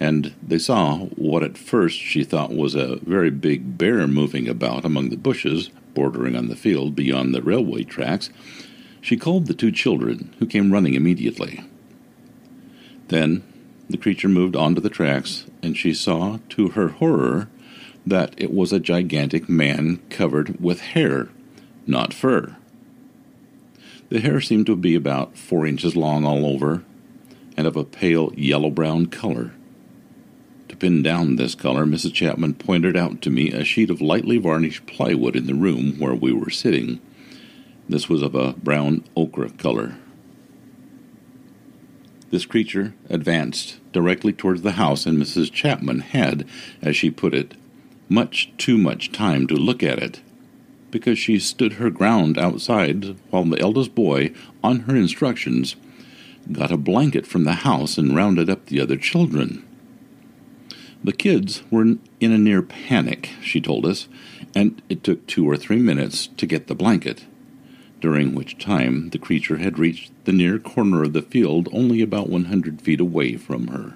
[0.00, 4.86] and they saw what at first she thought was a very big bear moving about
[4.86, 8.30] among the bushes bordering on the field beyond the railway tracks,
[9.02, 11.62] she called the two children, who came running immediately.
[13.08, 13.42] Then
[13.88, 17.48] the creature moved on to the tracks, and she saw, to her horror,
[18.06, 21.28] that it was a gigantic man covered with hair,
[21.86, 22.56] not fur.
[24.08, 26.84] The hair seemed to be about four inches long all over,
[27.56, 29.52] and of a pale yellow brown color.
[30.68, 32.12] To pin down this color, Mrs.
[32.12, 36.14] Chapman pointed out to me a sheet of lightly varnished plywood in the room where
[36.14, 37.00] we were sitting.
[37.88, 39.96] This was of a brown ochre color.
[42.30, 45.52] This creature advanced directly towards the house, and Mrs.
[45.52, 46.46] Chapman had,
[46.82, 47.54] as she put it,
[48.08, 50.20] much too much time to look at it,
[50.90, 55.76] because she stood her ground outside while the eldest boy, on her instructions,
[56.52, 59.64] got a blanket from the house and rounded up the other children.
[61.02, 64.08] The kids were in a near panic, she told us,
[64.54, 67.24] and it took two or three minutes to get the blanket,
[68.00, 72.28] during which time the creature had reached the near corner of the field only about
[72.28, 73.94] 100 feet away from her.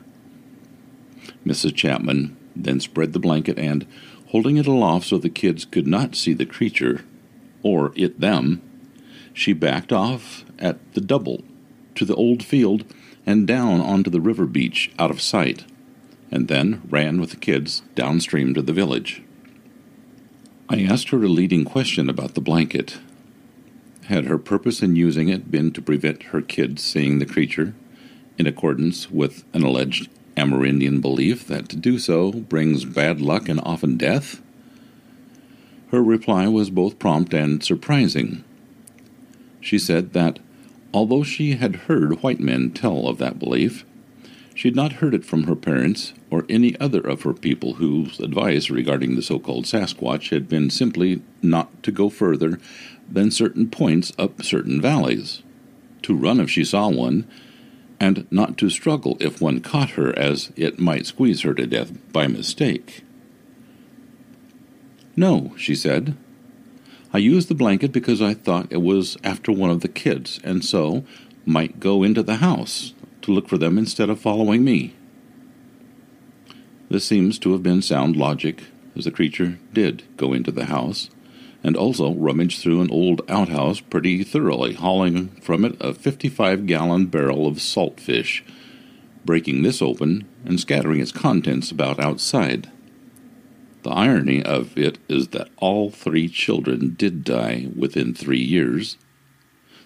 [1.46, 1.74] Mrs.
[1.74, 3.86] Chapman then spread the blanket and,
[4.28, 7.04] holding it aloft so the kids could not see the creature,
[7.62, 8.62] or it them,
[9.32, 11.42] she backed off at the double
[11.94, 12.84] to the old field
[13.26, 15.64] and down onto the river beach out of sight,
[16.30, 19.22] and then ran with the kids downstream to the village.
[20.68, 22.98] I asked her a leading question about the blanket.
[24.04, 27.74] Had her purpose in using it been to prevent her kids seeing the creature,
[28.38, 30.08] in accordance with an alleged
[30.40, 34.40] Amerindian belief that to do so brings bad luck and often death?
[35.90, 38.42] Her reply was both prompt and surprising.
[39.60, 40.38] She said that,
[40.94, 43.84] although she had heard white men tell of that belief,
[44.54, 48.18] she had not heard it from her parents or any other of her people whose
[48.18, 52.58] advice regarding the so called Sasquatch had been simply not to go further
[53.10, 55.42] than certain points up certain valleys,
[56.02, 57.26] to run if she saw one,
[58.00, 61.92] and not to struggle if one caught her, as it might squeeze her to death
[62.12, 63.04] by mistake.
[65.14, 66.16] No, she said.
[67.12, 70.64] I used the blanket because I thought it was after one of the kids, and
[70.64, 71.04] so
[71.44, 74.94] might go into the house to look for them instead of following me.
[76.88, 78.62] This seems to have been sound logic,
[78.96, 81.10] as the creature did go into the house,
[81.62, 87.06] and also rummaged through an old outhouse pretty thoroughly, hauling from it a 55 gallon
[87.06, 88.44] barrel of salt fish,
[89.24, 92.70] breaking this open and scattering its contents about outside.
[93.82, 98.96] The irony of it is that all three children did die within three years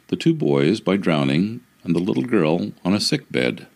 [0.09, 3.67] the two boys by drowning, and the little girl on a sick bed.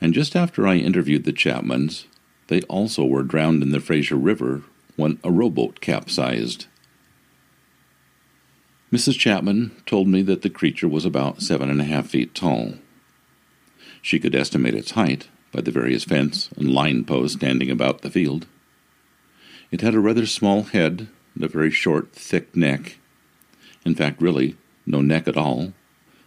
[0.00, 2.04] And just after I interviewed the Chapmans,
[2.48, 4.62] they also were drowned in the Fraser River
[4.96, 6.66] when a rowboat capsized.
[8.92, 9.18] Mrs.
[9.18, 12.74] Chapman told me that the creature was about seven and a half feet tall.
[14.00, 18.10] She could estimate its height by the various fence and line posts standing about the
[18.10, 18.46] field.
[19.72, 22.98] It had a rather small head and a very short, thick neck.
[23.84, 24.56] In fact, really,
[24.86, 25.72] no neck at all,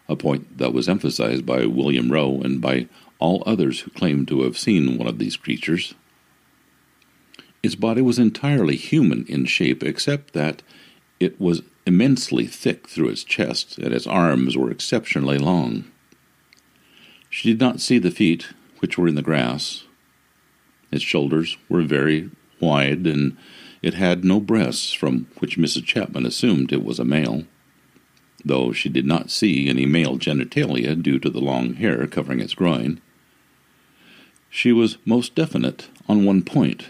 [0.09, 2.87] a point that was emphasized by William Roe and by
[3.19, 5.93] all others who claimed to have seen one of these creatures.
[7.63, 10.61] Its body was entirely human in shape, except that
[11.19, 15.85] it was immensely thick through its chest, and its arms were exceptionally long.
[17.29, 18.47] She did not see the feet,
[18.79, 19.83] which were in the grass.
[20.91, 23.37] Its shoulders were very wide, and
[23.81, 25.85] it had no breasts, from which Mrs.
[25.85, 27.45] Chapman assumed it was a male,
[28.43, 32.53] though she did not see any male genitalia due to the long hair covering its
[32.53, 33.01] groin.
[34.49, 36.85] She was most definite on one point.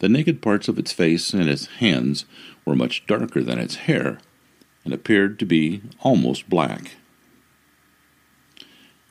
[0.00, 2.24] The naked parts of its face and its hands
[2.64, 4.18] were much darker than its hair,
[4.84, 6.96] and appeared to be almost black.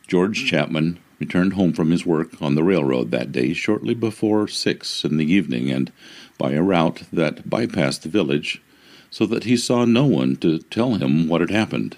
[0.07, 5.03] George Chapman returned home from his work on the railroad that day shortly before six
[5.03, 5.91] in the evening, and
[6.39, 8.59] by a route that bypassed the village,
[9.11, 11.97] so that he saw no one to tell him what had happened.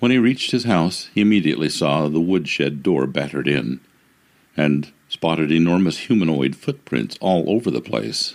[0.00, 3.78] When he reached his house, he immediately saw the woodshed door battered in,
[4.56, 8.34] and spotted enormous humanoid footprints all over the place.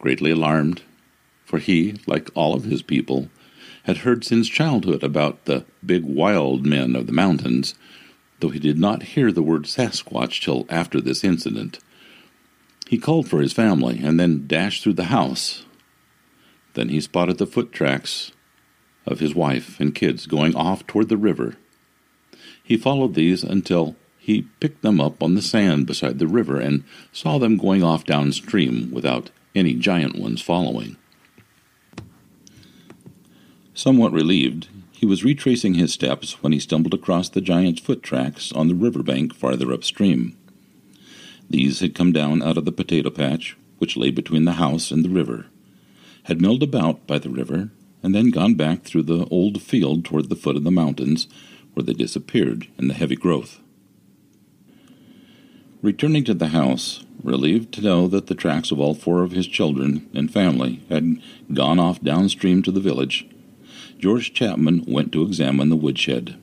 [0.00, 0.82] Greatly alarmed,
[1.44, 3.30] for he, like all of his people,
[3.84, 7.76] had heard since childhood about the big wild men of the mountains,
[8.40, 11.78] though he did not hear the word Sasquatch till after this incident.
[12.88, 15.64] He called for his family and then dashed through the house.
[16.74, 18.32] Then he spotted the foot tracks
[19.06, 21.54] of his wife and kids going off toward the river.
[22.64, 23.94] He followed these until
[24.26, 26.82] he picked them up on the sand beside the river and
[27.12, 30.96] saw them going off downstream without any giant ones following.
[33.72, 38.50] Somewhat relieved, he was retracing his steps when he stumbled across the giant's foot tracks
[38.50, 40.36] on the river bank farther upstream.
[41.48, 45.04] These had come down out of the potato patch, which lay between the house and
[45.04, 45.46] the river,
[46.24, 47.70] had milled about by the river,
[48.02, 51.28] and then gone back through the old field toward the foot of the mountains,
[51.74, 53.60] where they disappeared in the heavy growth.
[55.86, 59.46] Returning to the house, relieved to know that the tracks of all four of his
[59.46, 61.22] children and family had
[61.54, 63.24] gone off downstream to the village,
[63.96, 66.34] George Chapman went to examine the woodshed.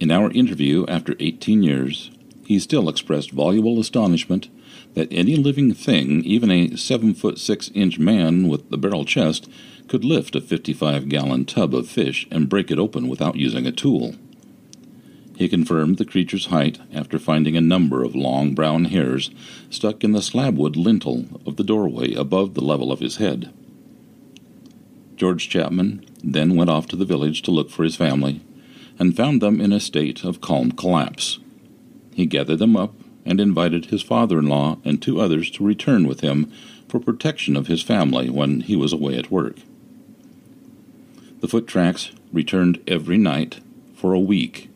[0.00, 2.10] In our interview after 18 years,
[2.44, 4.50] he still expressed voluble astonishment
[4.92, 9.48] that any living thing, even a seven foot six inch man with the barrel chest,
[9.88, 13.72] could lift a 55 gallon tub of fish and break it open without using a
[13.72, 14.14] tool.
[15.40, 19.30] He confirmed the creature's height after finding a number of long brown hairs
[19.70, 23.50] stuck in the slabwood lintel of the doorway above the level of his head.
[25.16, 28.42] George Chapman then went off to the village to look for his family,
[28.98, 31.38] and found them in a state of calm collapse.
[32.12, 32.92] He gathered them up
[33.24, 36.52] and invited his father in law and two others to return with him
[36.86, 39.56] for protection of his family when he was away at work.
[41.40, 43.60] The foot tracks returned every night
[43.94, 44.69] for a week,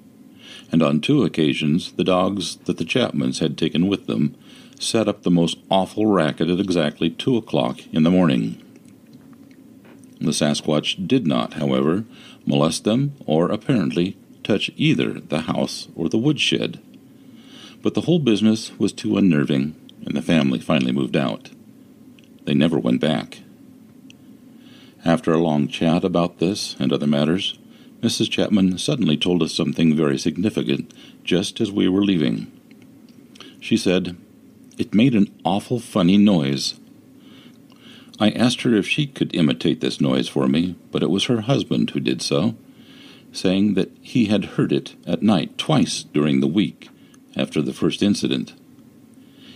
[0.75, 4.35] and on two occasions the dogs that the Chapmans had taken with them
[4.77, 8.61] set up the most awful racket at exactly two o'clock in the morning.
[10.21, 12.05] The Sasquatch did not, however,
[12.45, 16.81] molest them or apparently touch either the house or the woodshed.
[17.81, 21.51] But the whole business was too unnerving, and the family finally moved out.
[22.47, 23.43] They never went back.
[25.05, 27.61] After a long chat about this and other matters,
[28.05, 28.29] Mrs.
[28.29, 30.93] Chapman suddenly told us something very significant
[31.25, 32.53] just as we were leaving.
[33.61, 34.15] She said,
[34.77, 36.75] It made an awful funny noise.
[38.21, 41.41] I asked her if she could imitate this noise for me, but it was her
[41.41, 42.57] husband who did so,
[43.33, 46.91] saying that he had heard it at night twice during the week
[47.35, 48.53] after the first incident.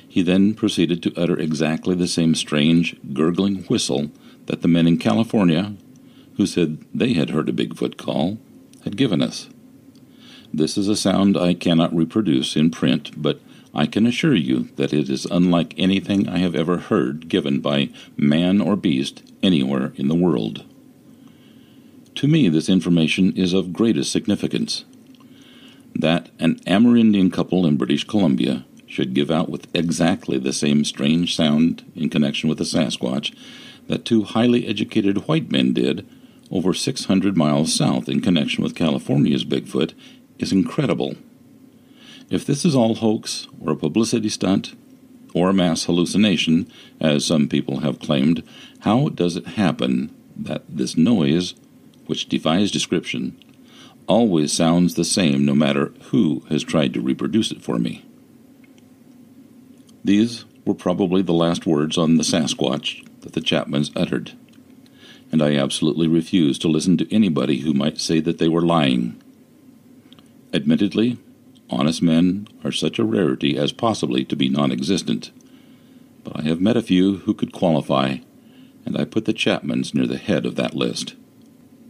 [0.08, 4.10] He then proceeded to utter exactly the same strange, gurgling whistle
[4.46, 5.74] that the men in California,
[6.38, 8.38] who said they had heard a Bigfoot call,
[8.84, 9.50] had given us.
[10.54, 13.40] This is a sound I cannot reproduce in print, but
[13.74, 17.90] I can assure you that it is unlike anything I have ever heard given by
[18.16, 20.64] man or beast anywhere in the world.
[22.14, 24.84] To me, this information is of greatest significance.
[25.94, 31.34] That an Amerindian couple in British Columbia should give out with exactly the same strange
[31.34, 33.36] sound in connection with the Sasquatch
[33.88, 36.06] that two highly educated white men did
[36.50, 39.94] over 600 miles south in connection with California's Bigfoot
[40.38, 41.16] is incredible.
[42.30, 44.74] If this is all hoax or a publicity stunt
[45.34, 46.70] or a mass hallucination,
[47.00, 48.42] as some people have claimed,
[48.80, 51.54] how does it happen that this noise,
[52.06, 53.38] which defies description,
[54.06, 58.04] always sounds the same no matter who has tried to reproduce it for me?
[60.04, 64.32] These were probably the last words on the Sasquatch that the Chapmans uttered,
[65.30, 69.20] and I absolutely refuse to listen to anybody who might say that they were lying.
[70.52, 71.18] Admittedly,
[71.70, 75.30] honest men are such a rarity as possibly to be non existent.
[76.24, 78.18] But I have met a few who could qualify,
[78.84, 81.14] and I put the Chapmans near the head of that list.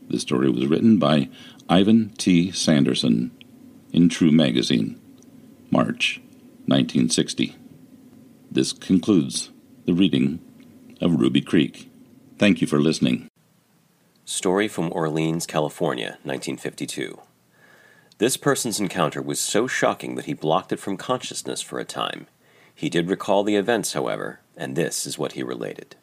[0.08, 1.28] This story was written by
[1.68, 2.50] Ivan T.
[2.50, 3.31] Sanderson
[3.92, 4.99] in True Magazine,
[5.70, 6.20] March
[6.67, 7.55] 1960.
[8.50, 9.50] This concludes
[9.84, 10.41] the reading
[11.00, 11.91] of Ruby Creek.
[12.39, 13.28] Thank you for listening.
[14.25, 17.18] Story from Orleans, California, 1952.
[18.18, 22.28] This person's encounter was so shocking that he blocked it from consciousness for a time.
[22.73, 25.97] He did recall the events, however, and this is what he related.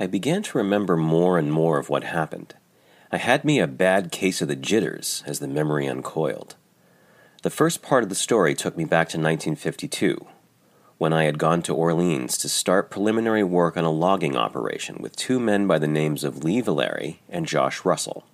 [0.00, 2.54] I began to remember more and more of what happened.
[3.12, 6.56] I had me a bad case of the jitters as the memory uncoiled.
[7.42, 10.26] The first part of the story took me back to 1952,
[10.98, 15.14] when I had gone to Orleans to start preliminary work on a logging operation with
[15.14, 18.24] two men by the names of Lee Valeri and Josh Russell.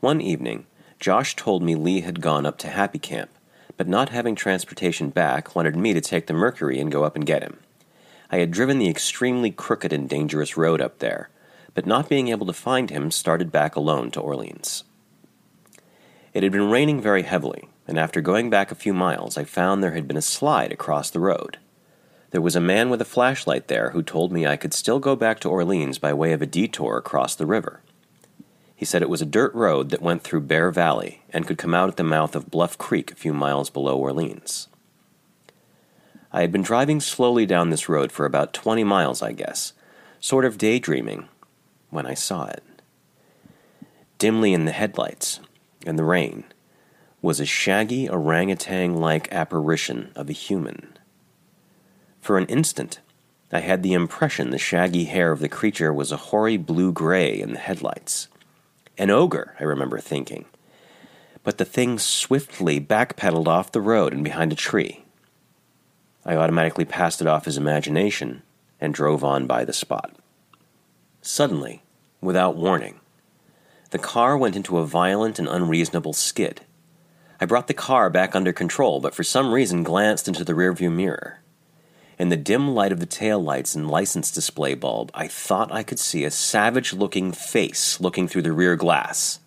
[0.00, 0.66] One evening,
[0.98, 3.30] Josh told me Lee had gone up to Happy Camp,
[3.76, 7.24] but not having transportation back, wanted me to take the Mercury and go up and
[7.24, 7.58] get him.
[8.30, 11.28] I had driven the extremely crooked and dangerous road up there,
[11.74, 14.82] but not being able to find him, started back alone to Orleans.
[16.34, 19.82] It had been raining very heavily, and after going back a few miles, I found
[19.82, 21.58] there had been a slide across the road.
[22.30, 25.16] There was a man with a flashlight there who told me I could still go
[25.16, 27.82] back to Orleans by way of a detour across the river.
[28.74, 31.74] He said it was a dirt road that went through Bear Valley and could come
[31.74, 34.68] out at the mouth of Bluff Creek a few miles below Orleans.
[36.32, 39.74] I had been driving slowly down this road for about 20 miles, I guess,
[40.18, 41.28] sort of daydreaming,
[41.90, 42.64] when I saw it.
[44.18, 45.40] Dimly in the headlights
[45.84, 46.44] and the rain
[47.22, 50.98] was a shaggy orangutan like apparition of a human.
[52.20, 53.00] For an instant,
[53.52, 57.40] I had the impression the shaggy hair of the creature was a hoary blue gray
[57.40, 58.28] in the headlights.
[58.98, 60.46] An ogre, I remember thinking.
[61.44, 65.04] But the thing swiftly backpedaled off the road and behind a tree.
[66.24, 68.42] I automatically passed it off as imagination
[68.80, 70.14] and drove on by the spot.
[71.20, 71.82] Suddenly,
[72.20, 73.00] without warning,
[73.90, 76.62] the car went into a violent and unreasonable skid.
[77.42, 80.92] I brought the car back under control, but for some reason glanced into the rearview
[80.92, 81.40] mirror.
[82.16, 85.82] In the dim light of the tail lights and license display bulb, I thought I
[85.82, 89.40] could see a savage looking face looking through the rear glass.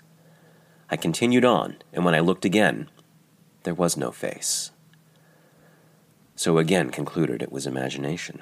[0.92, 2.90] I continued on, and when I looked again,
[3.64, 4.72] there was no face.
[6.36, 8.42] So again concluded it was imagination.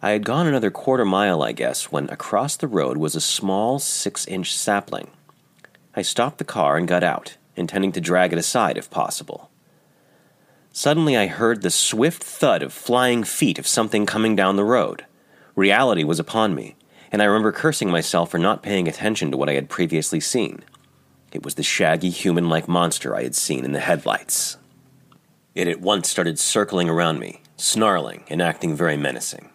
[0.00, 3.80] I had gone another quarter mile, I guess, when across the road was a small
[3.80, 5.10] six inch sapling.
[5.96, 9.50] I stopped the car and got out, intending to drag it aside if possible.
[10.72, 15.04] Suddenly, I heard the swift thud of flying feet of something coming down the road.
[15.54, 16.74] Reality was upon me,
[17.12, 20.64] and I remember cursing myself for not paying attention to what I had previously seen.
[21.30, 24.56] It was the shaggy human like monster I had seen in the headlights.
[25.54, 29.50] It at once started circling around me, snarling and acting very menacing.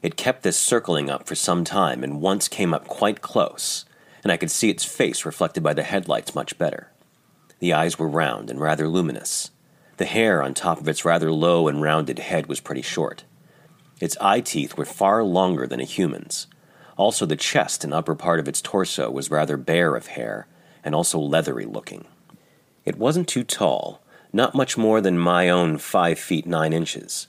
[0.00, 3.84] It kept this circling up for some time and once came up quite close,
[4.22, 6.90] and I could see its face reflected by the headlights much better.
[7.58, 9.50] The eyes were round and rather luminous.
[9.96, 13.24] The hair on top of its rather low and rounded head was pretty short.
[14.00, 16.46] Its eye teeth were far longer than a human's.
[16.96, 20.46] Also, the chest and upper part of its torso was rather bare of hair
[20.82, 22.04] and also leathery looking.
[22.84, 24.00] It wasn't too tall,
[24.32, 27.26] not much more than my own five feet nine inches,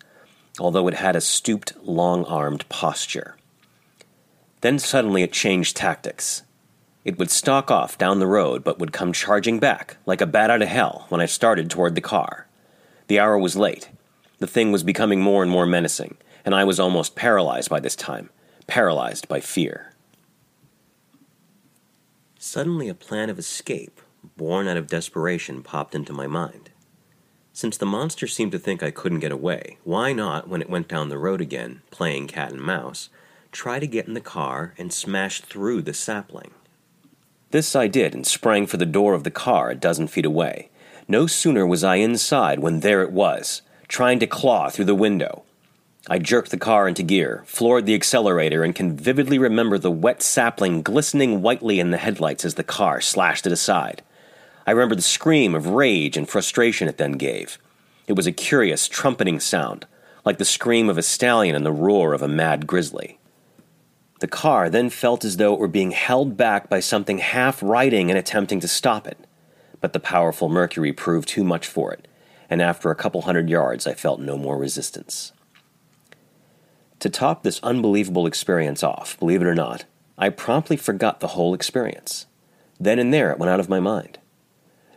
[0.59, 3.37] although it had a stooped, long armed posture.
[4.61, 6.41] Then suddenly it changed tactics.
[7.05, 10.49] It would stalk off down the road, but would come charging back, like a bat
[10.49, 12.47] out of hell, when I started toward the car.
[13.07, 13.89] The hour was late.
[14.39, 17.95] The thing was becoming more and more menacing, and I was almost paralyzed by this
[17.95, 18.31] time,
[18.65, 19.93] paralyzed by fear.
[22.39, 24.01] Suddenly, a plan of escape,
[24.35, 26.71] born out of desperation, popped into my mind.
[27.53, 30.87] Since the monster seemed to think I couldn't get away, why not, when it went
[30.87, 33.09] down the road again, playing cat and mouse,
[33.51, 36.51] try to get in the car and smash through the sapling?
[37.55, 40.67] This I did and sprang for the door of the car a dozen feet away.
[41.07, 45.43] No sooner was I inside when there it was, trying to claw through the window.
[46.09, 50.21] I jerked the car into gear, floored the accelerator, and can vividly remember the wet
[50.21, 54.01] sapling glistening whitely in the headlights as the car slashed it aside.
[54.67, 57.57] I remember the scream of rage and frustration it then gave.
[58.05, 59.87] It was a curious, trumpeting sound,
[60.25, 63.17] like the scream of a stallion and the roar of a mad grizzly.
[64.25, 68.09] The car then felt as though it were being held back by something half riding
[68.09, 69.19] and attempting to stop it.
[69.81, 72.07] But the powerful Mercury proved too much for it,
[72.49, 75.31] and after a couple hundred yards I felt no more resistance.
[77.01, 79.85] To top this unbelievable experience off, believe it or not,
[80.17, 82.25] I promptly forgot the whole experience.
[82.79, 84.17] Then and there it went out of my mind.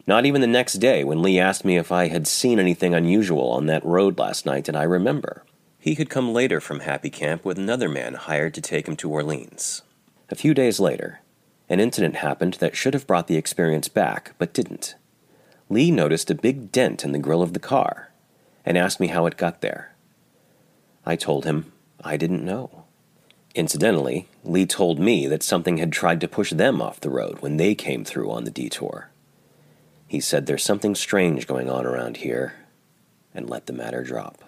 [0.06, 3.50] Not even the next day, when Lee asked me if I had seen anything unusual
[3.50, 5.44] on that road last night, did I remember.
[5.78, 9.10] He had come later from Happy Camp with another man hired to take him to
[9.10, 9.82] Orleans.
[10.28, 11.20] A few days later,
[11.68, 14.96] an incident happened that should have brought the experience back, but didn't.
[15.68, 18.10] Lee noticed a big dent in the grill of the car
[18.64, 19.94] and asked me how it got there.
[21.06, 22.84] I told him I didn't know.
[23.54, 27.56] Incidentally, Lee told me that something had tried to push them off the road when
[27.56, 29.10] they came through on the detour.
[30.06, 32.54] He said there's something strange going on around here,
[33.34, 34.47] and let the matter drop.